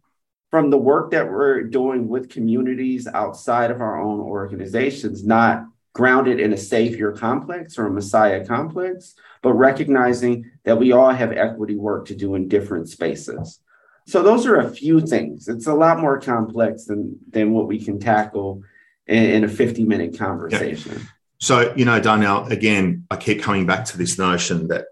from 0.52 0.70
the 0.70 0.78
work 0.78 1.12
that 1.12 1.32
we're 1.32 1.64
doing 1.64 2.08
with 2.08 2.30
communities 2.30 3.08
outside 3.08 3.72
of 3.72 3.82
our 3.82 4.00
own 4.00 4.20
organizations 4.20 5.26
not 5.26 5.66
grounded 5.94 6.40
in 6.40 6.54
a 6.54 6.58
savior 6.58 7.12
complex 7.12 7.78
or 7.78 7.88
a 7.88 7.92
messiah 7.92 8.46
complex 8.46 9.16
but 9.42 9.54
recognizing 9.54 10.50
that 10.64 10.78
we 10.78 10.92
all 10.92 11.12
have 11.12 11.32
equity 11.32 11.76
work 11.76 12.06
to 12.06 12.16
do 12.16 12.36
in 12.36 12.48
different 12.48 12.88
spaces 12.90 13.60
so 14.08 14.22
those 14.22 14.46
are 14.46 14.58
a 14.58 14.70
few 14.70 15.02
things. 15.02 15.48
It's 15.48 15.68
a 15.68 15.74
lot 15.74 16.00
more 16.00 16.20
complex 16.20 16.86
than 16.86 17.20
than 17.30 17.54
what 17.54 17.68
we 17.68 17.84
can 17.84 18.00
tackle 18.00 18.64
in, 19.08 19.24
in 19.24 19.44
a 19.44 19.48
50 19.48 19.86
minute 19.86 20.18
conversation. 20.18 20.94
Yeah. 20.94 21.08
So, 21.40 21.74
you 21.76 21.86
know, 21.86 22.00
Darnell, 22.00 22.46
again, 22.48 23.06
I 23.12 23.18
keep 23.18 23.42
coming 23.42 23.66
back 23.66 23.86
to 23.86 23.98
this 23.98 24.18
notion 24.18 24.70
that 24.70 24.86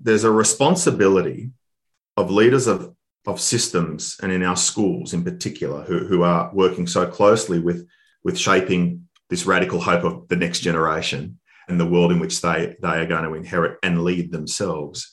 there's 0.00 0.24
a 0.24 0.30
responsibility 0.30 1.50
of 2.16 2.30
leaders 2.30 2.66
of 2.66 2.96
of 3.26 3.40
systems 3.40 4.16
and 4.22 4.30
in 4.30 4.42
our 4.42 4.56
schools 4.56 5.12
in 5.12 5.24
particular 5.24 5.82
who, 5.82 6.06
who 6.06 6.22
are 6.22 6.50
working 6.54 6.86
so 6.86 7.06
closely 7.06 7.58
with, 7.58 7.86
with 8.22 8.38
shaping 8.38 9.08
this 9.28 9.46
radical 9.46 9.80
hope 9.80 10.04
of 10.04 10.28
the 10.28 10.36
next 10.36 10.60
generation 10.60 11.38
and 11.68 11.80
the 11.80 11.86
world 11.86 12.12
in 12.12 12.20
which 12.20 12.40
they, 12.40 12.76
they 12.80 13.00
are 13.00 13.06
going 13.06 13.24
to 13.24 13.34
inherit 13.34 13.78
and 13.82 14.04
lead 14.04 14.30
themselves. 14.30 15.12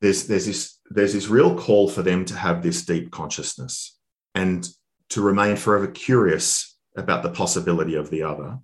There's, 0.00 0.26
there's, 0.26 0.46
this, 0.46 0.78
there's 0.90 1.12
this 1.12 1.28
real 1.28 1.56
call 1.56 1.88
for 1.88 2.02
them 2.02 2.24
to 2.26 2.34
have 2.34 2.62
this 2.62 2.84
deep 2.84 3.10
consciousness 3.10 3.96
and 4.34 4.68
to 5.10 5.22
remain 5.22 5.56
forever 5.56 5.86
curious 5.86 6.76
about 6.96 7.22
the 7.22 7.30
possibility 7.30 7.94
of 7.94 8.10
the 8.10 8.24
other, 8.24 8.58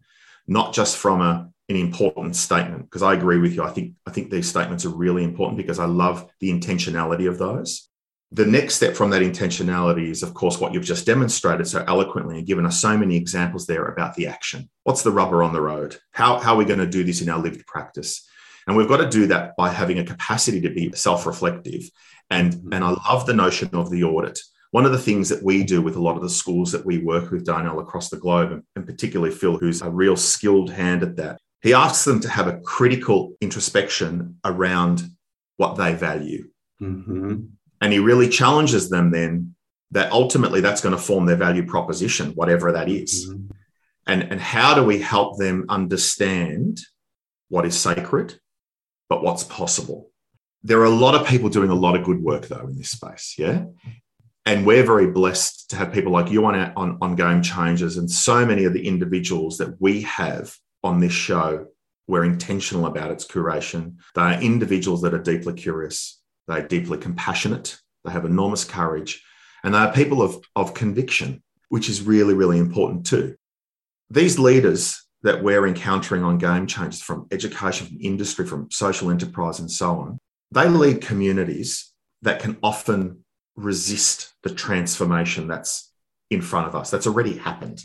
not 0.46 0.74
just 0.74 0.96
from 0.96 1.20
a, 1.20 1.48
an 1.68 1.76
important 1.76 2.34
statement. 2.34 2.82
Because 2.82 3.02
I 3.02 3.14
agree 3.14 3.38
with 3.38 3.54
you. 3.54 3.62
I 3.62 3.70
think 3.70 3.94
I 4.06 4.10
think 4.10 4.30
these 4.30 4.48
statements 4.48 4.84
are 4.84 4.90
really 4.90 5.24
important 5.24 5.56
because 5.56 5.78
I 5.78 5.86
love 5.86 6.28
the 6.40 6.50
intentionality 6.50 7.28
of 7.28 7.38
those. 7.38 7.88
The 8.32 8.44
next 8.44 8.74
step 8.74 8.96
from 8.96 9.10
that 9.10 9.22
intentionality 9.22 10.10
is, 10.10 10.24
of 10.24 10.34
course, 10.34 10.58
what 10.58 10.74
you've 10.74 10.84
just 10.84 11.06
demonstrated 11.06 11.68
so 11.68 11.84
eloquently 11.86 12.38
and 12.38 12.46
given 12.46 12.66
us 12.66 12.80
so 12.80 12.98
many 12.98 13.16
examples 13.16 13.66
there 13.66 13.86
about 13.86 14.16
the 14.16 14.26
action. 14.26 14.68
What's 14.82 15.02
the 15.02 15.12
rubber 15.12 15.44
on 15.44 15.52
the 15.52 15.60
road? 15.60 15.96
How, 16.10 16.40
how 16.40 16.54
are 16.54 16.56
we 16.56 16.64
going 16.64 16.80
to 16.80 16.88
do 16.88 17.04
this 17.04 17.22
in 17.22 17.28
our 17.28 17.38
lived 17.38 17.64
practice? 17.68 18.28
And 18.66 18.76
we've 18.76 18.88
got 18.88 18.96
to 18.96 19.08
do 19.08 19.28
that 19.28 19.54
by 19.56 19.68
having 19.68 20.00
a 20.00 20.04
capacity 20.04 20.60
to 20.62 20.70
be 20.70 20.90
self 20.92 21.24
reflective. 21.24 21.88
And, 22.30 22.54
and 22.72 22.82
I 22.82 22.90
love 22.90 23.26
the 23.26 23.34
notion 23.34 23.70
of 23.72 23.90
the 23.90 24.02
audit 24.04 24.38
one 24.76 24.84
of 24.84 24.92
the 24.92 24.98
things 24.98 25.30
that 25.30 25.42
we 25.42 25.64
do 25.64 25.80
with 25.80 25.96
a 25.96 26.02
lot 26.02 26.16
of 26.16 26.22
the 26.22 26.28
schools 26.28 26.72
that 26.72 26.84
we 26.84 26.98
work 26.98 27.30
with, 27.30 27.46
Darnell, 27.46 27.80
across 27.80 28.10
the 28.10 28.18
globe, 28.18 28.62
and 28.74 28.86
particularly 28.86 29.34
Phil, 29.34 29.56
who's 29.56 29.80
a 29.80 29.90
real 29.90 30.16
skilled 30.16 30.70
hand 30.70 31.02
at 31.02 31.16
that, 31.16 31.40
he 31.62 31.72
asks 31.72 32.04
them 32.04 32.20
to 32.20 32.28
have 32.28 32.46
a 32.46 32.58
critical 32.60 33.34
introspection 33.40 34.36
around 34.44 35.04
what 35.56 35.76
they 35.76 35.94
value. 35.94 36.50
Mm-hmm. 36.80 37.44
And 37.80 37.92
he 37.92 37.98
really 37.98 38.28
challenges 38.28 38.90
them 38.90 39.10
then 39.10 39.54
that 39.92 40.12
ultimately 40.12 40.60
that's 40.60 40.82
going 40.82 40.94
to 40.94 41.00
form 41.00 41.26
their 41.26 41.36
value 41.36 41.64
proposition, 41.64 42.32
whatever 42.32 42.72
that 42.72 42.88
is. 42.88 43.30
Mm-hmm. 43.30 43.52
And, 44.08 44.22
and 44.24 44.40
how 44.40 44.74
do 44.74 44.84
we 44.84 45.00
help 45.00 45.38
them 45.38 45.64
understand 45.68 46.80
what 47.48 47.64
is 47.64 47.78
sacred, 47.78 48.38
but 49.08 49.22
what's 49.22 49.44
possible? 49.44 50.10
There 50.66 50.80
are 50.80 50.84
a 50.84 50.90
lot 50.90 51.14
of 51.14 51.26
people 51.26 51.48
doing 51.48 51.70
a 51.70 51.74
lot 51.74 51.96
of 51.96 52.04
good 52.04 52.22
work, 52.22 52.48
though, 52.48 52.66
in 52.66 52.76
this 52.76 52.90
space. 52.90 53.34
Yeah 53.38 53.64
and 54.46 54.64
we're 54.64 54.84
very 54.84 55.08
blessed 55.08 55.68
to 55.70 55.76
have 55.76 55.92
people 55.92 56.12
like 56.12 56.30
you 56.30 56.46
on, 56.46 56.54
our, 56.54 56.72
on, 56.76 56.98
on 57.00 57.16
Game 57.16 57.42
Changers 57.42 57.96
and 57.96 58.08
so 58.08 58.46
many 58.46 58.64
of 58.64 58.72
the 58.72 58.86
individuals 58.86 59.58
that 59.58 59.80
we 59.80 60.02
have 60.02 60.56
on 60.84 61.00
this 61.00 61.12
show. 61.12 61.66
We're 62.06 62.24
intentional 62.24 62.86
about 62.86 63.10
its 63.10 63.26
curation. 63.26 63.96
They 64.14 64.22
are 64.22 64.40
individuals 64.40 65.02
that 65.02 65.12
are 65.12 65.18
deeply 65.18 65.54
curious. 65.54 66.22
They're 66.46 66.66
deeply 66.66 66.98
compassionate. 66.98 67.76
They 68.04 68.12
have 68.12 68.24
enormous 68.24 68.64
courage. 68.64 69.20
And 69.64 69.74
they 69.74 69.78
are 69.78 69.92
people 69.92 70.22
of, 70.22 70.38
of 70.54 70.74
conviction, 70.74 71.42
which 71.68 71.88
is 71.88 72.02
really, 72.02 72.34
really 72.34 72.58
important 72.58 73.04
too. 73.04 73.34
These 74.10 74.38
leaders 74.38 75.04
that 75.22 75.42
we're 75.42 75.66
encountering 75.66 76.22
on 76.22 76.38
Game 76.38 76.68
Changers 76.68 77.02
from 77.02 77.26
education, 77.32 77.88
from 77.88 77.98
industry, 78.00 78.46
from 78.46 78.70
social 78.70 79.10
enterprise, 79.10 79.58
and 79.58 79.68
so 79.68 79.90
on, 79.90 80.20
they 80.50 80.68
lead 80.68 81.00
communities 81.00 81.92
that 82.22 82.40
can 82.40 82.56
often 82.62 83.24
resist 83.56 84.34
the 84.42 84.50
transformation 84.50 85.48
that's 85.48 85.92
in 86.30 86.42
front 86.42 86.66
of 86.66 86.74
us, 86.74 86.90
that's 86.90 87.06
already 87.06 87.36
happened. 87.36 87.80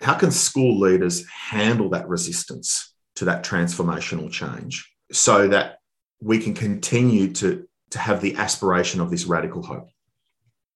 How 0.00 0.14
can 0.14 0.30
school 0.30 0.78
leaders 0.78 1.26
handle 1.28 1.90
that 1.90 2.08
resistance 2.08 2.94
to 3.16 3.24
that 3.26 3.44
transformational 3.44 4.30
change 4.30 4.90
so 5.10 5.48
that 5.48 5.78
we 6.20 6.38
can 6.38 6.54
continue 6.54 7.32
to, 7.32 7.66
to 7.90 7.98
have 7.98 8.20
the 8.20 8.36
aspiration 8.36 9.00
of 9.00 9.10
this 9.10 9.24
radical 9.24 9.62
hope? 9.62 9.88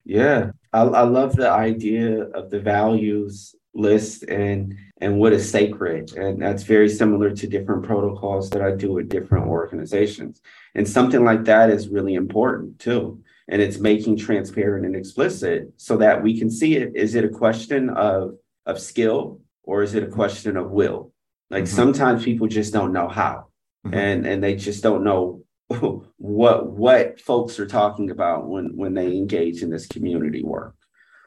Yeah, 0.04 0.50
I, 0.72 0.82
I 0.82 1.02
love 1.02 1.34
the 1.34 1.50
idea 1.50 2.22
of 2.22 2.50
the 2.50 2.60
values 2.60 3.54
list 3.77 4.22
and 4.24 4.74
and 5.01 5.18
what 5.18 5.33
is 5.33 5.51
sacred 5.51 6.11
and 6.16 6.41
that's 6.41 6.62
very 6.62 6.89
similar 6.89 7.31
to 7.31 7.47
different 7.47 7.85
protocols 7.85 8.49
that 8.51 8.62
i 8.62 8.70
do 8.70 8.93
with 8.93 9.09
different 9.09 9.47
organizations 9.47 10.41
and 10.74 10.89
something 10.89 11.24
like 11.24 11.45
that 11.45 11.68
is 11.70 11.89
really 11.89 12.14
important 12.14 12.79
too 12.79 13.22
and 13.49 13.62
it's 13.62 13.79
making 13.79 14.16
transparent 14.16 14.85
and 14.85 14.97
explicit 14.97 15.72
so 15.77 15.97
that 15.99 16.22
we 16.22 16.39
can 16.39 16.51
see 16.51 16.77
it. 16.77 16.93
Is 16.95 17.14
it 17.14 17.24
a 17.24 17.29
question 17.29 17.91
of 17.91 18.37
of 18.64 18.81
skill 18.81 19.41
or 19.62 19.83
is 19.83 19.95
it 19.95 20.03
a 20.03 20.09
question 20.09 20.57
of 20.57 20.70
will? 20.70 21.12
Like 21.51 21.64
mm-hmm. 21.64 21.77
sometimes 21.77 22.24
people 22.24 22.49
just 22.49 22.72
don't 22.72 22.93
know 22.93 23.09
how, 23.09 23.47
mm-hmm. 23.87 23.95
and 23.95 24.27
and 24.27 24.43
they 24.43 24.57
just 24.57 24.83
don't 24.83 25.05
know 25.05 25.43
what 26.16 26.66
what 26.66 27.20
folks 27.20 27.61
are 27.61 27.66
talking 27.66 28.11
about 28.11 28.49
when 28.49 28.77
when 28.77 28.95
they 28.95 29.16
engage 29.16 29.62
in 29.62 29.70
this 29.70 29.87
community 29.87 30.43
work. 30.43 30.74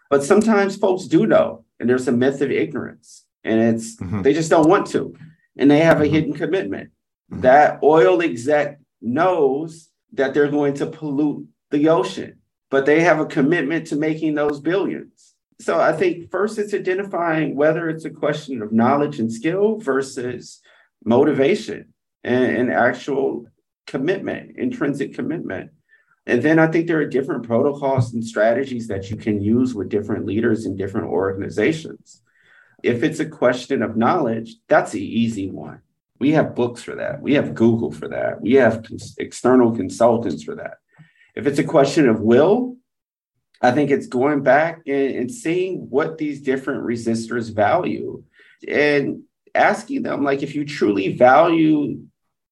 But 0.10 0.24
sometimes 0.24 0.76
folks 0.76 1.06
do 1.06 1.26
know, 1.26 1.66
and 1.80 1.90
there's 1.90 2.08
a 2.08 2.12
myth 2.12 2.42
of 2.42 2.52
ignorance, 2.52 3.26
and 3.44 3.60
it's 3.60 3.96
mm-hmm. 3.98 4.22
they 4.22 4.34
just 4.34 4.50
don't 4.50 4.70
want 4.70 4.88
to, 4.88 5.16
and 5.58 5.70
they 5.70 5.80
have 5.80 6.02
a 6.02 6.04
mm-hmm. 6.04 6.14
hidden 6.14 6.34
commitment. 6.34 6.90
Mm-hmm. 7.32 7.42
That 7.42 7.80
oil 7.84 8.22
exec 8.22 8.80
knows 9.02 9.90
that 10.14 10.34
they're 10.34 10.52
going 10.52 10.74
to 10.76 10.88
pollute 10.88 11.48
the 11.72 11.90
ocean, 11.90 12.40
but 12.70 12.86
they 12.86 13.02
have 13.02 13.20
a 13.20 13.26
commitment 13.26 13.88
to 13.88 13.96
making 13.96 14.36
those 14.36 14.60
billions. 14.60 15.36
So 15.62 15.80
I 15.80 15.92
think 15.92 16.32
first 16.32 16.58
it's 16.58 16.74
identifying 16.74 17.56
whether 17.56 17.90
it's 17.90 18.06
a 18.06 18.10
question 18.10 18.62
of 18.62 18.72
knowledge 18.72 19.20
and 19.20 19.32
skill 19.32 19.78
versus 19.78 20.62
motivation 21.04 21.94
and, 22.24 22.56
and 22.56 22.72
actual 22.72 23.46
commitment, 23.86 24.58
intrinsic 24.58 25.14
commitment. 25.14 25.72
And 26.26 26.44
then 26.44 26.60
I 26.60 26.68
think 26.68 26.88
there 26.88 27.00
are 27.00 27.06
different 27.06 27.44
protocols 27.44 28.14
and 28.14 28.24
strategies 28.24 28.88
that 28.88 29.10
you 29.10 29.18
can 29.18 29.42
use 29.42 29.74
with 29.74 29.90
different 29.90 30.26
leaders 30.26 30.66
in 30.66 30.76
different 30.76 31.08
organizations. 31.08 32.22
If 32.84 33.04
it's 33.04 33.20
a 33.20 33.26
question 33.26 33.82
of 33.82 33.98
knowledge, 33.98 34.56
that's 34.68 34.92
the 34.92 35.04
easy 35.04 35.50
one. 35.50 35.82
We 36.20 36.32
have 36.32 36.56
books 36.56 36.84
for 36.84 36.96
that. 36.96 37.22
We 37.22 37.34
have 37.34 37.56
Google 37.56 37.92
for 37.92 38.10
that. 38.10 38.42
We 38.42 38.54
have 38.54 38.84
cons- 38.84 39.16
external 39.18 39.76
consultants 39.76 40.44
for 40.44 40.56
that. 40.56 40.76
If 41.36 41.48
it's 41.48 41.60
a 41.60 41.64
question 41.64 42.08
of 42.08 42.22
will, 42.22 42.78
I 43.62 43.72
think 43.72 43.90
it's 43.90 44.08
going 44.08 44.44
back 44.44 44.82
and, 44.86 45.16
and 45.16 45.32
seeing 45.32 45.90
what 45.90 46.18
these 46.18 46.42
different 46.42 46.84
resistors 46.84 47.54
value 47.54 48.24
and 48.68 49.24
asking 49.56 50.04
them, 50.04 50.24
like, 50.24 50.44
if 50.44 50.56
you 50.56 50.66
truly 50.66 51.18
value 51.18 52.02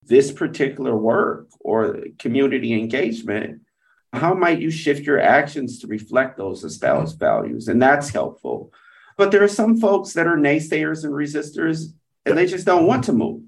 this 0.08 0.32
particular 0.32 0.96
work 0.96 1.48
or 1.60 2.06
community 2.18 2.74
engagement, 2.74 3.62
how 4.14 4.34
might 4.34 4.62
you 4.62 4.72
shift 4.72 5.06
your 5.06 5.20
actions 5.20 5.80
to 5.80 5.88
reflect 5.88 6.38
those 6.38 6.64
espoused 6.64 7.20
values? 7.20 7.68
And 7.68 7.82
that's 7.82 8.10
helpful. 8.10 8.72
But 9.18 9.32
there 9.32 9.44
are 9.44 9.50
some 9.50 9.80
folks 9.80 10.14
that 10.14 10.28
are 10.28 10.38
naysayers 10.38 11.04
and 11.04 11.14
resistors, 11.14 11.94
and 12.26 12.38
they 12.38 12.46
just 12.46 12.66
don't 12.66 12.88
want 12.88 13.04
to 13.06 13.14
move. 13.14 13.42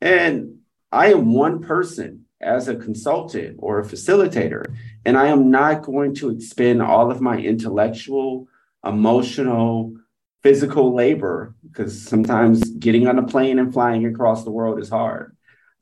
And 0.00 0.58
I 0.92 1.12
am 1.12 1.32
one 1.32 1.60
person 1.60 2.26
as 2.40 2.68
a 2.68 2.76
consultant 2.76 3.56
or 3.58 3.80
a 3.80 3.84
facilitator. 3.84 4.76
And 5.04 5.16
I 5.16 5.28
am 5.28 5.50
not 5.50 5.82
going 5.82 6.14
to 6.16 6.30
expend 6.30 6.82
all 6.82 7.10
of 7.10 7.20
my 7.20 7.38
intellectual, 7.38 8.48
emotional, 8.84 9.94
physical 10.42 10.94
labor, 10.94 11.54
because 11.66 12.00
sometimes 12.02 12.62
getting 12.72 13.08
on 13.08 13.18
a 13.18 13.26
plane 13.26 13.58
and 13.58 13.72
flying 13.72 14.04
across 14.04 14.44
the 14.44 14.50
world 14.50 14.78
is 14.78 14.90
hard. 14.90 15.33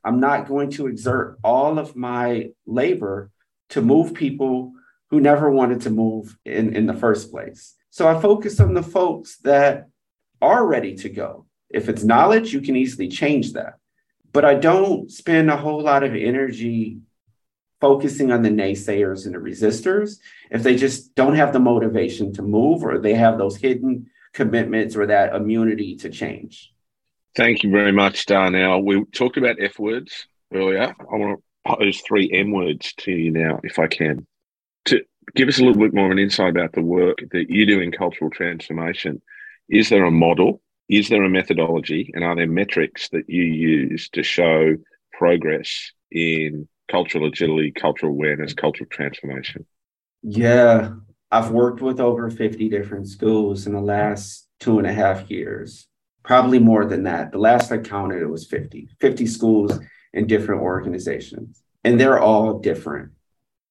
I'm 0.05 0.20
not 0.20 0.48
going 0.48 0.70
to 0.72 0.86
exert 0.86 1.38
all 1.44 1.78
of 1.78 1.96
my 1.96 2.50
labor 2.66 3.30
to 3.70 3.80
move 3.80 4.14
people 4.14 4.72
who 5.11 5.20
never 5.20 5.50
wanted 5.50 5.82
to 5.82 5.90
move 5.90 6.36
in, 6.44 6.74
in 6.74 6.86
the 6.86 6.94
first 6.94 7.30
place. 7.30 7.74
So 7.90 8.09
I 8.09 8.20
focus 8.20 8.61
on 8.61 8.74
the 8.74 8.82
folks 8.82 9.36
that 9.38 9.88
are 10.40 10.66
ready 10.66 10.94
to 10.96 11.09
go. 11.09 11.46
If 11.70 11.88
it's 11.88 12.03
knowledge, 12.03 12.53
you 12.53 12.61
can 12.61 12.76
easily 12.76 13.09
change 13.09 13.53
that 13.53 13.74
but 14.32 14.44
I 14.44 14.55
don't 14.55 15.11
spend 15.11 15.50
a 15.50 15.57
whole 15.57 15.82
lot 15.82 16.03
of 16.03 16.14
energy 16.14 16.98
focusing 17.80 18.30
on 18.32 18.42
the 18.42 18.48
naysayers 18.48 19.26
and 19.26 19.34
the 19.34 19.38
resistors 19.38 20.18
if 20.50 20.62
they 20.62 20.76
just 20.76 21.14
don't 21.14 21.34
have 21.34 21.53
the 21.53 21.59
motivation 21.59 22.32
to 22.34 22.42
move 22.42 22.82
or 22.82 22.98
they 22.98 23.14
have 23.14 23.38
those 23.38 23.57
hidden 23.57 24.07
commitments 24.32 24.96
or 24.96 25.07
that 25.07 25.34
immunity 25.34 25.96
to 25.96 26.09
change. 26.09 26.72
Thank 27.35 27.62
you 27.62 27.70
very 27.70 27.93
much, 27.93 28.26
Darnell. 28.26 28.83
We 28.83 29.05
talked 29.07 29.37
about 29.37 29.57
F 29.61 29.78
words 29.78 30.26
earlier. 30.53 30.95
I 31.01 31.16
want 31.16 31.39
to 31.39 31.76
pose 31.76 32.01
three 32.01 32.30
M 32.33 32.53
words 32.53 32.93
to 32.99 33.12
you 33.12 33.30
now, 33.30 33.61
if 33.62 33.78
I 33.78 33.87
can, 33.87 34.26
to 34.87 35.03
give 35.35 35.49
us 35.49 35.59
a 35.59 35.64
little 35.64 35.80
bit 35.80 35.95
more 35.95 36.07
of 36.07 36.12
an 36.12 36.18
insight 36.18 36.51
about 36.51 36.72
the 36.72 36.83
work 36.83 37.18
that 37.30 37.49
you 37.49 37.64
do 37.64 37.80
in 37.80 37.93
cultural 37.93 38.30
transformation. 38.30 39.22
Is 39.68 39.89
there 39.89 40.05
a 40.05 40.11
model 40.11 40.61
is 40.93 41.09
there 41.09 41.24
a 41.24 41.30
methodology 41.30 42.11
and 42.12 42.22
are 42.22 42.37
there 42.37 42.47
metrics 42.47 43.09
that 43.09 43.28
you 43.28 43.45
use 43.45 44.11
to 44.11 44.22
show 44.22 44.76
progress 45.12 45.91
in 46.11 46.68
cultural 46.91 47.24
agility, 47.24 47.70
cultural 47.70 48.12
awareness, 48.12 48.53
cultural 48.53 48.89
transformation? 48.91 49.64
Yeah, 50.22 50.93
I've 51.30 51.51
worked 51.51 51.80
with 51.80 51.99
over 51.99 52.28
50 52.30 52.68
different 52.68 53.09
schools 53.09 53.66
in 53.66 53.72
the 53.72 53.80
last 53.80 54.47
two 54.61 54.76
and 54.76 54.87
a 54.87 54.93
half 54.93 55.30
years, 55.30 55.87
probably 56.23 56.59
more 56.59 56.85
than 56.85 57.05
that. 57.05 57.33
The 57.33 57.39
last 57.39 57.73
I 57.73 57.79
counted, 57.79 58.23
it 58.23 58.27
was 58.27 58.47
50, 58.47 58.89
50 59.01 59.27
schools 59.27 59.79
in 60.12 60.27
different 60.27 60.62
organizations, 60.62 61.62
and 61.85 61.99
they're 61.99 62.20
all 62.20 62.59
different. 62.59 63.12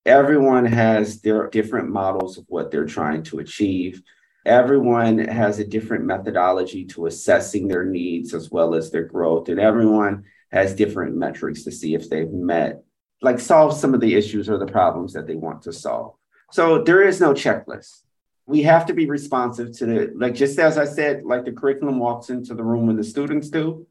everyone 0.06 0.66
has 0.66 1.22
their 1.22 1.48
different 1.50 1.90
models 1.90 2.38
of 2.38 2.46
what 2.48 2.72
they're 2.72 2.86
trying 2.86 3.24
to 3.24 3.40
achieve. 3.40 4.02
Everyone 4.46 5.20
has 5.20 5.60
a 5.60 5.68
different 5.68 6.06
methodology 6.06 6.86
to 6.86 7.06
assessing 7.06 7.68
their 7.68 7.86
needs 7.86 8.34
as 8.34 8.50
well 8.50 8.74
as 8.74 8.90
their 8.90 9.04
growth, 9.04 9.50
and 9.50 9.60
everyone 9.60 10.24
has 10.52 10.74
different 10.74 11.16
metrics 11.16 11.64
to 11.64 11.72
see 11.72 11.94
if 11.94 12.10
they've 12.10 12.32
met, 12.32 12.84
like 13.22 13.40
solve 13.40 13.76
some 13.78 13.94
of 13.94 14.02
the 14.02 14.16
issues 14.16 14.50
or 14.50 14.58
the 14.58 14.66
problems 14.66 15.14
that 15.14 15.28
they 15.28 15.36
want 15.36 15.62
to 15.62 15.72
solve. 15.72 16.16
So 16.52 16.84
there 16.84 17.04
is 17.04 17.22
no 17.22 17.34
checklist. 17.34 18.02
We 18.46 18.64
have 18.64 18.86
to 18.88 18.94
be 18.94 19.06
responsive 19.06 19.72
to 19.78 19.86
the, 19.86 20.12
like, 20.16 20.34
just 20.34 20.60
as 20.60 20.78
I 20.78 20.86
said, 20.86 21.24
like 21.24 21.46
the 21.46 21.52
curriculum 21.52 22.00
walks 22.00 22.30
into 22.30 22.54
the 22.54 22.64
room 22.64 22.88
when 22.88 22.98
the 22.98 23.04
students 23.04 23.50
do, 23.50 23.88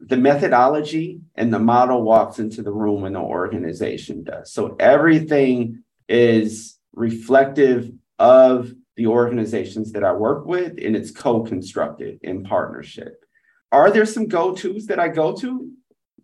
the 0.00 0.16
methodology 0.16 1.20
and 1.34 1.52
the 1.52 1.58
model 1.58 2.02
walks 2.02 2.38
into 2.38 2.62
the 2.62 2.72
room 2.72 3.02
when 3.02 3.12
the 3.12 3.20
organization 3.20 4.24
does. 4.24 4.52
So 4.52 4.76
everything 4.80 5.84
is 6.08 6.78
reflective 6.94 7.92
of 8.18 8.72
the 8.96 9.06
organizations 9.06 9.92
that 9.92 10.04
I 10.04 10.12
work 10.12 10.46
with, 10.46 10.78
and 10.82 10.96
it's 10.96 11.10
co 11.10 11.42
constructed 11.42 12.18
in 12.22 12.44
partnership. 12.44 13.24
Are 13.72 13.90
there 13.90 14.06
some 14.06 14.26
go 14.26 14.54
tos 14.54 14.86
that 14.86 14.98
I 14.98 15.08
go 15.08 15.34
to? 15.36 15.70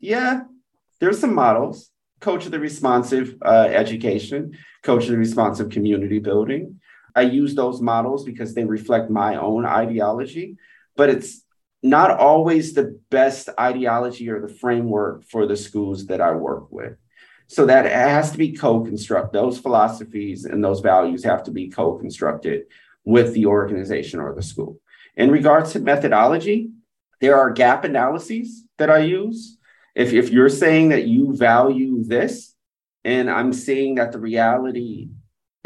Yeah, 0.01 0.43
there's 1.01 1.19
some 1.19 1.35
models. 1.35 1.91
Culturally 2.19 2.59
responsive 2.59 3.37
uh, 3.45 3.69
education, 3.71 4.57
culturally 4.83 5.19
responsive 5.19 5.69
community 5.69 6.19
building. 6.19 6.81
I 7.17 7.23
use 7.23 7.55
those 7.55 7.81
models 7.81 8.25
because 8.25 8.55
they 8.55 8.65
reflect 8.65 9.11
my 9.11 9.37
own 9.37 9.65
ideology, 9.65 10.59
but 10.97 11.09
it's 11.09 11.43
not 11.83 12.11
always 12.11 12.75
the 12.75 13.01
best 13.11 13.49
ideology 13.59 14.29
or 14.29 14.41
the 14.41 14.53
framework 14.53 15.25
for 15.25 15.47
the 15.47 15.57
schools 15.57 16.07
that 16.07 16.21
I 16.21 16.33
work 16.33 16.71
with. 16.71 16.97
So 17.49 17.67
that 17.67 17.87
has 17.87 18.33
to 18.33 18.39
be 18.39 18.53
co-construct. 18.53 19.33
Those 19.33 19.59
philosophies 19.59 20.45
and 20.45 20.63
those 20.63 20.81
values 20.81 21.25
have 21.25 21.45
to 21.45 21.51
be 21.51 21.69
co-constructed 21.69 22.65
with 23.05 23.33
the 23.35 23.47
organization 23.47 24.21
or 24.21 24.35
the 24.35 24.43
school. 24.43 24.81
In 25.17 25.31
regards 25.31 25.73
to 25.73 25.81
methodology, 25.81 26.71
there 27.21 27.39
are 27.39 27.51
gap 27.51 27.85
analyses 27.85 28.65
that 28.79 28.91
I 28.91 28.99
use. 28.99 29.57
If, 29.95 30.13
if 30.13 30.31
you're 30.31 30.51
saying 30.51 30.91
that 30.91 31.07
you 31.07 31.35
value 31.35 32.03
this, 32.05 32.53
and 33.05 33.31
I'm 33.31 33.53
seeing 33.53 33.95
that 33.95 34.11
the 34.11 34.19
reality 34.19 35.09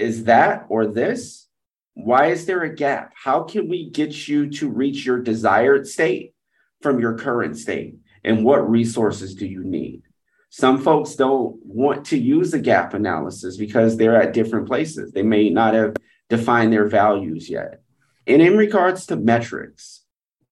is 0.01 0.24
that 0.24 0.66
or 0.68 0.86
this, 0.86 1.48
why 1.94 2.26
is 2.26 2.46
there 2.46 2.62
a 2.62 2.74
gap? 2.74 3.12
How 3.14 3.42
can 3.42 3.68
we 3.68 3.90
get 3.90 4.28
you 4.28 4.51
to 4.51 4.68
reach 4.68 5.05
your 5.05 5.20
desired 5.20 5.86
state 5.86 6.34
from 6.80 7.01
your 7.01 7.18
current 7.18 7.59
state? 7.59 7.96
And 8.24 8.44
what 8.44 8.68
resources 8.68 9.34
do 9.34 9.46
you 9.46 9.64
need? 9.64 10.03
Some 10.51 10.78
folks 10.82 11.14
don't 11.14 11.59
want 11.64 12.07
to 12.07 12.18
use 12.18 12.53
a 12.55 12.59
gap 12.59 12.94
analysis 12.94 13.57
because 13.57 13.96
they're 13.96 14.20
at 14.20 14.32
different 14.32 14.66
places. 14.66 15.12
They 15.12 15.22
may 15.22 15.48
not 15.48 15.74
have 15.74 15.94
defined 16.28 16.72
their 16.72 16.86
values 16.86 17.48
yet. 17.48 17.82
And 18.26 18.42
in 18.42 18.57
regards 18.57 19.07
to 19.07 19.16
metrics, 19.16 20.05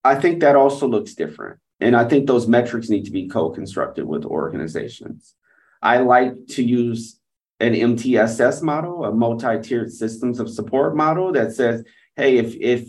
I 0.04 0.14
think 0.14 0.40
that 0.40 0.56
also 0.56 0.86
looks 0.86 1.14
different. 1.14 1.58
And 1.80 1.96
I 1.96 2.04
think 2.04 2.26
those 2.26 2.48
metrics 2.48 2.88
need 2.88 3.04
to 3.04 3.10
be 3.10 3.28
co 3.28 3.50
constructed 3.50 4.04
with 4.04 4.24
organizations. 4.24 5.34
I 5.82 5.98
like 5.98 6.46
to 6.48 6.62
use 6.62 7.17
an 7.60 7.74
MTSS 7.74 8.62
model, 8.62 9.04
a 9.04 9.12
multi-tiered 9.12 9.92
systems 9.92 10.38
of 10.40 10.50
support 10.50 10.96
model 10.96 11.32
that 11.32 11.52
says, 11.52 11.84
hey, 12.16 12.38
if 12.38 12.54
if 12.56 12.88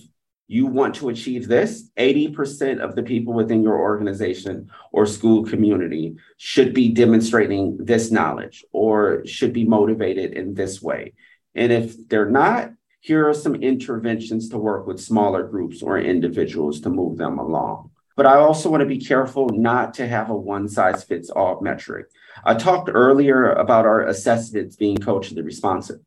you 0.50 0.66
want 0.66 0.96
to 0.96 1.10
achieve 1.10 1.48
this, 1.48 1.92
80% 1.96 2.80
of 2.80 2.96
the 2.96 3.04
people 3.04 3.34
within 3.34 3.62
your 3.62 3.80
organization 3.80 4.72
or 4.92 5.06
school 5.06 5.46
community 5.46 6.16
should 6.38 6.74
be 6.74 6.90
demonstrating 6.90 7.78
this 7.78 8.10
knowledge 8.10 8.66
or 8.72 9.24
should 9.28 9.54
be 9.54 9.64
motivated 9.64 10.34
in 10.34 10.56
this 10.56 10.82
way. 10.82 11.14
And 11.54 11.72
if 11.72 12.08
they're 12.10 12.30
not, 12.30 12.72
here 13.00 13.30
are 13.30 13.34
some 13.36 13.56
interventions 13.56 14.50
to 14.50 14.58
work 14.58 14.88
with 14.88 15.00
smaller 15.00 15.44
groups 15.44 15.84
or 15.84 16.00
individuals 16.00 16.82
to 16.82 16.90
move 16.90 17.18
them 17.18 17.38
along. 17.38 17.92
But 18.20 18.26
I 18.26 18.36
also 18.36 18.70
want 18.70 18.82
to 18.82 18.86
be 18.86 18.98
careful 18.98 19.48
not 19.48 19.94
to 19.94 20.06
have 20.06 20.30
a 20.30 20.36
one 20.36 20.68
size 20.68 21.06
fits 21.06 21.30
all 21.30 21.62
metric. 21.62 22.08
I 22.44 22.54
talked 22.54 22.90
earlier 22.94 23.54
about 23.54 23.86
our 23.86 24.06
assessments 24.08 24.76
being 24.76 24.98
culturally 24.98 25.42
responsive. 25.42 26.02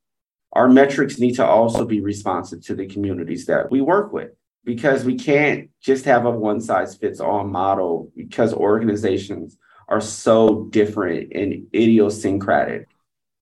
Our 0.53 0.69
metrics 0.69 1.19
need 1.19 1.37
to 1.37 1.47
also 1.47 1.87
be 1.87 2.03
responsive 2.03 2.63
to 2.67 2.75
the 2.75 2.87
communities 2.87 3.47
that 3.47 3.71
we 3.71 3.81
work 3.81 4.13
with 4.13 4.33
because 4.63 5.07
we 5.07 5.15
can't 5.15 5.71
just 5.81 6.05
have 6.05 6.27
a 6.27 6.31
one 6.31 6.61
size 6.61 6.95
fits 6.97 7.19
all 7.19 7.45
model 7.45 8.13
because 8.15 8.53
organizations 8.53 9.57
are 9.89 10.03
so 10.03 10.65
different 10.65 11.33
and 11.33 11.67
idiosyncratic. 11.75 12.89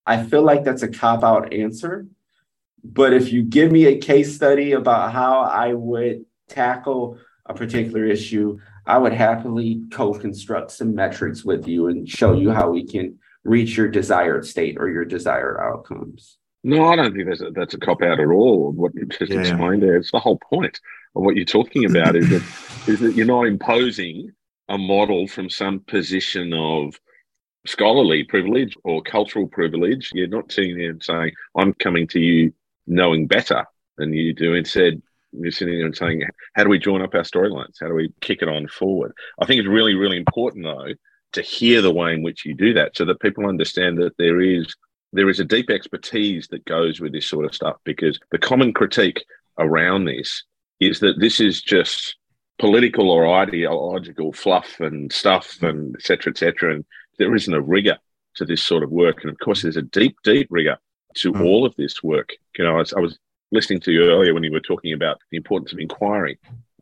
I 0.06 0.22
feel 0.22 0.42
like 0.42 0.62
that's 0.62 0.84
a 0.84 0.88
cop 0.88 1.24
out 1.24 1.52
answer. 1.52 2.06
But 2.84 3.14
if 3.14 3.32
you 3.32 3.42
give 3.42 3.72
me 3.72 3.86
a 3.86 3.98
case 3.98 4.36
study 4.36 4.74
about 4.74 5.12
how 5.12 5.40
I 5.40 5.72
would 5.74 6.24
tackle 6.48 7.18
a 7.50 7.54
particular 7.54 8.04
issue, 8.04 8.58
I 8.86 8.98
would 8.98 9.12
happily 9.12 9.82
co-construct 9.90 10.70
some 10.70 10.94
metrics 10.94 11.44
with 11.44 11.66
you 11.66 11.88
and 11.88 12.08
show 12.08 12.32
you 12.32 12.50
how 12.50 12.70
we 12.70 12.86
can 12.86 13.18
reach 13.44 13.76
your 13.76 13.88
desired 13.88 14.46
state 14.46 14.76
or 14.78 14.88
your 14.88 15.04
desired 15.04 15.58
outcomes. 15.60 16.38
No, 16.62 16.88
I 16.88 16.96
don't 16.96 17.14
think 17.14 17.28
that's 17.28 17.40
a, 17.40 17.50
that's 17.50 17.74
a 17.74 17.78
cop 17.78 18.02
out 18.02 18.20
at 18.20 18.26
all. 18.26 18.72
What 18.72 18.94
you 18.94 19.06
just 19.06 19.32
yeah. 19.32 19.40
explained 19.40 19.82
there, 19.82 19.96
it's 19.96 20.12
the 20.12 20.20
whole 20.20 20.38
point 20.38 20.78
of 21.16 21.22
what 21.22 21.36
you're 21.36 21.44
talking 21.44 21.86
about 21.86 22.16
is 22.16 22.28
that 22.28 22.42
is 22.88 23.00
that 23.00 23.14
you're 23.14 23.26
not 23.26 23.46
imposing 23.46 24.30
a 24.68 24.76
model 24.78 25.26
from 25.26 25.50
some 25.50 25.80
position 25.80 26.52
of 26.52 26.94
scholarly 27.66 28.24
privilege 28.24 28.76
or 28.84 29.02
cultural 29.02 29.48
privilege. 29.48 30.10
You're 30.12 30.28
not 30.28 30.52
sitting 30.52 30.76
there 30.76 30.90
and 30.90 31.02
saying, 31.02 31.32
"I'm 31.56 31.72
coming 31.74 32.06
to 32.08 32.20
you 32.20 32.52
knowing 32.86 33.26
better 33.26 33.64
than 33.96 34.12
you 34.12 34.34
do." 34.34 34.54
Instead, 34.54 35.00
you're 35.32 35.50
sitting 35.50 35.76
there 35.76 35.86
and 35.86 35.96
saying, 35.96 36.22
how 36.54 36.64
do 36.64 36.70
we 36.70 36.78
join 36.78 37.02
up 37.02 37.14
our 37.14 37.22
storylines? 37.22 37.76
How 37.80 37.88
do 37.88 37.94
we 37.94 38.12
kick 38.20 38.42
it 38.42 38.48
on 38.48 38.66
forward? 38.68 39.12
I 39.40 39.46
think 39.46 39.60
it's 39.60 39.68
really, 39.68 39.94
really 39.94 40.16
important 40.16 40.64
though 40.64 40.94
to 41.32 41.42
hear 41.42 41.80
the 41.80 41.92
way 41.92 42.12
in 42.12 42.22
which 42.22 42.44
you 42.44 42.54
do 42.54 42.74
that, 42.74 42.96
so 42.96 43.04
that 43.04 43.20
people 43.20 43.46
understand 43.46 43.98
that 43.98 44.16
there 44.18 44.40
is 44.40 44.74
there 45.12 45.28
is 45.28 45.40
a 45.40 45.44
deep 45.44 45.70
expertise 45.70 46.48
that 46.48 46.64
goes 46.64 47.00
with 47.00 47.12
this 47.12 47.26
sort 47.26 47.44
of 47.44 47.54
stuff. 47.54 47.76
Because 47.84 48.18
the 48.30 48.38
common 48.38 48.72
critique 48.72 49.24
around 49.58 50.04
this 50.04 50.44
is 50.80 51.00
that 51.00 51.18
this 51.18 51.40
is 51.40 51.60
just 51.62 52.16
political 52.58 53.10
or 53.10 53.26
ideological 53.26 54.32
fluff 54.32 54.80
and 54.80 55.12
stuff 55.12 55.62
and 55.62 55.94
et 55.96 56.02
cetera, 56.02 56.30
et 56.30 56.38
cetera. 56.38 56.74
And 56.74 56.84
there 57.18 57.34
isn't 57.34 57.54
a 57.54 57.60
rigor 57.60 57.98
to 58.36 58.44
this 58.44 58.62
sort 58.62 58.82
of 58.82 58.90
work. 58.90 59.22
And 59.22 59.30
of 59.30 59.38
course, 59.38 59.62
there's 59.62 59.76
a 59.76 59.82
deep, 59.82 60.16
deep 60.24 60.48
rigor 60.50 60.78
to 61.16 61.32
mm. 61.32 61.44
all 61.44 61.66
of 61.66 61.74
this 61.76 62.02
work. 62.02 62.30
You 62.56 62.64
know, 62.64 62.76
I 62.76 62.78
was, 62.78 62.92
I 62.92 63.00
was 63.00 63.18
listening 63.52 63.80
to 63.80 63.92
you 63.92 64.04
earlier 64.04 64.34
when 64.34 64.44
you 64.44 64.52
were 64.52 64.60
talking 64.60 64.92
about 64.92 65.18
the 65.30 65.36
importance 65.36 65.72
of 65.72 65.78
inquiry 65.78 66.38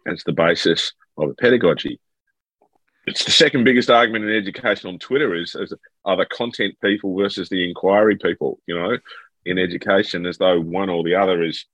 as 0.06 0.22
the 0.24 0.32
basis 0.32 0.92
of 1.16 1.30
a 1.30 1.34
pedagogy. 1.34 2.00
It's 3.06 3.24
the 3.24 3.30
second 3.30 3.64
biggest 3.64 3.88
argument 3.88 4.26
in 4.26 4.36
education 4.36 4.90
on 4.90 4.98
Twitter 4.98 5.34
is, 5.34 5.54
is 5.54 5.72
are 6.04 6.16
the 6.16 6.26
content 6.26 6.74
people 6.82 7.16
versus 7.16 7.48
the 7.48 7.66
inquiry 7.66 8.16
people, 8.16 8.60
you 8.66 8.74
know, 8.78 8.98
in 9.46 9.58
education, 9.58 10.26
as 10.26 10.36
though 10.36 10.60
one 10.60 10.90
or 10.90 11.02
the 11.02 11.14
other 11.14 11.42
is 11.42 11.64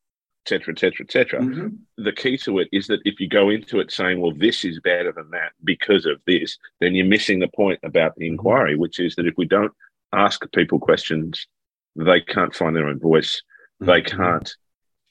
et 0.46 0.50
cetera, 0.50 0.74
et 0.74 0.78
cetera, 0.78 1.06
et 1.06 1.10
cetera. 1.10 1.40
Mm-hmm. 1.40 2.04
The 2.04 2.12
key 2.12 2.36
to 2.38 2.58
it 2.58 2.68
is 2.70 2.86
that 2.86 3.00
if 3.04 3.18
you 3.18 3.28
go 3.28 3.48
into 3.50 3.80
it 3.80 3.90
saying, 3.90 4.20
well, 4.20 4.32
this 4.36 4.64
is 4.64 4.78
better 4.80 5.10
than 5.10 5.30
that 5.30 5.52
because 5.64 6.06
of 6.06 6.20
this, 6.26 6.58
then 6.80 6.94
you're 6.94 7.06
missing 7.06 7.40
the 7.40 7.48
point 7.48 7.80
about 7.82 8.14
the 8.14 8.26
mm-hmm. 8.26 8.34
inquiry, 8.34 8.76
which 8.76 9.00
is 9.00 9.16
that 9.16 9.26
if 9.26 9.34
we 9.36 9.46
don't 9.46 9.72
ask 10.12 10.40
people 10.52 10.78
questions, 10.78 11.48
they 11.96 12.20
can't 12.20 12.54
find 12.54 12.76
their 12.76 12.86
own 12.86 13.00
voice. 13.00 13.42
Mm-hmm. 13.82 13.90
They 13.90 14.02
can't 14.02 14.54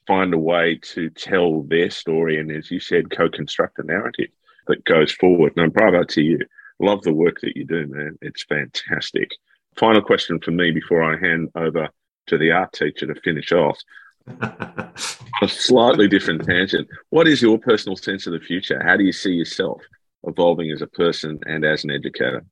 find 0.08 0.34
a 0.34 0.38
way 0.38 0.80
to 0.94 1.10
tell 1.10 1.64
their 1.64 1.90
story 1.90 2.40
and, 2.40 2.52
as 2.52 2.72
you 2.72 2.80
said, 2.80 3.12
co-construct 3.12 3.80
a 3.80 3.84
narrative 3.84 4.30
that 4.68 4.86
goes 4.86 5.12
forward. 5.12 5.54
And 5.56 5.66
I'm 5.66 5.72
bravo 5.72 6.04
to 6.04 6.22
you. 6.22 6.40
Love 6.80 7.04
the 7.04 7.14
work 7.14 7.40
that 7.42 7.56
you 7.56 7.66
do, 7.66 7.88
man. 7.88 8.18
It's 8.22 8.44
fantastic. 8.44 9.32
Final 9.78 10.02
question 10.02 10.40
for 10.40 10.52
me 10.52 10.72
before 10.72 11.04
I 11.04 11.18
hand 11.18 11.50
over 11.56 11.90
to 12.28 12.38
the 12.38 12.52
art 12.52 12.74
teacher 12.74 13.08
to 13.08 13.20
finish 13.22 13.52
off. 13.52 13.80
a 14.42 15.48
slightly 15.48 16.08
different 16.08 16.46
tangent. 16.46 16.88
What 17.10 17.28
is 17.28 17.42
your 17.42 17.58
personal 17.58 17.98
sense 17.98 18.26
of 18.26 18.34
the 18.34 18.40
future? 18.40 18.82
How 18.84 18.96
do 18.96 19.04
you 19.04 19.12
see 19.12 19.32
yourself 19.32 19.82
evolving 20.26 20.72
as 20.72 20.82
a 20.82 20.88
person 20.88 21.40
and 21.46 21.66
as 21.66 21.84
an 21.84 21.92
educator? 21.92 22.46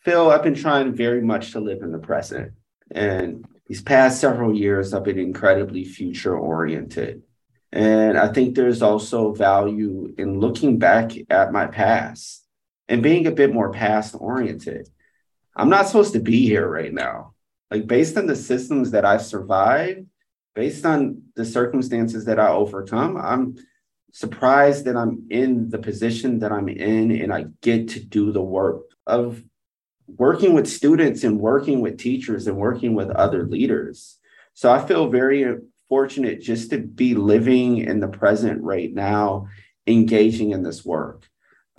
Phil, 0.00 0.30
I've 0.30 0.42
been 0.42 0.54
trying 0.54 0.92
very 0.92 1.20
much 1.20 1.52
to 1.52 1.60
live 1.60 1.82
in 1.82 1.92
the 1.92 1.98
present. 1.98 2.52
And 2.90 3.44
these 3.70 3.80
past 3.80 4.20
several 4.20 4.52
years 4.52 4.90
have 4.90 5.04
been 5.04 5.20
incredibly 5.20 5.84
future 5.84 6.36
oriented. 6.36 7.22
And 7.70 8.18
I 8.18 8.32
think 8.32 8.56
there's 8.56 8.82
also 8.82 9.32
value 9.32 10.12
in 10.18 10.40
looking 10.40 10.80
back 10.80 11.12
at 11.30 11.52
my 11.52 11.68
past 11.68 12.44
and 12.88 13.00
being 13.00 13.28
a 13.28 13.30
bit 13.30 13.54
more 13.54 13.70
past 13.70 14.16
oriented. 14.18 14.88
I'm 15.54 15.68
not 15.68 15.86
supposed 15.86 16.14
to 16.14 16.18
be 16.18 16.44
here 16.48 16.68
right 16.68 16.92
now. 16.92 17.34
Like, 17.70 17.86
based 17.86 18.16
on 18.16 18.26
the 18.26 18.34
systems 18.34 18.90
that 18.90 19.04
I've 19.04 19.22
survived, 19.22 20.04
based 20.56 20.84
on 20.84 21.22
the 21.36 21.44
circumstances 21.44 22.24
that 22.24 22.40
I 22.40 22.48
overcome, 22.48 23.16
I'm 23.16 23.54
surprised 24.10 24.86
that 24.86 24.96
I'm 24.96 25.28
in 25.30 25.70
the 25.70 25.78
position 25.78 26.40
that 26.40 26.50
I'm 26.50 26.68
in 26.68 27.12
and 27.12 27.32
I 27.32 27.44
get 27.62 27.90
to 27.90 28.00
do 28.00 28.32
the 28.32 28.42
work 28.42 28.82
of 29.06 29.40
working 30.16 30.54
with 30.54 30.68
students 30.68 31.24
and 31.24 31.40
working 31.40 31.80
with 31.80 31.98
teachers 31.98 32.46
and 32.46 32.56
working 32.56 32.94
with 32.94 33.10
other 33.10 33.46
leaders. 33.46 34.18
So 34.54 34.72
I 34.72 34.84
feel 34.84 35.08
very 35.08 35.56
fortunate 35.88 36.40
just 36.40 36.70
to 36.70 36.78
be 36.78 37.14
living 37.14 37.78
in 37.78 38.00
the 38.00 38.08
present 38.08 38.62
right 38.62 38.92
now, 38.92 39.48
engaging 39.86 40.52
in 40.52 40.62
this 40.62 40.84
work. 40.84 41.28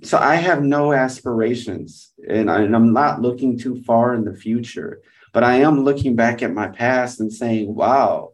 So 0.02 0.18
I 0.18 0.34
have 0.34 0.62
no 0.62 0.92
aspirations 0.92 2.12
and, 2.28 2.50
I, 2.50 2.62
am 2.62 2.92
not 2.92 3.22
looking 3.22 3.58
too 3.58 3.82
far 3.84 4.14
in 4.14 4.24
the 4.24 4.34
future, 4.34 5.00
but 5.32 5.44
I 5.44 5.56
am 5.58 5.84
looking 5.84 6.16
back 6.16 6.42
at 6.42 6.52
my 6.52 6.68
past 6.68 7.20
and 7.20 7.32
saying, 7.32 7.72
wow, 7.74 8.32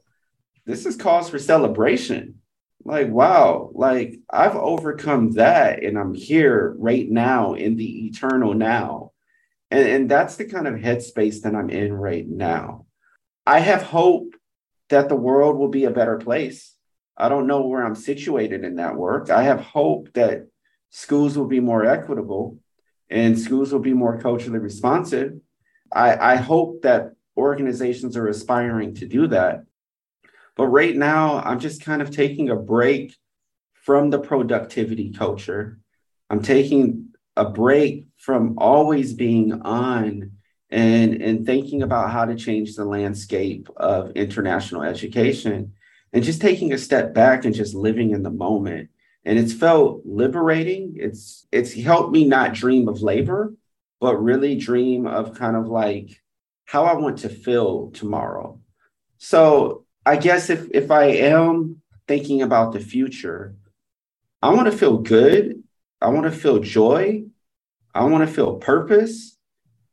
this 0.64 0.86
is 0.86 0.96
cause 0.96 1.28
for 1.28 1.38
celebration. 1.38 2.36
Like, 2.84 3.08
wow, 3.08 3.70
like 3.74 4.18
I've 4.30 4.56
overcome 4.56 5.32
that 5.32 5.84
and 5.84 5.98
I'm 5.98 6.14
here 6.14 6.74
right 6.78 7.08
now 7.08 7.54
in 7.54 7.76
the 7.76 8.06
eternal 8.06 8.54
now. 8.54 9.12
And, 9.70 9.88
and 9.88 10.10
that's 10.10 10.36
the 10.36 10.46
kind 10.46 10.66
of 10.66 10.74
headspace 10.74 11.42
that 11.42 11.54
I'm 11.54 11.70
in 11.70 11.92
right 11.92 12.26
now. 12.26 12.86
I 13.46 13.60
have 13.60 13.82
hope 13.82 14.34
that 14.88 15.08
the 15.08 15.16
world 15.16 15.58
will 15.58 15.68
be 15.68 15.84
a 15.84 15.90
better 15.90 16.16
place. 16.16 16.74
I 17.16 17.28
don't 17.28 17.46
know 17.46 17.66
where 17.66 17.84
I'm 17.84 17.94
situated 17.94 18.64
in 18.64 18.76
that 18.76 18.96
work. 18.96 19.30
I 19.30 19.42
have 19.42 19.60
hope 19.60 20.12
that 20.14 20.46
schools 20.90 21.36
will 21.36 21.46
be 21.46 21.60
more 21.60 21.84
equitable 21.84 22.58
and 23.10 23.38
schools 23.38 23.72
will 23.72 23.80
be 23.80 23.94
more 23.94 24.20
culturally 24.20 24.58
responsive. 24.58 25.32
I, 25.92 26.34
I 26.34 26.36
hope 26.36 26.82
that 26.82 27.12
organizations 27.36 28.16
are 28.16 28.28
aspiring 28.28 28.94
to 28.96 29.06
do 29.06 29.26
that. 29.28 29.64
But 30.56 30.66
right 30.66 30.94
now, 30.94 31.38
I'm 31.38 31.60
just 31.60 31.84
kind 31.84 32.02
of 32.02 32.10
taking 32.10 32.50
a 32.50 32.56
break 32.56 33.16
from 33.72 34.10
the 34.10 34.18
productivity 34.18 35.12
culture. 35.12 35.78
I'm 36.28 36.42
taking 36.42 37.10
a 37.38 37.48
break 37.48 38.06
from 38.18 38.54
always 38.58 39.14
being 39.14 39.62
on 39.62 40.32
and, 40.70 41.22
and 41.22 41.46
thinking 41.46 41.82
about 41.82 42.10
how 42.10 42.24
to 42.24 42.34
change 42.34 42.74
the 42.74 42.84
landscape 42.84 43.68
of 43.76 44.10
international 44.12 44.82
education 44.82 45.72
and 46.12 46.24
just 46.24 46.40
taking 46.40 46.72
a 46.72 46.78
step 46.78 47.14
back 47.14 47.44
and 47.44 47.54
just 47.54 47.74
living 47.74 48.10
in 48.10 48.22
the 48.22 48.30
moment. 48.30 48.90
And 49.24 49.38
it's 49.38 49.52
felt 49.52 50.02
liberating. 50.04 50.94
It's 50.96 51.46
it's 51.52 51.72
helped 51.74 52.12
me 52.12 52.24
not 52.24 52.54
dream 52.54 52.88
of 52.88 53.02
labor 53.02 53.54
but 54.00 54.22
really 54.22 54.56
dream 54.56 55.06
of 55.06 55.34
kind 55.34 55.56
of 55.56 55.66
like 55.66 56.22
how 56.64 56.84
i 56.84 56.94
want 56.94 57.18
to 57.18 57.28
feel 57.28 57.90
tomorrow. 57.90 58.60
So 59.18 59.84
i 60.06 60.16
guess 60.16 60.50
if 60.50 60.68
if 60.72 60.90
i 60.90 61.04
am 61.04 61.82
thinking 62.06 62.42
about 62.42 62.72
the 62.72 62.80
future 62.80 63.54
i 64.40 64.48
want 64.54 64.70
to 64.70 64.78
feel 64.78 64.98
good 64.98 65.62
i 66.00 66.08
want 66.08 66.24
to 66.24 66.32
feel 66.32 66.58
joy 66.58 67.22
i 67.94 68.04
want 68.04 68.26
to 68.26 68.32
feel 68.32 68.56
purpose 68.56 69.38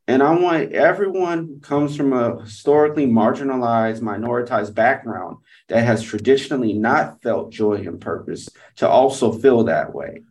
and 0.08 0.22
I 0.22 0.38
want 0.38 0.72
everyone 0.72 1.46
who 1.46 1.58
comes 1.58 1.96
from 1.96 2.12
a 2.12 2.40
historically 2.42 3.06
marginalized, 3.06 4.00
minoritized 4.00 4.72
background 4.72 5.38
that 5.68 5.84
has 5.84 6.02
traditionally 6.02 6.72
not 6.72 7.22
felt 7.22 7.50
joy 7.50 7.74
and 7.74 8.00
purpose 8.00 8.48
to 8.76 8.88
also 8.88 9.32
feel 9.32 9.64
that 9.64 9.92
way. 9.92 10.22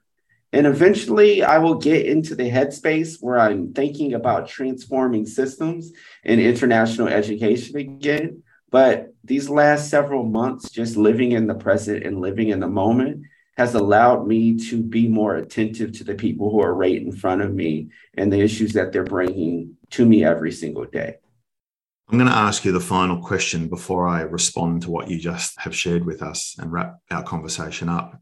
And 0.53 0.65
eventually, 0.65 1.43
I 1.43 1.57
will 1.57 1.75
get 1.75 2.05
into 2.05 2.35
the 2.35 2.49
headspace 2.49 3.17
where 3.21 3.37
I'm 3.37 3.73
thinking 3.73 4.13
about 4.13 4.47
transforming 4.47 5.25
systems 5.25 5.91
in 6.23 6.39
international 6.39 7.09
education 7.09 7.75
again. 7.75 8.43
But 8.71 9.13
these 9.25 9.49
last 9.49 9.89
several 9.89 10.23
months, 10.23 10.69
just 10.69 10.95
living 10.95 11.33
in 11.33 11.47
the 11.47 11.55
present 11.55 12.05
and 12.05 12.21
living 12.21 12.49
in 12.49 12.61
the 12.61 12.69
moment, 12.69 13.25
has 13.57 13.73
allowed 13.73 14.27
me 14.27 14.57
to 14.57 14.81
be 14.81 15.07
more 15.07 15.35
attentive 15.35 15.93
to 15.93 16.03
the 16.03 16.15
people 16.15 16.51
who 16.51 16.61
are 16.61 16.73
right 16.73 17.01
in 17.01 17.11
front 17.11 17.41
of 17.41 17.53
me 17.53 17.89
and 18.15 18.31
the 18.31 18.41
issues 18.41 18.73
that 18.73 18.91
they're 18.91 19.03
bringing 19.03 19.77
to 19.91 20.05
me 20.05 20.25
every 20.25 20.51
single 20.51 20.85
day. 20.85 21.15
I'm 22.09 22.17
going 22.19 22.29
to 22.29 22.37
ask 22.37 22.65
you 22.65 22.71
the 22.71 22.79
final 22.79 23.19
question 23.19 23.67
before 23.67 24.07
I 24.07 24.21
respond 24.21 24.83
to 24.83 24.91
what 24.91 25.09
you 25.09 25.17
just 25.17 25.59
have 25.59 25.75
shared 25.75 26.05
with 26.05 26.21
us 26.21 26.55
and 26.59 26.71
wrap 26.71 26.97
our 27.09 27.23
conversation 27.23 27.89
up. 27.89 28.19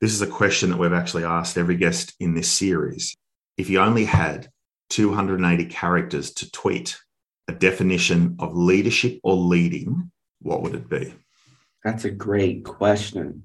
This 0.00 0.12
is 0.12 0.22
a 0.22 0.26
question 0.26 0.70
that 0.70 0.78
we've 0.78 0.92
actually 0.92 1.24
asked 1.24 1.58
every 1.58 1.76
guest 1.76 2.14
in 2.20 2.34
this 2.34 2.50
series. 2.50 3.14
If 3.58 3.68
you 3.68 3.80
only 3.80 4.04
had 4.04 4.48
280 4.90 5.66
characters 5.66 6.30
to 6.34 6.50
tweet 6.50 6.96
a 7.48 7.52
definition 7.52 8.36
of 8.38 8.56
leadership 8.56 9.20
or 9.22 9.34
leading, 9.34 10.10
what 10.40 10.62
would 10.62 10.74
it 10.74 10.88
be? 10.88 11.12
That's 11.84 12.04
a 12.04 12.10
great 12.10 12.64
question 12.64 13.42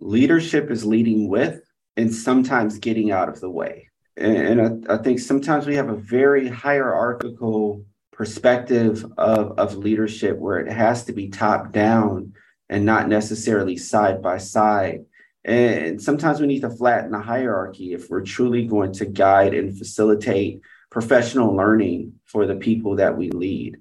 leadership 0.00 0.70
is 0.70 0.84
leading 0.84 1.28
with 1.28 1.60
and 1.96 2.14
sometimes 2.14 2.78
getting 2.78 3.10
out 3.10 3.28
of 3.28 3.40
the 3.40 3.50
way. 3.50 3.88
And, 4.16 4.60
and 4.60 4.88
I, 4.88 4.94
I, 4.94 4.96
think 4.98 5.20
sometimes 5.20 5.66
we 5.66 5.76
have 5.76 5.88
a 5.88 5.96
very 5.96 6.48
hierarchical 6.48 7.84
perspective 8.12 9.04
of, 9.16 9.58
of 9.58 9.76
leadership 9.76 10.36
where 10.38 10.58
it 10.58 10.72
has 10.72 11.04
to 11.04 11.12
be 11.12 11.28
top 11.28 11.72
down 11.72 12.34
and 12.68 12.84
not 12.84 13.08
necessarily 13.08 13.76
side 13.76 14.20
by 14.22 14.38
side. 14.38 15.04
And 15.44 16.02
sometimes 16.02 16.40
we 16.40 16.46
need 16.46 16.60
to 16.60 16.70
flatten 16.70 17.12
the 17.12 17.20
hierarchy 17.20 17.94
if 17.94 18.10
we're 18.10 18.24
truly 18.24 18.66
going 18.66 18.92
to 18.94 19.06
guide 19.06 19.54
and 19.54 19.78
facilitate 19.78 20.60
professional 20.90 21.54
learning 21.54 22.14
for 22.26 22.46
the 22.46 22.56
people 22.56 22.96
that 22.96 23.16
we 23.16 23.30
lead. 23.30 23.76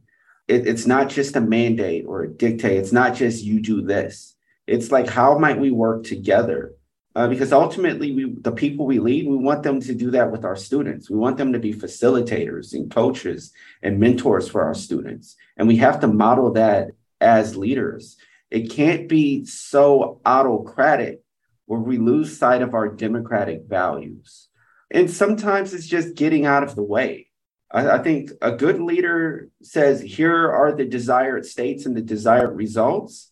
It, 0.48 0.68
it's 0.68 0.86
not 0.86 1.10
just 1.10 1.36
a 1.36 1.42
mandate 1.42 2.06
or 2.08 2.24
a 2.24 2.30
dictate. 2.30 2.78
It's 2.78 2.94
not 2.94 3.16
just 3.16 3.44
you 3.44 3.60
do 3.60 3.82
this 3.82 4.37
it's 4.68 4.92
like, 4.92 5.08
how 5.08 5.38
might 5.38 5.60
we 5.60 5.72
work 5.72 6.04
together? 6.04 6.74
Uh, 7.16 7.28
because 7.28 7.52
ultimately, 7.52 8.12
we, 8.12 8.36
the 8.42 8.52
people 8.52 8.86
we 8.86 9.00
lead, 9.00 9.26
we 9.26 9.38
want 9.38 9.64
them 9.64 9.80
to 9.82 9.96
do 9.96 10.12
that 10.12 10.32
with 10.32 10.46
our 10.46 10.56
students. 10.56 11.10
We 11.10 11.18
want 11.18 11.38
them 11.38 11.54
to 11.54 11.60
be 11.60 11.74
facilitators 11.74 12.74
and 12.74 12.92
coaches 12.92 13.54
and 13.82 14.00
mentors 14.00 14.48
for 14.48 14.64
our 14.64 14.76
students. 14.76 15.36
And 15.58 15.68
we 15.68 15.78
have 15.78 16.00
to 16.02 16.08
model 16.08 16.54
that 16.54 16.90
as 17.20 17.58
leaders. 17.58 18.18
It 18.52 18.70
can't 18.70 19.10
be 19.10 19.46
so 19.46 20.22
autocratic 20.26 21.22
where 21.66 21.80
we 21.80 21.98
lose 21.98 22.38
sight 22.38 22.62
of 22.62 22.76
our 22.76 22.88
democratic 22.88 23.64
values. 23.68 24.48
And 24.92 25.10
sometimes 25.10 25.74
it's 25.74 25.88
just 25.88 26.16
getting 26.16 26.46
out 26.46 26.64
of 26.64 26.76
the 26.76 26.84
way. 26.84 27.30
I, 27.72 27.90
I 27.90 28.04
think 28.04 28.32
a 28.42 28.52
good 28.52 28.80
leader 28.80 29.50
says, 29.64 30.02
here 30.02 30.52
are 30.52 30.72
the 30.72 30.86
desired 30.86 31.46
states 31.46 31.86
and 31.86 31.98
the 31.98 32.02
desired 32.02 32.56
results 32.56 33.32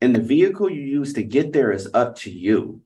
and 0.00 0.14
the 0.14 0.20
vehicle 0.20 0.70
you 0.70 0.82
use 0.82 1.12
to 1.14 1.22
get 1.22 1.52
there 1.52 1.72
is 1.72 1.88
up 1.94 2.16
to 2.16 2.30
you. 2.30 2.80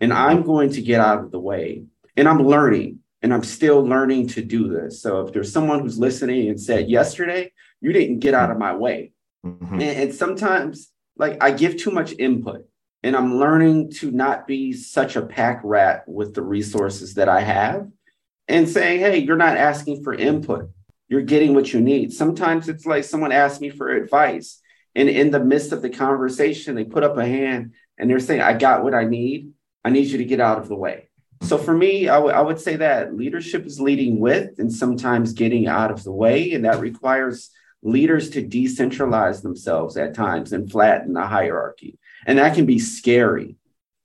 And 0.00 0.12
I'm 0.12 0.42
going 0.42 0.70
to 0.70 0.82
get 0.82 1.00
out 1.00 1.20
of 1.20 1.30
the 1.30 1.40
way. 1.40 1.84
And 2.16 2.28
I'm 2.28 2.42
learning 2.42 3.00
and 3.22 3.32
I'm 3.32 3.44
still 3.44 3.82
learning 3.82 4.28
to 4.28 4.42
do 4.42 4.68
this. 4.68 5.00
So 5.00 5.20
if 5.20 5.32
there's 5.32 5.52
someone 5.52 5.80
who's 5.80 5.98
listening 5.98 6.48
and 6.48 6.60
said, 6.60 6.88
yesterday, 6.88 7.52
you 7.80 7.92
didn't 7.92 8.18
get 8.18 8.34
out 8.34 8.50
of 8.50 8.58
my 8.58 8.74
way. 8.74 9.12
Mm-hmm. 9.46 9.74
And, 9.74 9.82
and 9.82 10.14
sometimes, 10.14 10.90
like, 11.16 11.42
I 11.42 11.52
give 11.52 11.76
too 11.76 11.90
much 11.90 12.12
input 12.18 12.66
and 13.02 13.14
I'm 13.14 13.38
learning 13.38 13.90
to 13.92 14.10
not 14.10 14.46
be 14.46 14.72
such 14.72 15.16
a 15.16 15.22
pack 15.22 15.60
rat 15.62 16.04
with 16.08 16.34
the 16.34 16.42
resources 16.42 17.14
that 17.14 17.28
I 17.28 17.40
have 17.40 17.88
and 18.48 18.68
saying, 18.68 19.00
hey, 19.00 19.18
you're 19.18 19.36
not 19.36 19.56
asking 19.56 20.02
for 20.02 20.14
input. 20.14 20.70
You're 21.08 21.22
getting 21.22 21.54
what 21.54 21.72
you 21.72 21.80
need. 21.80 22.12
Sometimes 22.12 22.68
it's 22.68 22.86
like 22.86 23.04
someone 23.04 23.32
asks 23.32 23.60
me 23.60 23.70
for 23.70 23.90
advice 23.90 24.60
and 24.94 25.08
in 25.08 25.30
the 25.30 25.40
midst 25.40 25.72
of 25.72 25.82
the 25.82 25.90
conversation, 25.90 26.74
they 26.74 26.84
put 26.84 27.02
up 27.02 27.16
a 27.16 27.26
hand 27.26 27.72
and 27.98 28.08
they're 28.08 28.20
saying, 28.20 28.40
I 28.40 28.54
got 28.54 28.84
what 28.84 28.94
I 28.94 29.04
need. 29.04 29.52
I 29.84 29.90
need 29.90 30.06
you 30.06 30.18
to 30.18 30.24
get 30.24 30.40
out 30.40 30.58
of 30.58 30.68
the 30.68 30.76
way. 30.76 31.08
So 31.42 31.58
for 31.58 31.74
me, 31.74 32.08
I, 32.08 32.14
w- 32.14 32.34
I 32.34 32.40
would 32.40 32.60
say 32.60 32.76
that 32.76 33.14
leadership 33.14 33.66
is 33.66 33.80
leading 33.80 34.18
with 34.18 34.58
and 34.58 34.72
sometimes 34.72 35.32
getting 35.32 35.66
out 35.66 35.90
of 35.90 36.02
the 36.02 36.12
way. 36.12 36.52
And 36.52 36.64
that 36.64 36.80
requires 36.80 37.50
leaders 37.82 38.30
to 38.30 38.42
decentralize 38.42 39.42
themselves 39.42 39.96
at 39.96 40.14
times 40.14 40.52
and 40.52 40.70
flatten 40.70 41.12
the 41.12 41.26
hierarchy. 41.26 41.98
And 42.24 42.38
that 42.38 42.54
can 42.54 42.64
be 42.64 42.78
scary. 42.78 43.56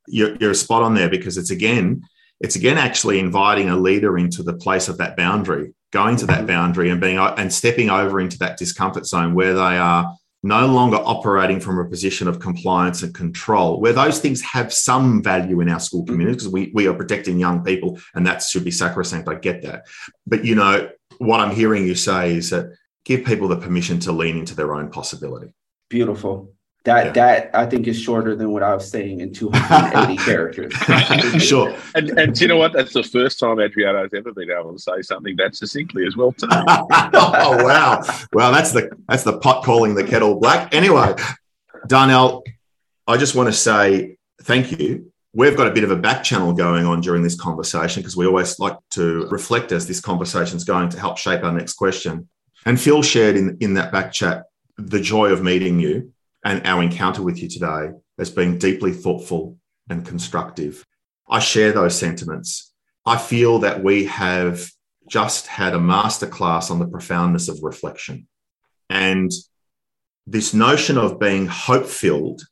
You're, 0.08 0.36
you're 0.36 0.54
spot 0.54 0.82
on 0.82 0.96
there 0.96 1.10
because 1.10 1.38
it's 1.38 1.52
again, 1.52 2.04
it's 2.42 2.56
again 2.56 2.78
actually 2.78 3.20
inviting 3.20 3.70
a 3.70 3.78
leader 3.78 4.18
into 4.18 4.44
the 4.44 4.54
place 4.54 4.90
of 4.90 4.98
that 4.98 5.16
boundary, 5.16 5.74
going 5.92 6.18
to 6.18 6.26
that 6.26 6.40
mm-hmm. 6.40 6.48
boundary 6.48 6.90
and 6.90 7.00
being 7.00 7.18
and 7.18 7.54
stepping 7.54 7.90
over 7.90 8.20
into 8.20 8.40
that 8.40 8.58
discomfort 8.58 9.06
zone 9.06 9.34
where 9.34 9.54
they 9.54 9.78
are 9.78 10.14
no 10.42 10.68
longer 10.68 10.98
operating 10.98 11.60
from 11.60 11.80
a 11.80 11.86
position 11.86 12.28
of 12.28 12.40
compliance 12.40 13.04
and 13.04 13.14
control, 13.14 13.80
where 13.82 13.94
those 13.94 14.20
things 14.20 14.42
have 14.42 14.74
some 14.74 15.22
value 15.22 15.60
in 15.60 15.70
our 15.70 15.80
school 15.80 16.06
community 16.06 16.38
mm-hmm. 16.38 16.38
because 16.38 16.54
we, 16.54 16.72
we 16.74 16.88
are 16.88 16.94
protecting 16.94 17.40
young 17.40 17.64
people 17.64 18.00
and 18.16 18.26
that 18.26 18.42
should 18.42 18.64
be 18.64 18.72
sacrosanct. 18.72 19.28
I 19.28 19.36
get 19.36 19.62
that. 19.64 19.86
But, 20.26 20.46
you 20.46 20.56
know, 20.56 20.90
what 21.18 21.42
I'm 21.42 21.54
hearing 21.54 21.86
you 21.86 21.96
say 21.96 22.36
is 22.36 22.52
that 22.52 22.74
give 23.04 23.26
people 23.26 23.48
the 23.48 23.58
permission 23.58 24.00
to 24.00 24.12
lean 24.12 24.38
into 24.38 24.56
their 24.56 24.74
own 24.74 24.90
possibility. 24.90 25.54
Beautiful. 25.90 26.54
That 26.90 27.06
yeah. 27.06 27.12
that 27.12 27.52
I 27.54 27.68
think 27.68 27.88
is 27.88 28.02
shorter 28.02 28.36
than 28.36 28.52
what 28.52 28.64
I 28.64 28.74
was 28.74 28.90
saying 28.90 29.20
in 29.20 29.32
280 29.32 30.18
characters. 30.26 30.74
sure. 31.44 31.78
And 31.94 32.18
and 32.18 32.34
do 32.34 32.44
you 32.44 32.48
know 32.48 32.58
what? 32.58 32.74
That's 32.74 32.94
the 32.94 33.04
first 33.04 33.40
time 33.40 33.60
Adriano 33.60 34.02
has 34.02 34.14
ever 34.16 34.34
been 34.34 34.50
able 34.50 34.74
to 34.74 34.80
say 34.80 35.04
something 35.04 35.36
that 35.36 35.56
succinctly 35.56 36.08
as 36.08 36.18
well 36.18 36.32
too. 36.32 36.48
oh 36.52 37.64
wow. 37.64 38.02
Well, 38.34 38.52
that's 38.52 38.72
the 38.72 38.90
that's 39.08 39.22
the 39.22 39.38
pot 39.38 39.64
calling 39.64 39.94
the 39.94 40.04
kettle 40.04 40.40
black. 40.40 40.74
Anyway, 40.74 41.14
Darnell, 41.86 42.44
I 43.06 43.18
just 43.18 43.36
want 43.36 43.50
to 43.50 43.54
say 43.54 44.18
thank 44.42 44.80
you 44.80 45.12
We've 45.32 45.56
got 45.56 45.68
a 45.68 45.72
bit 45.72 45.84
of 45.84 45.92
a 45.92 45.96
back 45.96 46.24
channel 46.24 46.54
going 46.54 46.88
on 46.88 47.02
during 47.02 47.22
this 47.22 47.40
conversation 47.40 48.02
because 48.02 48.18
we 48.18 48.26
always 48.26 48.58
like 48.58 48.78
to 48.92 49.28
reflect 49.28 49.72
as 49.72 49.88
this 49.88 50.02
conversation 50.02 50.58
is 50.58 50.64
going 50.64 50.90
to 50.90 51.00
help 51.00 51.20
shape 51.20 51.44
our 51.44 51.52
next 51.52 51.74
question. 51.74 52.28
And 52.66 52.82
Phil 52.82 53.04
shared 53.04 53.38
in, 53.38 53.56
in 53.60 53.76
that 53.76 53.92
back 53.92 54.12
chat 54.12 54.46
the 54.78 55.00
joy 55.00 55.28
of 55.28 55.44
meeting 55.44 55.80
you 55.80 56.14
and 56.44 56.66
our 56.66 56.82
encounter 56.82 57.22
with 57.22 57.42
you 57.42 57.50
today 57.50 57.92
as 58.18 58.30
being 58.30 58.58
deeply 58.58 58.94
thoughtful 58.94 59.58
and 59.90 60.06
constructive. 60.06 60.86
I 61.28 61.40
share 61.40 61.72
those 61.72 61.98
sentiments. 61.98 62.74
I 63.06 63.18
feel 63.18 63.60
that 63.60 63.84
we 63.84 64.06
have 64.06 64.70
just 65.08 65.48
had 65.48 65.74
a 65.74 65.80
masterclass 65.80 66.70
on 66.70 66.80
the 66.80 66.88
profoundness 66.88 67.50
of 67.50 67.60
reflection. 67.64 68.28
And 68.90 69.32
this 70.28 70.54
notion 70.54 70.98
of 70.98 71.20
being 71.20 71.48
hope 71.48 71.86
filled 71.86 72.44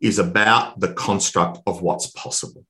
is 0.00 0.18
about 0.18 0.80
the 0.80 0.92
construct 0.92 1.60
of 1.66 1.82
what's 1.82 2.10
possible. 2.10 2.64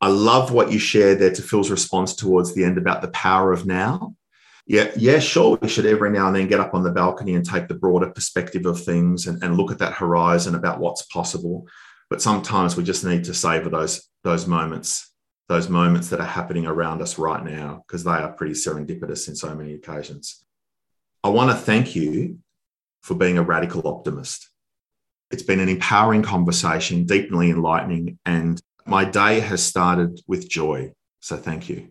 I 0.00 0.08
love 0.08 0.52
what 0.52 0.70
you 0.70 0.78
shared 0.78 1.18
there 1.18 1.32
to 1.32 1.42
Phil's 1.42 1.70
response 1.70 2.14
towards 2.14 2.54
the 2.54 2.64
end 2.64 2.76
about 2.76 3.02
the 3.02 3.08
power 3.08 3.52
of 3.52 3.66
now. 3.66 4.14
Yeah, 4.66 4.90
yeah, 4.96 5.20
sure. 5.20 5.58
We 5.62 5.68
should 5.68 5.86
every 5.86 6.10
now 6.10 6.26
and 6.26 6.34
then 6.34 6.48
get 6.48 6.58
up 6.58 6.74
on 6.74 6.82
the 6.82 6.90
balcony 6.90 7.34
and 7.34 7.44
take 7.44 7.68
the 7.68 7.74
broader 7.74 8.10
perspective 8.10 8.66
of 8.66 8.82
things 8.82 9.28
and, 9.28 9.42
and 9.42 9.56
look 9.56 9.70
at 9.70 9.78
that 9.78 9.92
horizon 9.92 10.56
about 10.56 10.80
what's 10.80 11.02
possible. 11.02 11.66
But 12.10 12.20
sometimes 12.20 12.76
we 12.76 12.82
just 12.82 13.04
need 13.04 13.24
to 13.24 13.34
savor 13.34 13.70
those, 13.70 14.08
those 14.24 14.48
moments, 14.48 15.12
those 15.48 15.68
moments 15.68 16.08
that 16.08 16.20
are 16.20 16.26
happening 16.26 16.66
around 16.66 17.00
us 17.00 17.16
right 17.16 17.44
now, 17.44 17.84
because 17.86 18.02
they 18.02 18.10
are 18.10 18.32
pretty 18.32 18.54
serendipitous 18.54 19.28
in 19.28 19.36
so 19.36 19.54
many 19.54 19.74
occasions. 19.74 20.44
I 21.22 21.28
want 21.28 21.50
to 21.50 21.56
thank 21.56 21.94
you 21.94 22.38
for 23.02 23.14
being 23.14 23.38
a 23.38 23.42
radical 23.42 23.86
optimist. 23.86 24.48
It's 25.30 25.42
been 25.44 25.60
an 25.60 25.68
empowering 25.68 26.22
conversation, 26.22 27.04
deeply 27.04 27.50
enlightening, 27.50 28.18
and 28.26 28.60
my 28.84 29.04
day 29.04 29.40
has 29.40 29.62
started 29.62 30.20
with 30.26 30.48
joy. 30.48 30.92
So 31.20 31.36
thank 31.36 31.68
you. 31.68 31.90